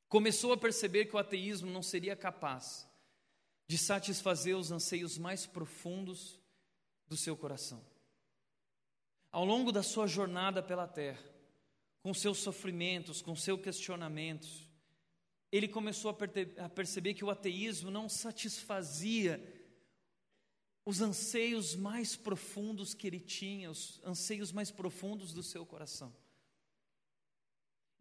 começou 0.08 0.54
a 0.54 0.58
perceber 0.58 1.06
que 1.06 1.16
o 1.16 1.20
ateísmo 1.20 1.70
não 1.70 1.84
seria 1.84 2.16
capaz 2.16 2.88
de 3.68 3.78
satisfazer 3.78 4.56
os 4.56 4.72
anseios 4.72 5.18
mais 5.18 5.46
profundos 5.46 6.40
do 7.08 7.16
seu 7.18 7.38
coração. 7.38 7.86
Ao 9.32 9.46
longo 9.46 9.72
da 9.72 9.84
sua 9.84 10.08
jornada 10.08 10.64
pela 10.64 10.88
terra, 10.88 11.24
com 12.02 12.14
seus 12.14 12.40
sofrimentos, 12.40 13.22
com 13.22 13.36
seus 13.36 13.62
questionamentos, 13.62 14.68
ele 15.52 15.68
começou 15.68 16.10
a 16.58 16.70
perceber 16.70 17.14
que 17.14 17.26
o 17.26 17.30
ateísmo 17.30 17.92
não 17.92 18.08
satisfazia 18.08 19.38
os 20.86 21.02
anseios 21.02 21.76
mais 21.76 22.16
profundos 22.16 22.94
que 22.94 23.08
ele 23.08 23.20
tinha, 23.20 23.70
os 23.70 24.02
anseios 24.04 24.52
mais 24.52 24.72
profundos 24.72 25.34
do 25.34 25.44
seu 25.44 25.66
coração. 25.66 26.16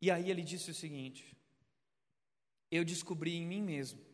E 0.00 0.10
aí 0.10 0.30
ele 0.30 0.42
disse 0.42 0.70
o 0.70 0.74
seguinte: 0.74 1.36
Eu 2.70 2.84
descobri 2.84 3.34
em 3.34 3.46
mim 3.46 3.62
mesmo 3.62 4.06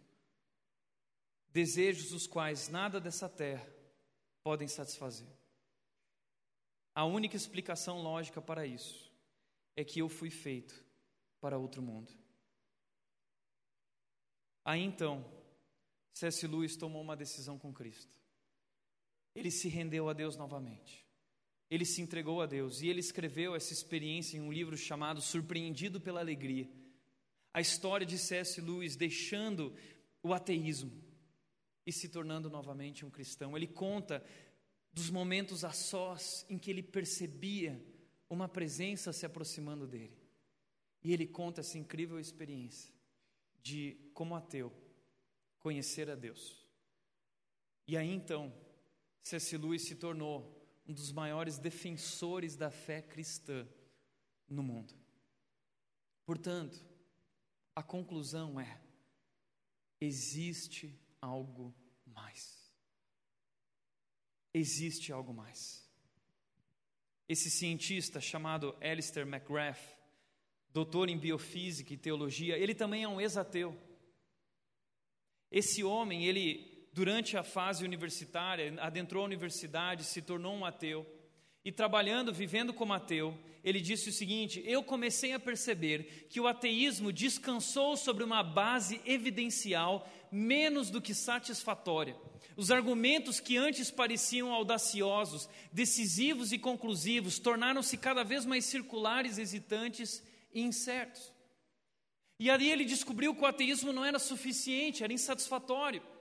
desejos 1.50 2.12
os 2.12 2.26
quais 2.26 2.68
nada 2.68 3.00
dessa 3.00 3.28
terra 3.28 3.64
podem 4.42 4.66
satisfazer. 4.66 5.28
A 6.92 7.04
única 7.04 7.36
explicação 7.36 8.02
lógica 8.02 8.42
para 8.42 8.66
isso 8.66 9.12
é 9.76 9.84
que 9.84 10.00
eu 10.00 10.08
fui 10.08 10.30
feito 10.30 10.84
para 11.40 11.58
outro 11.58 11.80
mundo. 11.80 12.12
Aí 14.64 14.80
então, 14.80 15.24
C.S. 16.12 16.46
Lewis 16.46 16.76
tomou 16.76 17.02
uma 17.02 17.16
decisão 17.16 17.58
com 17.58 17.72
Cristo 17.72 18.23
ele 19.34 19.50
se 19.50 19.68
rendeu 19.68 20.08
a 20.08 20.12
Deus 20.12 20.36
novamente. 20.36 21.04
Ele 21.70 21.84
se 21.84 22.00
entregou 22.00 22.40
a 22.40 22.46
Deus 22.46 22.82
e 22.82 22.88
ele 22.88 23.00
escreveu 23.00 23.54
essa 23.54 23.72
experiência 23.72 24.36
em 24.36 24.40
um 24.40 24.52
livro 24.52 24.76
chamado 24.76 25.20
Surpreendido 25.20 26.00
pela 26.00 26.20
Alegria. 26.20 26.70
A 27.52 27.60
história 27.60 28.06
de 28.06 28.18
C.S. 28.18 28.60
Lewis 28.60 28.96
deixando 28.96 29.74
o 30.22 30.32
ateísmo 30.32 30.92
e 31.86 31.92
se 31.92 32.08
tornando 32.08 32.48
novamente 32.48 33.04
um 33.04 33.10
cristão. 33.10 33.56
Ele 33.56 33.66
conta 33.66 34.24
dos 34.92 35.10
momentos 35.10 35.64
a 35.64 35.72
sós 35.72 36.46
em 36.48 36.58
que 36.58 36.70
ele 36.70 36.82
percebia 36.82 37.84
uma 38.28 38.48
presença 38.48 39.12
se 39.12 39.26
aproximando 39.26 39.86
dele. 39.86 40.16
E 41.02 41.12
ele 41.12 41.26
conta 41.26 41.60
essa 41.60 41.78
incrível 41.78 42.18
experiência 42.18 42.92
de, 43.62 43.96
como 44.14 44.34
ateu, 44.34 44.72
conhecer 45.58 46.08
a 46.10 46.14
Deus. 46.14 46.64
E 47.86 47.96
aí 47.96 48.10
então, 48.10 48.52
C.S. 49.24 49.56
Lewis 49.56 49.82
se 49.82 49.94
tornou 49.94 50.54
um 50.86 50.92
dos 50.92 51.10
maiores 51.10 51.56
defensores 51.58 52.56
da 52.56 52.70
fé 52.70 53.00
cristã 53.00 53.66
no 54.46 54.62
mundo. 54.62 54.94
Portanto, 56.26 56.84
a 57.74 57.82
conclusão 57.82 58.60
é: 58.60 58.80
existe 59.98 60.94
algo 61.22 61.74
mais. 62.04 62.70
Existe 64.52 65.10
algo 65.10 65.32
mais. 65.32 65.82
Esse 67.26 67.50
cientista 67.50 68.20
chamado 68.20 68.76
Alistair 68.82 69.26
McGrath, 69.26 69.80
doutor 70.68 71.08
em 71.08 71.18
biofísica 71.18 71.94
e 71.94 71.96
teologia, 71.96 72.58
ele 72.58 72.74
também 72.74 73.04
é 73.04 73.08
um 73.08 73.18
ex-ateu. 73.18 73.74
Esse 75.50 75.82
homem, 75.82 76.26
ele 76.26 76.73
durante 76.94 77.36
a 77.36 77.42
fase 77.42 77.84
universitária, 77.84 78.72
adentrou 78.78 79.22
a 79.22 79.26
universidade, 79.26 80.04
se 80.04 80.22
tornou 80.22 80.54
um 80.54 80.64
ateu. 80.64 81.04
E 81.64 81.72
trabalhando, 81.72 82.32
vivendo 82.32 82.72
como 82.72 82.92
ateu, 82.92 83.36
ele 83.64 83.80
disse 83.80 84.10
o 84.10 84.12
seguinte: 84.12 84.62
Eu 84.64 84.82
comecei 84.82 85.32
a 85.32 85.40
perceber 85.40 86.28
que 86.30 86.38
o 86.38 86.46
ateísmo 86.46 87.12
descansou 87.12 87.96
sobre 87.96 88.22
uma 88.22 88.44
base 88.44 89.00
evidencial 89.04 90.08
menos 90.30 90.88
do 90.88 91.02
que 91.02 91.14
satisfatória. 91.14 92.16
Os 92.56 92.70
argumentos 92.70 93.40
que 93.40 93.56
antes 93.56 93.90
pareciam 93.90 94.52
audaciosos, 94.52 95.48
decisivos 95.72 96.52
e 96.52 96.58
conclusivos 96.58 97.40
tornaram-se 97.40 97.96
cada 97.96 98.22
vez 98.22 98.44
mais 98.44 98.66
circulares, 98.66 99.38
hesitantes 99.38 100.22
e 100.52 100.60
incertos. 100.60 101.32
E 102.38 102.50
ali 102.50 102.70
ele 102.70 102.84
descobriu 102.84 103.34
que 103.34 103.42
o 103.42 103.46
ateísmo 103.46 103.92
não 103.92 104.04
era 104.04 104.18
suficiente, 104.20 105.02
era 105.02 105.12
insatisfatório. 105.12 106.13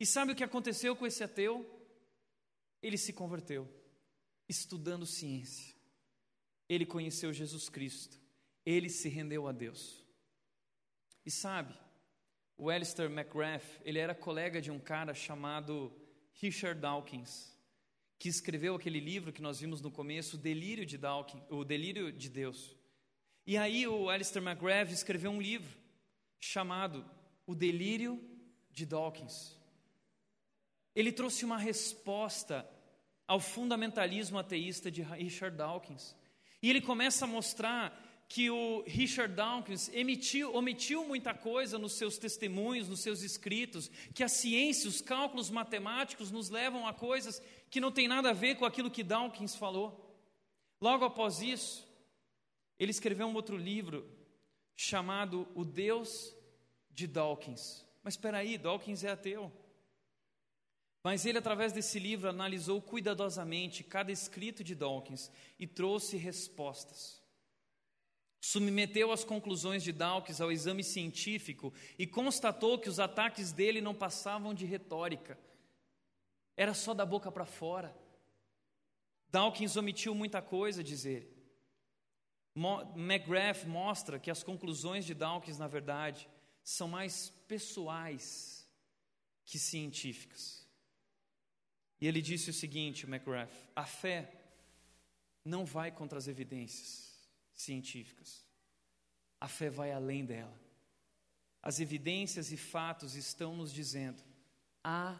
E 0.00 0.06
sabe 0.06 0.32
o 0.32 0.34
que 0.34 0.42
aconteceu 0.42 0.96
com 0.96 1.06
esse 1.06 1.22
ateu? 1.22 1.54
Ele 2.82 2.96
se 2.96 3.12
converteu, 3.12 3.68
estudando 4.48 5.04
ciência. 5.04 5.76
Ele 6.66 6.86
conheceu 6.86 7.34
Jesus 7.34 7.68
Cristo. 7.68 8.18
Ele 8.64 8.88
se 8.88 9.10
rendeu 9.10 9.46
a 9.46 9.52
Deus. 9.52 10.02
E 11.26 11.30
sabe, 11.30 11.74
o 12.56 12.70
Alistair 12.70 13.10
McGrath, 13.10 13.82
ele 13.84 13.98
era 13.98 14.14
colega 14.14 14.58
de 14.58 14.70
um 14.70 14.78
cara 14.78 15.12
chamado 15.12 15.92
Richard 16.32 16.80
Dawkins, 16.80 17.54
que 18.18 18.30
escreveu 18.30 18.74
aquele 18.74 19.00
livro 19.00 19.34
que 19.34 19.42
nós 19.42 19.60
vimos 19.60 19.82
no 19.82 19.90
começo, 19.90 20.36
O 20.36 20.40
Delírio 20.40 20.86
de 20.86 20.96
Dawkins, 20.96 21.42
O 21.50 21.62
Delírio 21.62 22.10
de 22.10 22.30
Deus. 22.30 22.74
E 23.46 23.58
aí 23.58 23.86
o 23.86 24.08
Alistair 24.08 24.42
McGrath 24.42 24.90
escreveu 24.90 25.30
um 25.30 25.42
livro 25.42 25.76
chamado 26.38 27.04
O 27.46 27.54
Delírio 27.54 28.18
de 28.70 28.86
Dawkins 28.86 29.59
ele 30.94 31.12
trouxe 31.12 31.44
uma 31.44 31.58
resposta 31.58 32.68
ao 33.26 33.38
fundamentalismo 33.38 34.38
ateísta 34.38 34.90
de 34.90 35.02
Richard 35.02 35.56
Dawkins. 35.56 36.16
E 36.62 36.68
ele 36.68 36.80
começa 36.80 37.24
a 37.24 37.28
mostrar 37.28 38.06
que 38.28 38.48
o 38.48 38.84
Richard 38.86 39.34
Dawkins 39.34 39.88
emitiu, 39.92 40.54
omitiu 40.54 41.04
muita 41.04 41.34
coisa 41.34 41.78
nos 41.78 41.94
seus 41.94 42.16
testemunhos, 42.16 42.88
nos 42.88 43.00
seus 43.00 43.22
escritos, 43.22 43.90
que 44.14 44.22
a 44.22 44.28
ciência, 44.28 44.88
os 44.88 45.00
cálculos 45.00 45.50
matemáticos 45.50 46.30
nos 46.30 46.48
levam 46.48 46.86
a 46.86 46.94
coisas 46.94 47.42
que 47.68 47.80
não 47.80 47.90
tem 47.90 48.06
nada 48.06 48.30
a 48.30 48.32
ver 48.32 48.56
com 48.56 48.64
aquilo 48.64 48.90
que 48.90 49.02
Dawkins 49.02 49.56
falou. 49.56 50.16
Logo 50.80 51.04
após 51.04 51.40
isso, 51.42 51.86
ele 52.78 52.90
escreveu 52.90 53.26
um 53.26 53.34
outro 53.34 53.56
livro 53.56 54.08
chamado 54.76 55.46
O 55.54 55.64
Deus 55.64 56.34
de 56.90 57.06
Dawkins. 57.06 57.84
Mas 58.02 58.14
espera 58.14 58.38
aí, 58.38 58.56
Dawkins 58.56 59.04
é 59.04 59.10
ateu. 59.10 59.52
Mas 61.02 61.24
ele, 61.24 61.38
através 61.38 61.72
desse 61.72 61.98
livro, 61.98 62.28
analisou 62.28 62.80
cuidadosamente 62.82 63.82
cada 63.82 64.12
escrito 64.12 64.62
de 64.62 64.74
Dawkins 64.74 65.30
e 65.58 65.66
trouxe 65.66 66.16
respostas. 66.16 67.20
Submeteu 68.40 69.12
as 69.12 69.24
conclusões 69.24 69.82
de 69.82 69.92
Dawkins 69.92 70.40
ao 70.40 70.52
exame 70.52 70.82
científico 70.84 71.72
e 71.98 72.06
constatou 72.06 72.78
que 72.78 72.88
os 72.88 72.98
ataques 72.98 73.52
dele 73.52 73.80
não 73.80 73.94
passavam 73.94 74.52
de 74.54 74.64
retórica. 74.66 75.38
Era 76.56 76.74
só 76.74 76.92
da 76.92 77.06
boca 77.06 77.30
para 77.30 77.46
fora. 77.46 77.94
Dawkins 79.30 79.76
omitiu 79.76 80.14
muita 80.14 80.42
coisa, 80.42 80.82
diz 80.82 81.04
ele. 81.04 81.40
McGrath 82.96 83.64
mostra 83.64 84.18
que 84.18 84.30
as 84.30 84.42
conclusões 84.42 85.04
de 85.04 85.14
Dawkins, 85.14 85.58
na 85.58 85.68
verdade, 85.68 86.28
são 86.62 86.88
mais 86.88 87.30
pessoais 87.46 88.68
que 89.44 89.58
científicas. 89.58 90.59
E 92.00 92.06
ele 92.06 92.22
disse 92.22 92.50
o 92.50 92.54
seguinte, 92.54 93.06
McGrath: 93.06 93.52
a 93.76 93.84
fé 93.84 94.32
não 95.44 95.64
vai 95.64 95.90
contra 95.90 96.18
as 96.18 96.28
evidências 96.28 97.28
científicas. 97.52 98.44
A 99.40 99.48
fé 99.48 99.68
vai 99.68 99.92
além 99.92 100.24
dela. 100.24 100.58
As 101.62 101.78
evidências 101.78 102.52
e 102.52 102.56
fatos 102.56 103.14
estão 103.14 103.54
nos 103.54 103.72
dizendo: 103.72 104.22
há 104.82 105.18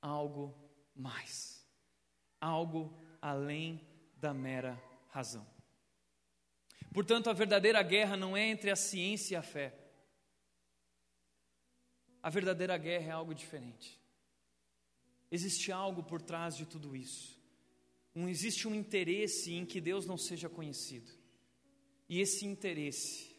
algo 0.00 0.54
mais, 0.94 1.66
algo 2.40 2.96
além 3.20 3.80
da 4.16 4.32
mera 4.32 4.80
razão. 5.10 5.46
Portanto, 6.92 7.28
a 7.28 7.32
verdadeira 7.32 7.82
guerra 7.82 8.16
não 8.16 8.36
é 8.36 8.46
entre 8.46 8.70
a 8.70 8.76
ciência 8.76 9.34
e 9.34 9.36
a 9.36 9.42
fé. 9.42 9.74
A 12.22 12.30
verdadeira 12.30 12.78
guerra 12.78 13.08
é 13.08 13.10
algo 13.10 13.34
diferente. 13.34 14.00
Existe 15.34 15.72
algo 15.72 16.00
por 16.00 16.22
trás 16.22 16.56
de 16.56 16.64
tudo 16.64 16.94
isso. 16.94 17.36
Um, 18.14 18.28
existe 18.28 18.68
um 18.68 18.74
interesse 18.74 19.52
em 19.52 19.66
que 19.66 19.80
Deus 19.80 20.06
não 20.06 20.16
seja 20.16 20.48
conhecido. 20.48 21.10
E 22.08 22.20
esse 22.20 22.46
interesse 22.46 23.34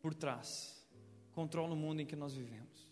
por 0.00 0.14
trás 0.14 0.48
controla 1.32 1.74
o 1.74 1.76
mundo 1.76 2.00
em 2.00 2.06
que 2.06 2.16
nós 2.16 2.34
vivemos. 2.34 2.88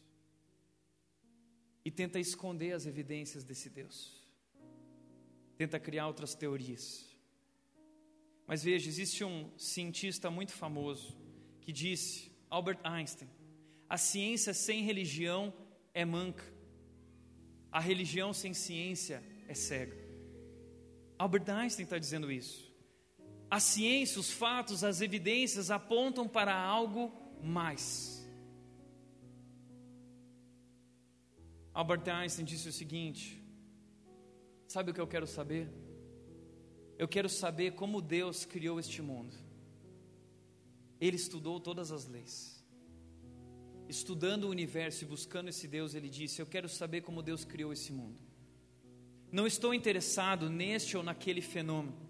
E 1.86 1.90
tenta 1.90 2.20
esconder 2.20 2.72
as 2.72 2.84
evidências 2.84 3.42
desse 3.42 3.70
Deus. 3.70 3.96
Tenta 5.56 5.80
criar 5.80 6.06
outras 6.06 6.34
teorias. 6.34 6.82
Mas 8.46 8.62
veja, 8.62 8.90
existe 8.90 9.24
um 9.24 9.50
cientista 9.56 10.30
muito 10.30 10.52
famoso 10.52 11.16
que 11.62 11.72
disse, 11.72 12.30
Albert 12.50 12.80
Einstein, 12.84 13.30
a 13.88 13.96
ciência 13.96 14.52
sem 14.52 14.82
religião 14.82 15.50
é 15.94 16.04
manca. 16.04 16.55
A 17.70 17.80
religião 17.80 18.32
sem 18.32 18.54
ciência 18.54 19.22
é 19.48 19.54
cega. 19.54 19.96
Albert 21.18 21.48
Einstein 21.50 21.84
está 21.84 21.98
dizendo 21.98 22.30
isso. 22.30 22.66
A 23.50 23.60
ciência, 23.60 24.20
os 24.20 24.30
fatos, 24.30 24.82
as 24.82 25.00
evidências 25.00 25.70
apontam 25.70 26.26
para 26.28 26.54
algo 26.54 27.12
mais. 27.42 28.26
Albert 31.72 32.08
Einstein 32.08 32.44
disse 32.44 32.68
o 32.68 32.72
seguinte: 32.72 33.42
Sabe 34.66 34.90
o 34.90 34.94
que 34.94 35.00
eu 35.00 35.06
quero 35.06 35.26
saber? 35.26 35.68
Eu 36.98 37.06
quero 37.06 37.28
saber 37.28 37.72
como 37.72 38.00
Deus 38.00 38.44
criou 38.44 38.80
este 38.80 39.02
mundo. 39.02 39.34
Ele 40.98 41.16
estudou 41.16 41.60
todas 41.60 41.92
as 41.92 42.06
leis. 42.06 42.55
Estudando 43.88 44.44
o 44.44 44.50
universo 44.50 45.04
e 45.04 45.06
buscando 45.06 45.48
esse 45.48 45.68
Deus, 45.68 45.94
ele 45.94 46.08
disse: 46.08 46.40
Eu 46.40 46.46
quero 46.46 46.68
saber 46.68 47.02
como 47.02 47.22
Deus 47.22 47.44
criou 47.44 47.72
esse 47.72 47.92
mundo. 47.92 48.20
Não 49.30 49.46
estou 49.46 49.74
interessado 49.74 50.48
neste 50.48 50.96
ou 50.96 51.02
naquele 51.02 51.40
fenômeno 51.40 52.06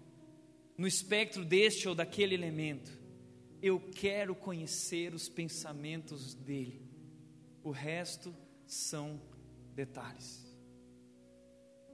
no 0.77 0.85
espectro 0.85 1.43
deste 1.43 1.89
ou 1.89 1.95
daquele 1.95 2.35
elemento. 2.35 2.91
Eu 3.61 3.79
quero 3.79 4.35
conhecer 4.35 5.13
os 5.13 5.27
pensamentos 5.27 6.35
dele. 6.35 6.85
O 7.63 7.71
resto 7.71 8.33
são 8.67 9.19
detalhes. 9.73 10.45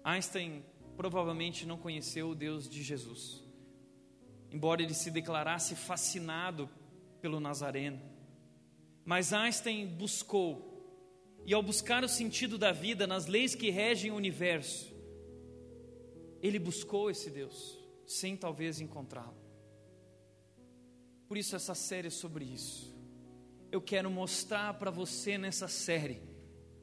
Einstein 0.03 0.63
provavelmente 0.97 1.65
não 1.65 1.77
conheceu 1.77 2.29
o 2.29 2.35
Deus 2.35 2.67
de 2.67 2.83
Jesus, 2.83 3.41
embora 4.51 4.83
ele 4.83 4.93
se 4.93 5.09
declarasse 5.09 5.75
fascinado 5.75 6.69
pelo 7.21 7.39
Nazareno. 7.39 8.01
Mas 9.05 9.33
Einstein 9.33 9.85
buscou, 9.85 10.71
e 11.45 11.53
ao 11.53 11.61
buscar 11.61 12.03
o 12.03 12.09
sentido 12.09 12.57
da 12.57 12.71
vida 12.71 13.05
nas 13.05 13.25
leis 13.25 13.53
que 13.53 13.69
regem 13.69 14.11
o 14.11 14.15
universo, 14.15 14.93
ele 16.41 16.57
buscou 16.57 17.09
esse 17.09 17.29
Deus 17.29 17.77
sem 18.05 18.35
talvez 18.35 18.79
encontrá-lo. 18.79 19.37
Por 21.27 21.37
isso, 21.37 21.55
essa 21.55 21.73
série 21.73 22.07
é 22.07 22.11
sobre 22.11 22.45
isso. 22.45 22.93
Eu 23.71 23.81
quero 23.81 24.09
mostrar 24.09 24.73
para 24.75 24.91
você 24.91 25.37
nessa 25.37 25.67
série 25.67 26.21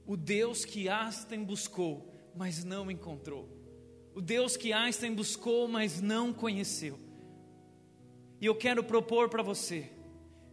o 0.06 0.16
Deus 0.16 0.64
que 0.64 0.88
Einstein 0.88 1.44
buscou, 1.44 2.12
mas 2.34 2.64
não 2.64 2.90
encontrou. 2.90 3.48
O 4.14 4.20
Deus 4.20 4.56
que 4.56 4.72
Einstein 4.72 5.14
buscou, 5.14 5.68
mas 5.68 6.00
não 6.00 6.32
conheceu. 6.32 6.98
E 8.40 8.46
eu 8.46 8.54
quero 8.54 8.82
propor 8.82 9.28
para 9.28 9.42
você 9.42 9.88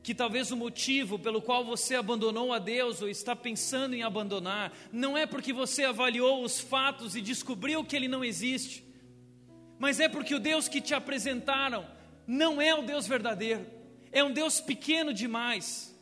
que 0.07 0.15
talvez 0.15 0.53
o 0.53 0.55
motivo 0.55 1.19
pelo 1.19 1.41
qual 1.41 1.65
você 1.65 1.93
abandonou 1.93 2.53
a 2.53 2.59
Deus 2.59 3.01
ou 3.01 3.09
está 3.09 3.35
pensando 3.35 3.93
em 3.93 4.03
abandonar 4.03 4.71
não 4.89 5.17
é 5.17 5.25
porque 5.25 5.51
você 5.51 5.83
avaliou 5.83 6.45
os 6.45 6.61
fatos 6.61 7.13
e 7.13 7.19
descobriu 7.19 7.83
que 7.83 7.93
ele 7.93 8.07
não 8.07 8.23
existe, 8.23 8.85
mas 9.77 9.99
é 9.99 10.07
porque 10.07 10.33
o 10.33 10.39
Deus 10.39 10.69
que 10.69 10.79
te 10.79 10.93
apresentaram 10.93 11.85
não 12.25 12.61
é 12.61 12.73
o 12.73 12.83
Deus 12.83 13.05
verdadeiro, 13.05 13.67
é 14.09 14.23
um 14.23 14.31
Deus 14.31 14.61
pequeno 14.61 15.13
demais. 15.13 15.93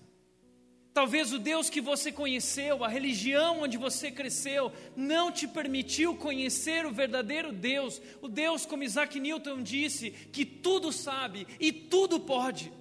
Talvez 0.93 1.33
o 1.33 1.39
Deus 1.39 1.67
que 1.67 1.81
você 1.81 2.11
conheceu, 2.11 2.83
a 2.83 2.87
religião 2.87 3.63
onde 3.63 3.75
você 3.75 4.11
cresceu, 4.11 4.71
não 4.95 5.31
te 5.31 5.47
permitiu 5.47 6.15
conhecer 6.15 6.85
o 6.85 6.91
verdadeiro 6.91 7.51
Deus, 7.51 7.99
o 8.21 8.27
Deus, 8.27 8.67
como 8.67 8.83
Isaac 8.83 9.19
Newton 9.19 9.63
disse, 9.63 10.11
que 10.11 10.45
tudo 10.45 10.91
sabe 10.91 11.47
e 11.59 11.71
tudo 11.71 12.19
pode. 12.19 12.71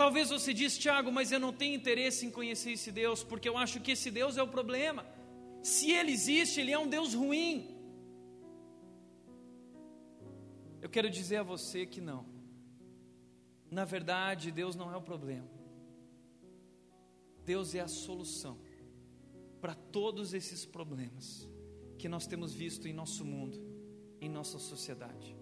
Talvez 0.00 0.30
você 0.30 0.54
diz, 0.54 0.78
Tiago, 0.78 1.12
mas 1.12 1.30
eu 1.30 1.38
não 1.38 1.52
tenho 1.52 1.74
interesse 1.74 2.24
em 2.24 2.30
conhecer 2.30 2.70
esse 2.72 2.90
Deus, 2.90 3.22
porque 3.22 3.46
eu 3.46 3.58
acho 3.58 3.82
que 3.82 3.90
esse 3.90 4.10
Deus 4.10 4.38
é 4.38 4.42
o 4.42 4.48
problema. 4.48 5.04
Se 5.62 5.90
ele 5.90 6.10
existe, 6.10 6.58
ele 6.58 6.72
é 6.72 6.78
um 6.78 6.88
Deus 6.88 7.12
ruim. 7.12 7.68
Eu 10.80 10.88
quero 10.88 11.10
dizer 11.10 11.36
a 11.36 11.42
você 11.42 11.84
que 11.84 12.00
não. 12.00 12.24
Na 13.70 13.84
verdade, 13.84 14.50
Deus 14.50 14.74
não 14.74 14.90
é 14.90 14.96
o 14.96 15.02
problema. 15.02 15.50
Deus 17.44 17.74
é 17.74 17.80
a 17.80 17.88
solução 17.88 18.58
para 19.60 19.74
todos 19.74 20.32
esses 20.32 20.64
problemas 20.64 21.46
que 21.98 22.08
nós 22.08 22.26
temos 22.26 22.54
visto 22.54 22.88
em 22.88 22.94
nosso 22.94 23.22
mundo, 23.22 23.58
em 24.18 24.30
nossa 24.30 24.58
sociedade. 24.58 25.39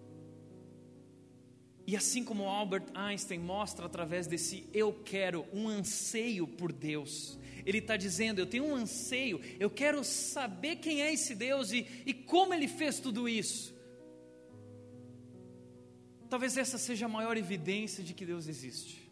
E 1.89 1.95
assim 1.95 2.23
como 2.23 2.47
Albert 2.47 2.85
Einstein 2.93 3.39
mostra 3.39 3.87
através 3.87 4.27
desse 4.27 4.63
eu 4.71 4.93
quero, 4.93 5.47
um 5.51 5.67
anseio 5.67 6.45
por 6.45 6.71
Deus, 6.71 7.35
ele 7.65 7.79
está 7.79 7.97
dizendo: 7.97 8.37
eu 8.37 8.45
tenho 8.45 8.65
um 8.65 8.75
anseio, 8.75 9.41
eu 9.59 9.71
quero 9.71 10.03
saber 10.03 10.75
quem 10.75 11.01
é 11.01 11.11
esse 11.11 11.33
Deus 11.33 11.71
e, 11.71 11.87
e 12.05 12.13
como 12.13 12.53
ele 12.53 12.67
fez 12.67 12.99
tudo 12.99 13.27
isso. 13.27 13.73
Talvez 16.29 16.57
essa 16.57 16.77
seja 16.77 17.07
a 17.07 17.09
maior 17.09 17.35
evidência 17.35 18.03
de 18.03 18.13
que 18.13 18.23
Deus 18.23 18.47
existe. 18.47 19.09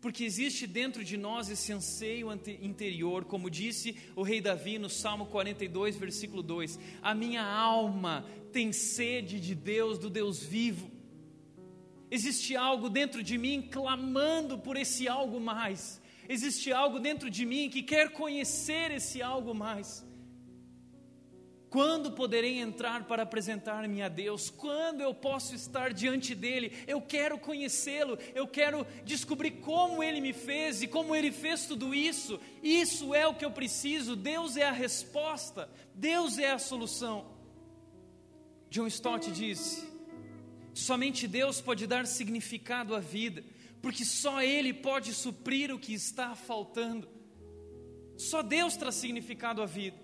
Porque 0.00 0.22
existe 0.22 0.64
dentro 0.64 1.02
de 1.02 1.16
nós 1.16 1.50
esse 1.50 1.72
anseio 1.72 2.30
interior, 2.62 3.24
como 3.24 3.50
disse 3.50 3.96
o 4.14 4.22
rei 4.22 4.40
Davi 4.40 4.78
no 4.78 4.88
Salmo 4.88 5.26
42, 5.26 5.96
versículo 5.96 6.40
2: 6.40 6.78
A 7.02 7.16
minha 7.16 7.42
alma 7.42 8.24
tem 8.52 8.72
sede 8.72 9.40
de 9.40 9.56
Deus, 9.56 9.98
do 9.98 10.08
Deus 10.08 10.40
vivo. 10.40 10.97
Existe 12.10 12.56
algo 12.56 12.88
dentro 12.88 13.22
de 13.22 13.36
mim 13.36 13.68
clamando 13.70 14.58
por 14.58 14.76
esse 14.76 15.06
algo 15.06 15.40
mais. 15.40 16.00
Existe 16.28 16.72
algo 16.72 16.98
dentro 16.98 17.30
de 17.30 17.44
mim 17.44 17.70
que 17.70 17.82
quer 17.82 18.10
conhecer 18.10 18.90
esse 18.90 19.22
algo 19.22 19.54
mais. 19.54 20.06
Quando 21.70 22.12
poderei 22.12 22.58
entrar 22.58 23.04
para 23.04 23.24
apresentar-me 23.24 24.00
a 24.00 24.08
Deus? 24.08 24.48
Quando 24.48 25.02
eu 25.02 25.12
posso 25.12 25.54
estar 25.54 25.92
diante 25.92 26.34
dele? 26.34 26.72
Eu 26.86 27.00
quero 27.00 27.38
conhecê-lo, 27.38 28.18
eu 28.34 28.46
quero 28.46 28.86
descobrir 29.04 29.50
como 29.60 30.02
ele 30.02 30.20
me 30.20 30.32
fez 30.32 30.80
e 30.80 30.88
como 30.88 31.14
ele 31.14 31.30
fez 31.30 31.66
tudo 31.66 31.94
isso. 31.94 32.40
Isso 32.62 33.14
é 33.14 33.26
o 33.26 33.34
que 33.34 33.44
eu 33.44 33.50
preciso. 33.50 34.16
Deus 34.16 34.56
é 34.56 34.64
a 34.64 34.72
resposta, 34.72 35.68
Deus 35.94 36.38
é 36.38 36.50
a 36.50 36.58
solução. 36.58 37.36
John 38.70 38.86
Stott 38.86 39.30
disse: 39.30 39.86
somente 40.78 41.26
Deus 41.26 41.60
pode 41.60 41.86
dar 41.86 42.06
significado 42.06 42.94
à 42.94 43.00
vida, 43.00 43.44
porque 43.82 44.04
só 44.04 44.42
Ele 44.42 44.72
pode 44.72 45.12
suprir 45.12 45.74
o 45.74 45.78
que 45.78 45.92
está 45.92 46.34
faltando. 46.34 47.08
Só 48.16 48.42
Deus 48.42 48.76
traz 48.76 48.96
significado 48.96 49.62
à 49.62 49.66
vida. 49.66 49.96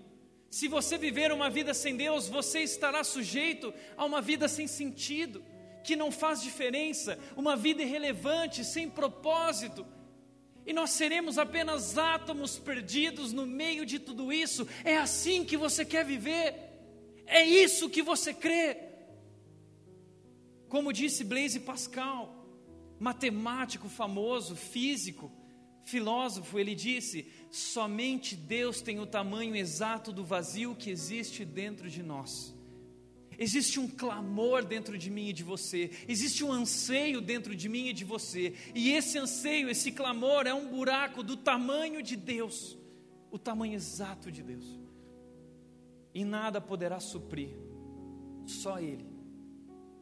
Se 0.49 0.67
você 0.67 0.97
viver 0.97 1.31
uma 1.31 1.49
vida 1.49 1.73
sem 1.73 1.97
Deus, 1.97 2.29
você 2.29 2.61
estará 2.61 3.03
sujeito 3.03 3.73
a 3.97 4.05
uma 4.05 4.21
vida 4.21 4.47
sem 4.47 4.67
sentido, 4.67 5.43
que 5.83 5.95
não 5.95 6.11
faz 6.11 6.41
diferença, 6.41 7.19
uma 7.35 7.55
vida 7.55 7.81
irrelevante, 7.81 8.63
sem 8.63 8.89
propósito. 8.89 9.85
E 10.65 10.73
nós 10.73 10.91
seremos 10.91 11.37
apenas 11.37 11.97
átomos 11.97 12.57
perdidos 12.57 13.31
no 13.33 13.45
meio 13.45 13.85
de 13.85 13.99
tudo 13.99 14.31
isso. 14.31 14.67
É 14.83 14.97
assim 14.97 15.43
que 15.43 15.57
você 15.57 15.83
quer 15.83 16.05
viver? 16.05 16.55
É 17.27 17.43
isso 17.45 17.89
que 17.89 18.01
você 18.01 18.33
crê? 18.33 18.84
Como 20.67 20.91
disse 20.91 21.23
Blaise 21.23 21.59
Pascal, 21.59 22.45
matemático 22.99 23.87
famoso, 23.87 24.55
físico, 24.55 25.31
filósofo, 25.83 26.57
ele 26.57 26.75
disse: 26.75 27.27
somente 27.51 28.35
Deus 28.35 28.81
tem 28.81 28.99
o 28.99 29.05
tamanho 29.05 29.55
exato 29.55 30.11
do 30.11 30.23
vazio 30.23 30.75
que 30.75 30.89
existe 30.89 31.45
dentro 31.45 31.89
de 31.89 32.01
nós. 32.01 32.53
Existe 33.37 33.79
um 33.81 33.87
clamor 33.87 34.63
dentro 34.63 34.97
de 34.97 35.09
mim 35.09 35.27
e 35.27 35.33
de 35.33 35.43
você, 35.43 35.91
existe 36.07 36.41
um 36.41 36.53
anseio 36.53 37.19
dentro 37.19 37.53
de 37.53 37.67
mim 37.67 37.87
e 37.89 37.93
de 37.93 38.05
você, 38.05 38.53
e 38.73 38.91
esse 38.91 39.17
anseio, 39.17 39.69
esse 39.69 39.91
clamor 39.91 40.47
é 40.47 40.53
um 40.53 40.69
buraco 40.69 41.21
do 41.21 41.35
tamanho 41.35 42.01
de 42.01 42.15
Deus, 42.15 42.77
o 43.29 43.37
tamanho 43.37 43.73
exato 43.73 44.31
de 44.31 44.41
Deus, 44.41 44.65
e 46.13 46.23
nada 46.23 46.61
poderá 46.61 47.01
suprir, 47.01 47.49
só 48.45 48.79
Ele 48.79 49.14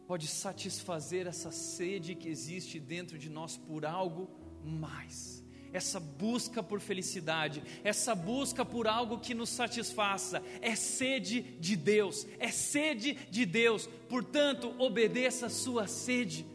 pode 0.08 0.28
satisfazer 0.28 1.28
essa 1.28 1.52
sede 1.52 2.16
que 2.16 2.30
existe 2.30 2.80
dentro 2.80 3.18
de 3.18 3.30
nós 3.30 3.58
por 3.58 3.86
algo 3.86 4.30
mais 4.64 5.44
essa 5.74 6.00
busca 6.00 6.62
por 6.62 6.80
felicidade, 6.80 7.64
essa 7.84 8.14
busca 8.14 8.64
por 8.64 8.88
algo 8.88 9.20
que 9.20 9.34
nos 9.34 9.50
satisfaça, 9.50 10.42
é 10.62 10.76
sede 10.76 11.42
de 11.42 11.76
Deus, 11.76 12.28
é 12.40 12.50
sede 12.50 13.16
de 13.32 13.44
Deus, 13.44 13.90
portanto, 14.08 14.74
obedeça 14.78 15.48
a 15.48 15.50
sua 15.50 15.88
sede. 15.88 16.46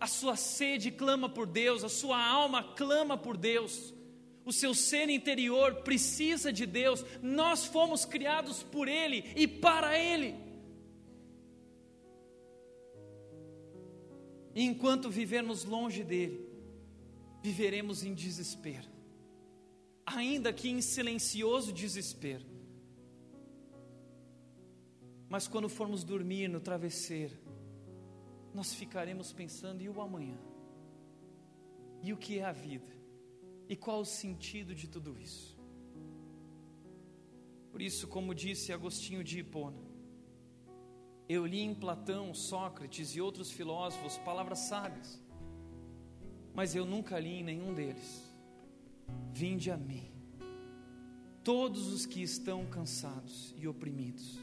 A 0.00 0.06
sua 0.06 0.36
sede 0.36 0.90
clama 0.90 1.28
por 1.28 1.46
Deus, 1.46 1.84
a 1.84 1.88
sua 1.88 2.22
alma 2.22 2.62
clama 2.74 3.16
por 3.16 3.36
Deus, 3.36 3.94
o 4.44 4.52
seu 4.52 4.74
ser 4.74 5.08
interior 5.08 5.76
precisa 5.76 6.52
de 6.52 6.66
Deus, 6.66 7.04
nós 7.22 7.66
fomos 7.66 8.04
criados 8.04 8.62
por 8.64 8.88
Ele 8.88 9.24
e 9.36 9.46
para 9.46 9.98
Ele. 9.98 10.47
E 14.54 14.62
enquanto 14.64 15.10
vivermos 15.10 15.64
longe 15.64 16.02
dEle, 16.02 16.48
viveremos 17.42 18.02
em 18.02 18.14
desespero, 18.14 18.88
ainda 20.04 20.52
que 20.52 20.68
em 20.68 20.80
silencioso 20.80 21.72
desespero. 21.72 22.44
Mas 25.28 25.46
quando 25.46 25.68
formos 25.68 26.02
dormir 26.02 26.48
no 26.48 26.60
travesseiro, 26.60 27.36
nós 28.54 28.74
ficaremos 28.74 29.32
pensando: 29.32 29.82
e 29.82 29.88
o 29.88 30.00
amanhã? 30.00 30.38
E 32.02 32.12
o 32.12 32.16
que 32.16 32.38
é 32.38 32.44
a 32.44 32.52
vida? 32.52 32.96
E 33.68 33.76
qual 33.76 34.00
o 34.00 34.04
sentido 34.04 34.74
de 34.74 34.88
tudo 34.88 35.18
isso? 35.18 35.58
Por 37.70 37.82
isso, 37.82 38.08
como 38.08 38.34
disse 38.34 38.72
Agostinho 38.72 39.22
de 39.22 39.40
Hipona, 39.40 39.87
eu 41.28 41.44
li 41.44 41.60
em 41.60 41.74
Platão, 41.74 42.32
Sócrates 42.32 43.14
e 43.14 43.20
outros 43.20 43.50
filósofos 43.50 44.16
palavras 44.18 44.60
sábias 44.60 45.28
mas 46.58 46.74
eu 46.74 46.84
nunca 46.84 47.20
li 47.20 47.34
em 47.34 47.44
nenhum 47.44 47.72
deles. 47.72 48.28
Vinde 49.32 49.70
a 49.70 49.76
mim, 49.76 50.10
todos 51.44 51.86
os 51.86 52.04
que 52.04 52.20
estão 52.20 52.66
cansados 52.66 53.54
e 53.56 53.68
oprimidos, 53.68 54.40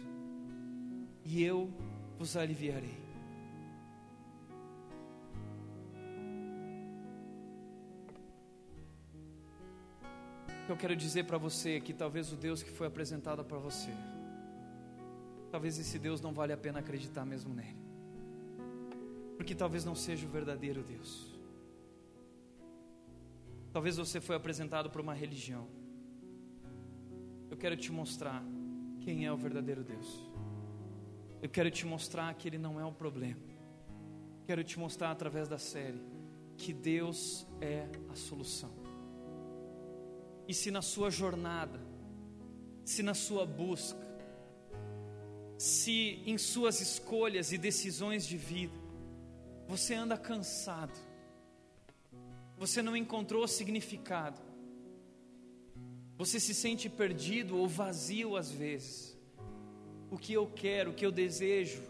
e 1.26 1.44
eu 1.44 1.70
vos 2.18 2.38
aliviarei. 2.38 3.04
Eu 10.70 10.78
quero 10.78 10.96
dizer 10.96 11.26
para 11.26 11.38
você 11.38 11.82
que 11.82 11.94
talvez 11.94 12.32
o 12.32 12.38
Deus 12.38 12.64
que 12.64 12.72
foi 12.72 12.88
apresentado 12.88 13.44
para 13.44 13.58
você, 13.58 13.92
talvez 15.56 15.80
esse 15.80 15.98
Deus 15.98 16.20
não 16.20 16.34
vale 16.34 16.52
a 16.52 16.58
pena 16.58 16.80
acreditar 16.80 17.26
mesmo 17.26 17.54
nele, 17.54 17.80
porque 19.38 19.56
talvez 19.56 19.86
não 19.86 19.96
seja 19.96 20.28
o 20.28 20.30
verdadeiro 20.30 20.84
Deus. 20.84 21.34
Talvez 23.72 23.96
você 23.96 24.20
foi 24.20 24.36
apresentado 24.36 24.90
por 24.90 25.00
uma 25.00 25.14
religião. 25.14 25.66
Eu 27.50 27.56
quero 27.56 27.78
te 27.78 27.90
mostrar 27.90 28.44
quem 29.00 29.26
é 29.26 29.32
o 29.32 29.38
verdadeiro 29.38 29.82
Deus. 29.82 30.30
Eu 31.42 31.48
quero 31.48 31.72
te 31.72 31.86
mostrar 31.86 32.34
que 32.34 32.50
Ele 32.50 32.58
não 32.58 32.78
é 32.78 32.84
o 32.84 32.92
problema. 32.92 33.40
Quero 34.46 34.62
te 34.62 34.78
mostrar 34.78 35.10
através 35.10 35.48
da 35.48 35.58
série 35.58 36.04
que 36.58 36.74
Deus 36.74 37.48
é 37.62 37.88
a 38.10 38.16
solução. 38.16 38.74
E 40.50 40.54
se 40.54 40.70
na 40.70 40.82
sua 40.82 41.10
jornada, 41.10 41.80
se 42.84 43.02
na 43.02 43.14
sua 43.14 43.46
busca, 43.46 44.05
se 45.58 46.22
em 46.26 46.38
suas 46.38 46.82
escolhas 46.82 47.52
e 47.52 47.58
decisões 47.58 48.26
de 48.26 48.38
vida, 48.38 48.78
você 49.68 49.94
anda 49.94 50.18
cansado, 50.18 51.00
você 52.58 52.82
não 52.82 52.96
encontrou 52.96 53.48
significado, 53.48 54.42
você 56.18 56.40
se 56.40 56.54
sente 56.54 56.90
perdido 56.90 57.58
ou 57.58 57.68
vazio 57.68 58.38
às 58.38 58.52
vezes. 58.52 59.16
O 60.10 60.18
que 60.18 60.34
eu 60.34 60.48
quero, 60.48 60.92
o 60.92 60.94
que 60.94 61.06
eu 61.06 61.12
desejo, 61.12 61.82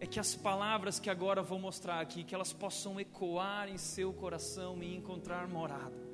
é 0.00 0.06
que 0.06 0.20
as 0.20 0.34
palavras 0.34 1.00
que 1.00 1.08
agora 1.08 1.42
vou 1.42 1.58
mostrar 1.58 2.00
aqui, 2.00 2.22
que 2.22 2.34
elas 2.34 2.52
possam 2.52 3.00
ecoar 3.00 3.68
em 3.68 3.78
seu 3.78 4.12
coração 4.12 4.82
e 4.82 4.94
encontrar 4.94 5.48
morada. 5.48 6.08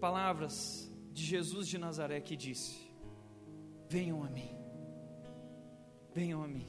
Palavras 0.00 0.90
de 1.12 1.24
Jesus 1.24 1.66
de 1.66 1.78
Nazaré 1.78 2.20
que 2.20 2.36
disse: 2.36 2.83
Venham 3.94 4.24
a 4.24 4.28
mim, 4.28 4.50
venham 6.12 6.42
a 6.42 6.48
mim 6.48 6.66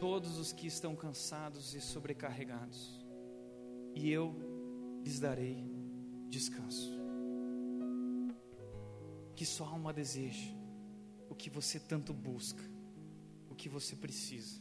todos 0.00 0.36
os 0.36 0.52
que 0.52 0.66
estão 0.66 0.96
cansados 0.96 1.76
e 1.76 1.80
sobrecarregados, 1.80 3.06
e 3.94 4.10
eu 4.10 4.34
lhes 5.04 5.20
darei 5.20 5.64
descanso. 6.28 6.90
Que 9.36 9.46
sua 9.46 9.68
alma 9.68 9.92
deseje 9.92 10.56
o 11.30 11.36
que 11.36 11.48
você 11.48 11.78
tanto 11.78 12.12
busca, 12.12 12.64
o 13.48 13.54
que 13.54 13.68
você 13.68 13.94
precisa, 13.94 14.60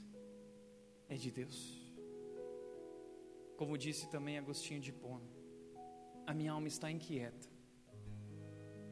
é 1.10 1.16
de 1.16 1.32
Deus. 1.32 1.92
Como 3.58 3.80
disse 3.80 4.12
também 4.12 4.38
Agostinho 4.38 4.80
de 4.80 4.94
Pona, 4.94 5.26
a 6.28 6.36
minha 6.36 6.52
alma 6.52 6.68
está 6.68 6.92
inquieta, 6.92 7.50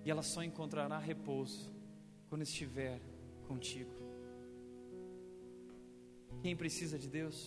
e 0.04 0.10
ela 0.10 0.24
só 0.24 0.43
encontrará 0.43 0.97
repouso 0.97 1.70
quando 2.32 2.43
estiver 2.43 2.97
contigo. 3.45 3.91
Quem 6.41 6.55
precisa 6.55 6.97
de 6.97 7.09
Deus? 7.09 7.38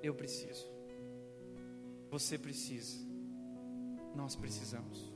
Eu 0.00 0.14
preciso. 0.14 0.64
Você 2.12 2.38
precisa. 2.38 2.96
Nós 4.14 4.36
precisamos. 4.36 5.12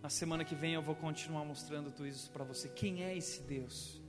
Na 0.00 0.08
semana 0.08 0.44
que 0.44 0.54
vem 0.54 0.74
eu 0.74 0.82
vou 0.82 0.94
continuar 0.94 1.44
mostrando 1.44 1.90
tudo 1.90 2.06
isso 2.06 2.30
para 2.30 2.44
você. 2.44 2.68
Quem 2.68 3.02
é 3.02 3.16
esse 3.16 3.42
Deus? 3.42 4.00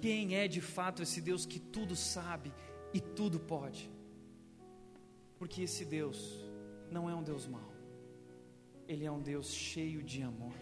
Quem 0.00 0.36
é 0.36 0.48
de 0.48 0.62
fato 0.62 1.02
esse 1.02 1.20
Deus 1.20 1.44
que 1.44 1.60
tudo 1.60 1.94
sabe 1.94 2.50
e 2.94 3.00
tudo 3.00 3.38
pode? 3.38 3.90
Porque 5.38 5.60
esse 5.60 5.84
Deus 5.84 6.18
não 6.90 7.10
é 7.10 7.14
um 7.14 7.22
Deus 7.22 7.46
mau. 7.46 7.75
Ele 8.88 9.04
é 9.04 9.10
um 9.10 9.20
Deus 9.20 9.52
cheio 9.52 10.02
de 10.02 10.22
amor. 10.22 10.54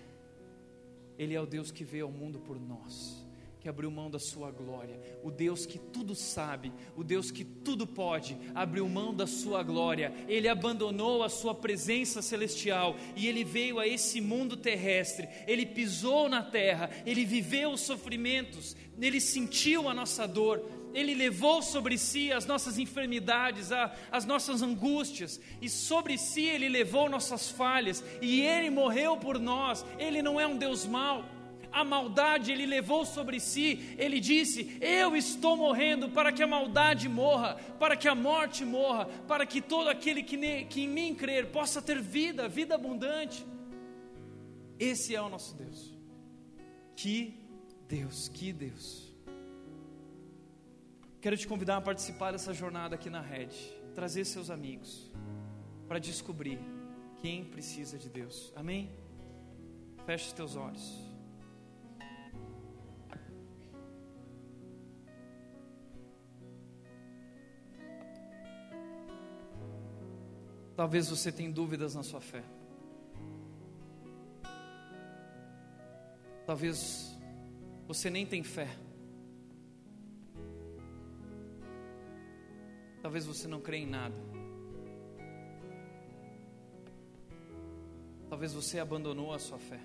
Ele 1.19 1.35
é 1.35 1.41
o 1.41 1.47
Deus 1.47 1.71
que 1.71 1.85
veio 1.85 2.07
ao 2.07 2.11
mundo 2.11 2.41
por 2.41 2.59
nós, 2.59 3.24
que 3.65 3.69
abriu 3.71 3.91
mão 3.91 4.11
da 4.11 4.19
sua 4.19 4.51
glória. 4.51 5.01
O 5.23 5.31
Deus 5.31 5.65
que 5.65 5.79
tudo 5.79 6.15
sabe, 6.15 6.71
o 6.95 7.03
Deus 7.03 7.31
que 7.31 7.43
tudo 7.43 7.87
pode, 7.87 8.37
abriu 8.55 8.87
mão 8.87 9.15
da 9.15 9.27
sua 9.27 9.63
glória. 9.63 10.13
Ele 10.29 10.49
abandonou 10.49 11.23
a 11.23 11.31
sua 11.31 11.55
presença 11.55 12.21
celestial 12.21 12.95
e 13.17 13.27
ele 13.27 13.43
veio 13.43 13.79
a 13.79 13.89
esse 13.89 14.21
mundo 14.21 14.55
terrestre. 14.55 15.27
Ele 15.47 15.65
pisou 15.65 16.29
na 16.29 16.43
terra, 16.43 16.91
ele 17.07 17.25
viveu 17.25 17.71
os 17.71 17.81
sofrimentos, 17.81 18.77
ele 19.01 19.19
sentiu 19.19 19.89
a 19.89 19.95
nossa 19.95 20.29
dor, 20.29 20.63
ele 20.93 21.15
levou 21.15 21.63
sobre 21.63 21.97
si 21.97 22.31
as 22.31 22.45
nossas 22.45 22.79
enfermidades, 22.79 23.71
as 24.13 24.27
nossas 24.27 24.61
angústias, 24.61 25.41
e 25.63 25.71
sobre 25.71 26.19
si 26.19 26.43
Ele 26.43 26.69
levou 26.69 27.09
nossas 27.09 27.51
falhas, 27.51 28.05
e 28.23 28.43
Ele 28.43 28.71
morreu 28.71 29.17
por 29.17 29.41
nós. 29.41 29.85
Ele 29.99 30.23
não 30.23 30.39
é 30.39 30.47
um 30.47 30.57
Deus 30.57 30.87
mau. 30.87 31.34
A 31.75 31.85
maldade 31.85 32.53
ele 32.53 32.65
levou 32.65 33.05
sobre 33.05 33.41
si, 33.41 33.95
ele 33.99 34.21
disse: 34.21 34.79
Eu 34.81 35.17
estou 35.17 35.57
morrendo 35.57 36.09
para 36.09 36.33
que 36.33 36.43
a 36.43 36.47
maldade 36.47 37.09
morra, 37.09 37.57
para 37.79 37.97
que 37.97 38.07
a 38.07 38.15
morte 38.15 38.65
morra, 38.65 39.07
para 39.27 39.45
que 39.45 39.61
todo 39.61 39.89
aquele 39.89 40.23
que, 40.23 40.37
ne, 40.37 40.65
que 40.65 40.83
em 40.83 40.89
mim 40.89 41.15
crer 41.15 41.51
possa 41.51 41.83
ter 41.83 42.01
vida, 42.01 42.49
vida 42.49 42.77
abundante. 42.77 43.45
Esse 44.79 45.15
é 45.17 45.21
o 45.21 45.29
nosso 45.29 45.57
Deus. 45.57 45.93
Que 46.95 47.35
Deus, 47.89 48.29
que 48.29 48.53
Deus. 48.53 49.13
Quero 51.21 51.37
te 51.37 51.49
convidar 51.49 51.79
a 51.79 51.81
participar 51.81 52.31
dessa 52.31 52.53
jornada 52.53 52.95
aqui 52.95 53.11
na 53.11 53.21
rede, 53.21 53.57
trazer 53.95 54.25
seus 54.25 54.49
amigos 54.49 55.11
para 55.89 55.99
descobrir 55.99 56.61
quem 57.21 57.45
precisa 57.45 57.99
de 57.99 58.09
Deus. 58.09 58.53
Amém? 58.55 58.91
Feche 60.07 60.27
os 60.27 60.33
teus 60.33 60.55
olhos. 60.55 61.04
Talvez 70.77 71.09
você 71.09 71.31
tenha 71.31 71.53
dúvidas 71.53 71.95
na 71.95 72.03
sua 72.03 72.21
fé. 72.21 72.43
Talvez 76.47 77.17
você 77.87 78.11
nem 78.11 78.27
tenha 78.27 78.45
fé. 78.45 78.69
Talvez 83.01 83.25
você 83.25 83.47
não 83.47 83.61
crê 83.61 83.79
em 83.79 83.87
nada. 83.87 84.17
Talvez 88.29 88.53
você 88.53 88.81
abandonou 88.81 89.33
a 89.33 89.39
sua 89.39 89.59
fé. 89.59 89.81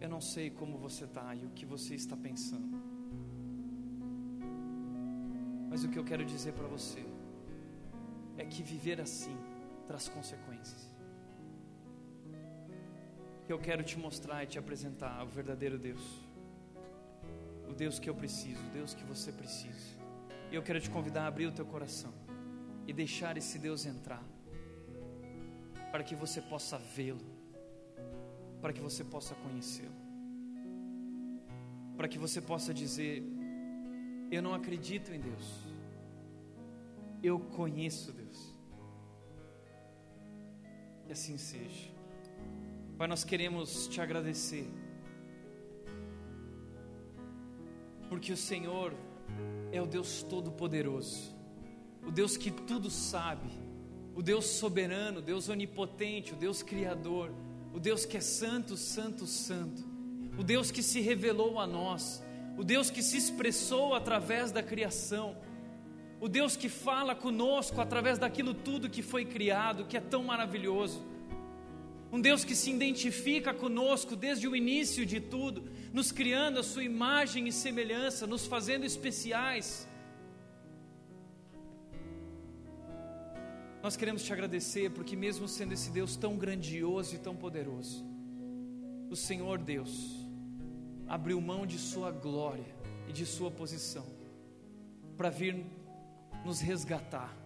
Eu 0.00 0.08
não 0.08 0.20
sei 0.20 0.50
como 0.50 0.76
você 0.76 1.04
está 1.04 1.34
e 1.34 1.46
o 1.46 1.50
que 1.50 1.64
você 1.64 1.94
está 1.94 2.16
pensando. 2.16 2.76
Mas 5.70 5.82
o 5.82 5.88
que 5.88 5.98
eu 5.98 6.04
quero 6.04 6.24
dizer 6.24 6.52
para 6.52 6.66
você 6.66 7.04
é 8.38 8.44
que 8.44 8.62
viver 8.62 9.00
assim 9.00 9.36
traz 9.86 10.08
consequências. 10.08 10.88
Eu 13.48 13.58
quero 13.58 13.82
te 13.82 13.98
mostrar 13.98 14.44
e 14.44 14.46
te 14.46 14.58
apresentar 14.58 15.24
o 15.24 15.28
verdadeiro 15.28 15.78
Deus. 15.78 16.02
O 17.68 17.74
Deus 17.74 17.98
que 17.98 18.08
eu 18.08 18.14
preciso, 18.14 18.60
o 18.66 18.70
Deus 18.70 18.94
que 18.94 19.04
você 19.04 19.32
precisa. 19.32 19.98
Eu 20.52 20.62
quero 20.62 20.80
te 20.80 20.90
convidar 20.90 21.24
a 21.24 21.26
abrir 21.26 21.46
o 21.46 21.52
teu 21.52 21.66
coração 21.66 22.12
e 22.86 22.92
deixar 22.92 23.36
esse 23.36 23.58
Deus 23.58 23.84
entrar, 23.84 24.22
para 25.90 26.02
que 26.02 26.14
você 26.14 26.40
possa 26.40 26.78
vê-lo, 26.78 27.26
para 28.60 28.72
que 28.72 28.80
você 28.80 29.04
possa 29.04 29.34
conhecê-lo, 29.34 30.00
para 31.96 32.08
que 32.08 32.18
você 32.18 32.40
possa 32.40 32.72
dizer: 32.72 33.22
Eu 34.30 34.42
não 34.42 34.54
acredito 34.54 35.12
em 35.12 35.20
Deus, 35.20 35.67
eu 37.22 37.38
conheço 37.38 38.12
Deus. 38.12 38.54
Que 41.04 41.12
assim 41.12 41.38
seja. 41.38 41.90
Pai, 42.96 43.06
nós 43.06 43.24
queremos 43.24 43.86
te 43.88 44.00
agradecer, 44.00 44.68
porque 48.08 48.32
o 48.32 48.36
Senhor 48.36 48.92
é 49.70 49.80
o 49.80 49.86
Deus 49.86 50.22
Todo-Poderoso, 50.24 51.32
o 52.04 52.10
Deus 52.10 52.36
que 52.36 52.50
tudo 52.50 52.90
sabe, 52.90 53.48
o 54.16 54.22
Deus 54.22 54.46
soberano, 54.46 55.20
o 55.20 55.22
Deus 55.22 55.48
onipotente, 55.48 56.32
o 56.32 56.36
Deus 56.36 56.62
Criador, 56.62 57.32
o 57.72 57.78
Deus 57.78 58.04
que 58.04 58.16
é 58.16 58.20
santo, 58.20 58.76
santo, 58.76 59.26
santo, 59.26 59.84
o 60.36 60.42
Deus 60.42 60.72
que 60.72 60.82
se 60.82 61.00
revelou 61.00 61.60
a 61.60 61.66
nós, 61.66 62.20
o 62.56 62.64
Deus 62.64 62.90
que 62.90 63.02
se 63.02 63.16
expressou 63.16 63.94
através 63.94 64.50
da 64.50 64.62
criação, 64.62 65.36
o 66.20 66.28
Deus 66.28 66.56
que 66.56 66.68
fala 66.68 67.14
conosco 67.14 67.80
através 67.80 68.18
daquilo 68.18 68.52
tudo 68.52 68.90
que 68.90 69.02
foi 69.02 69.24
criado, 69.24 69.84
que 69.84 69.96
é 69.96 70.00
tão 70.00 70.24
maravilhoso. 70.24 71.02
Um 72.10 72.20
Deus 72.20 72.44
que 72.44 72.54
se 72.54 72.70
identifica 72.70 73.52
conosco 73.52 74.16
desde 74.16 74.48
o 74.48 74.56
início 74.56 75.04
de 75.04 75.20
tudo, 75.20 75.70
nos 75.92 76.10
criando 76.10 76.58
a 76.58 76.62
sua 76.62 76.82
imagem 76.82 77.46
e 77.46 77.52
semelhança, 77.52 78.26
nos 78.26 78.46
fazendo 78.46 78.84
especiais. 78.84 79.86
Nós 83.82 83.96
queremos 83.96 84.24
te 84.24 84.32
agradecer 84.32 84.90
porque, 84.90 85.14
mesmo 85.14 85.46
sendo 85.46 85.72
esse 85.72 85.90
Deus 85.90 86.16
tão 86.16 86.36
grandioso 86.36 87.14
e 87.14 87.18
tão 87.18 87.36
poderoso, 87.36 88.04
o 89.08 89.14
Senhor 89.14 89.58
Deus 89.58 90.26
abriu 91.06 91.40
mão 91.40 91.64
de 91.64 91.78
Sua 91.78 92.10
glória 92.10 92.74
e 93.06 93.12
de 93.12 93.24
Sua 93.24 93.50
posição 93.50 94.04
para 95.16 95.30
vir 95.30 95.64
nos 96.44 96.60
resgatar. 96.60 97.36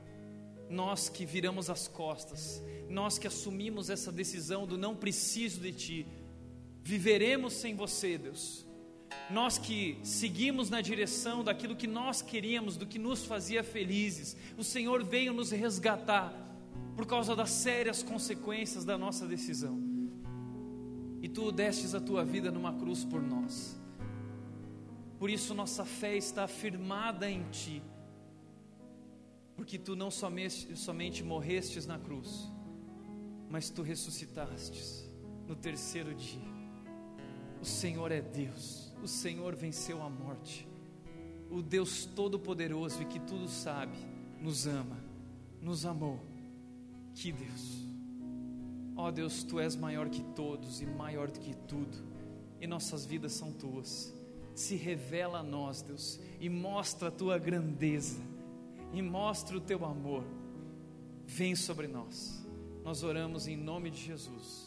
Nós 0.68 1.08
que 1.08 1.26
viramos 1.26 1.68
as 1.68 1.86
costas, 1.86 2.62
nós 2.88 3.18
que 3.18 3.26
assumimos 3.26 3.90
essa 3.90 4.10
decisão 4.10 4.66
do 4.66 4.78
não 4.78 4.96
preciso 4.96 5.60
de 5.60 5.72
Ti, 5.72 6.06
viveremos 6.82 7.52
sem 7.52 7.74
você, 7.74 8.16
Deus. 8.16 8.66
Nós 9.30 9.58
que 9.58 9.98
seguimos 10.02 10.70
na 10.70 10.80
direção 10.80 11.44
daquilo 11.44 11.76
que 11.76 11.86
nós 11.86 12.22
queríamos, 12.22 12.76
do 12.76 12.86
que 12.86 12.98
nos 12.98 13.24
fazia 13.24 13.62
felizes, 13.62 14.36
o 14.56 14.64
Senhor 14.64 15.04
veio 15.04 15.32
nos 15.32 15.50
resgatar 15.50 16.32
por 16.96 17.06
causa 17.06 17.34
das 17.34 17.50
sérias 17.50 18.02
consequências 18.02 18.84
da 18.84 18.98
nossa 18.98 19.26
decisão. 19.26 19.80
E 21.20 21.28
tu 21.28 21.52
destes 21.52 21.94
a 21.94 22.00
tua 22.00 22.24
vida 22.24 22.50
numa 22.50 22.72
cruz 22.74 23.04
por 23.04 23.22
nós. 23.22 23.80
Por 25.18 25.30
isso 25.30 25.54
nossa 25.54 25.84
fé 25.84 26.16
está 26.16 26.48
firmada 26.48 27.30
em 27.30 27.44
ti. 27.50 27.80
Porque 29.62 29.78
tu 29.78 29.94
não 29.94 30.10
somente, 30.10 31.22
morrestes 31.22 31.86
na 31.86 31.96
cruz, 31.96 32.50
mas 33.48 33.70
tu 33.70 33.80
ressuscitastes 33.80 35.08
no 35.46 35.54
terceiro 35.54 36.12
dia. 36.16 36.42
O 37.60 37.64
Senhor 37.64 38.10
é 38.10 38.20
Deus, 38.20 38.92
o 39.00 39.06
Senhor 39.06 39.54
venceu 39.54 40.02
a 40.02 40.10
morte. 40.10 40.66
O 41.48 41.62
Deus 41.62 42.04
Todo-Poderoso 42.06 43.02
e 43.02 43.04
que 43.04 43.20
tudo 43.20 43.46
sabe, 43.46 43.96
nos 44.40 44.66
ama, 44.66 44.98
nos 45.60 45.86
amou. 45.86 46.18
Que 47.14 47.30
Deus, 47.30 47.86
ó 48.96 49.06
oh 49.06 49.12
Deus, 49.12 49.44
tu 49.44 49.60
és 49.60 49.76
maior 49.76 50.08
que 50.08 50.24
todos 50.34 50.80
e 50.80 50.86
maior 50.86 51.30
do 51.30 51.38
que 51.38 51.54
tudo, 51.68 51.98
e 52.60 52.66
nossas 52.66 53.06
vidas 53.06 53.30
são 53.30 53.52
tuas. 53.52 54.12
Se 54.56 54.74
revela 54.74 55.38
a 55.38 55.42
nós, 55.44 55.82
Deus, 55.82 56.18
e 56.40 56.48
mostra 56.48 57.08
a 57.08 57.12
tua 57.12 57.38
grandeza, 57.38 58.31
e 58.92 59.00
mostra 59.00 59.56
o 59.56 59.60
teu 59.60 59.84
amor. 59.84 60.24
Vem 61.26 61.56
sobre 61.56 61.88
nós. 61.88 62.46
Nós 62.84 63.02
oramos 63.02 63.48
em 63.48 63.56
nome 63.56 63.90
de 63.90 63.98
Jesus. 64.02 64.61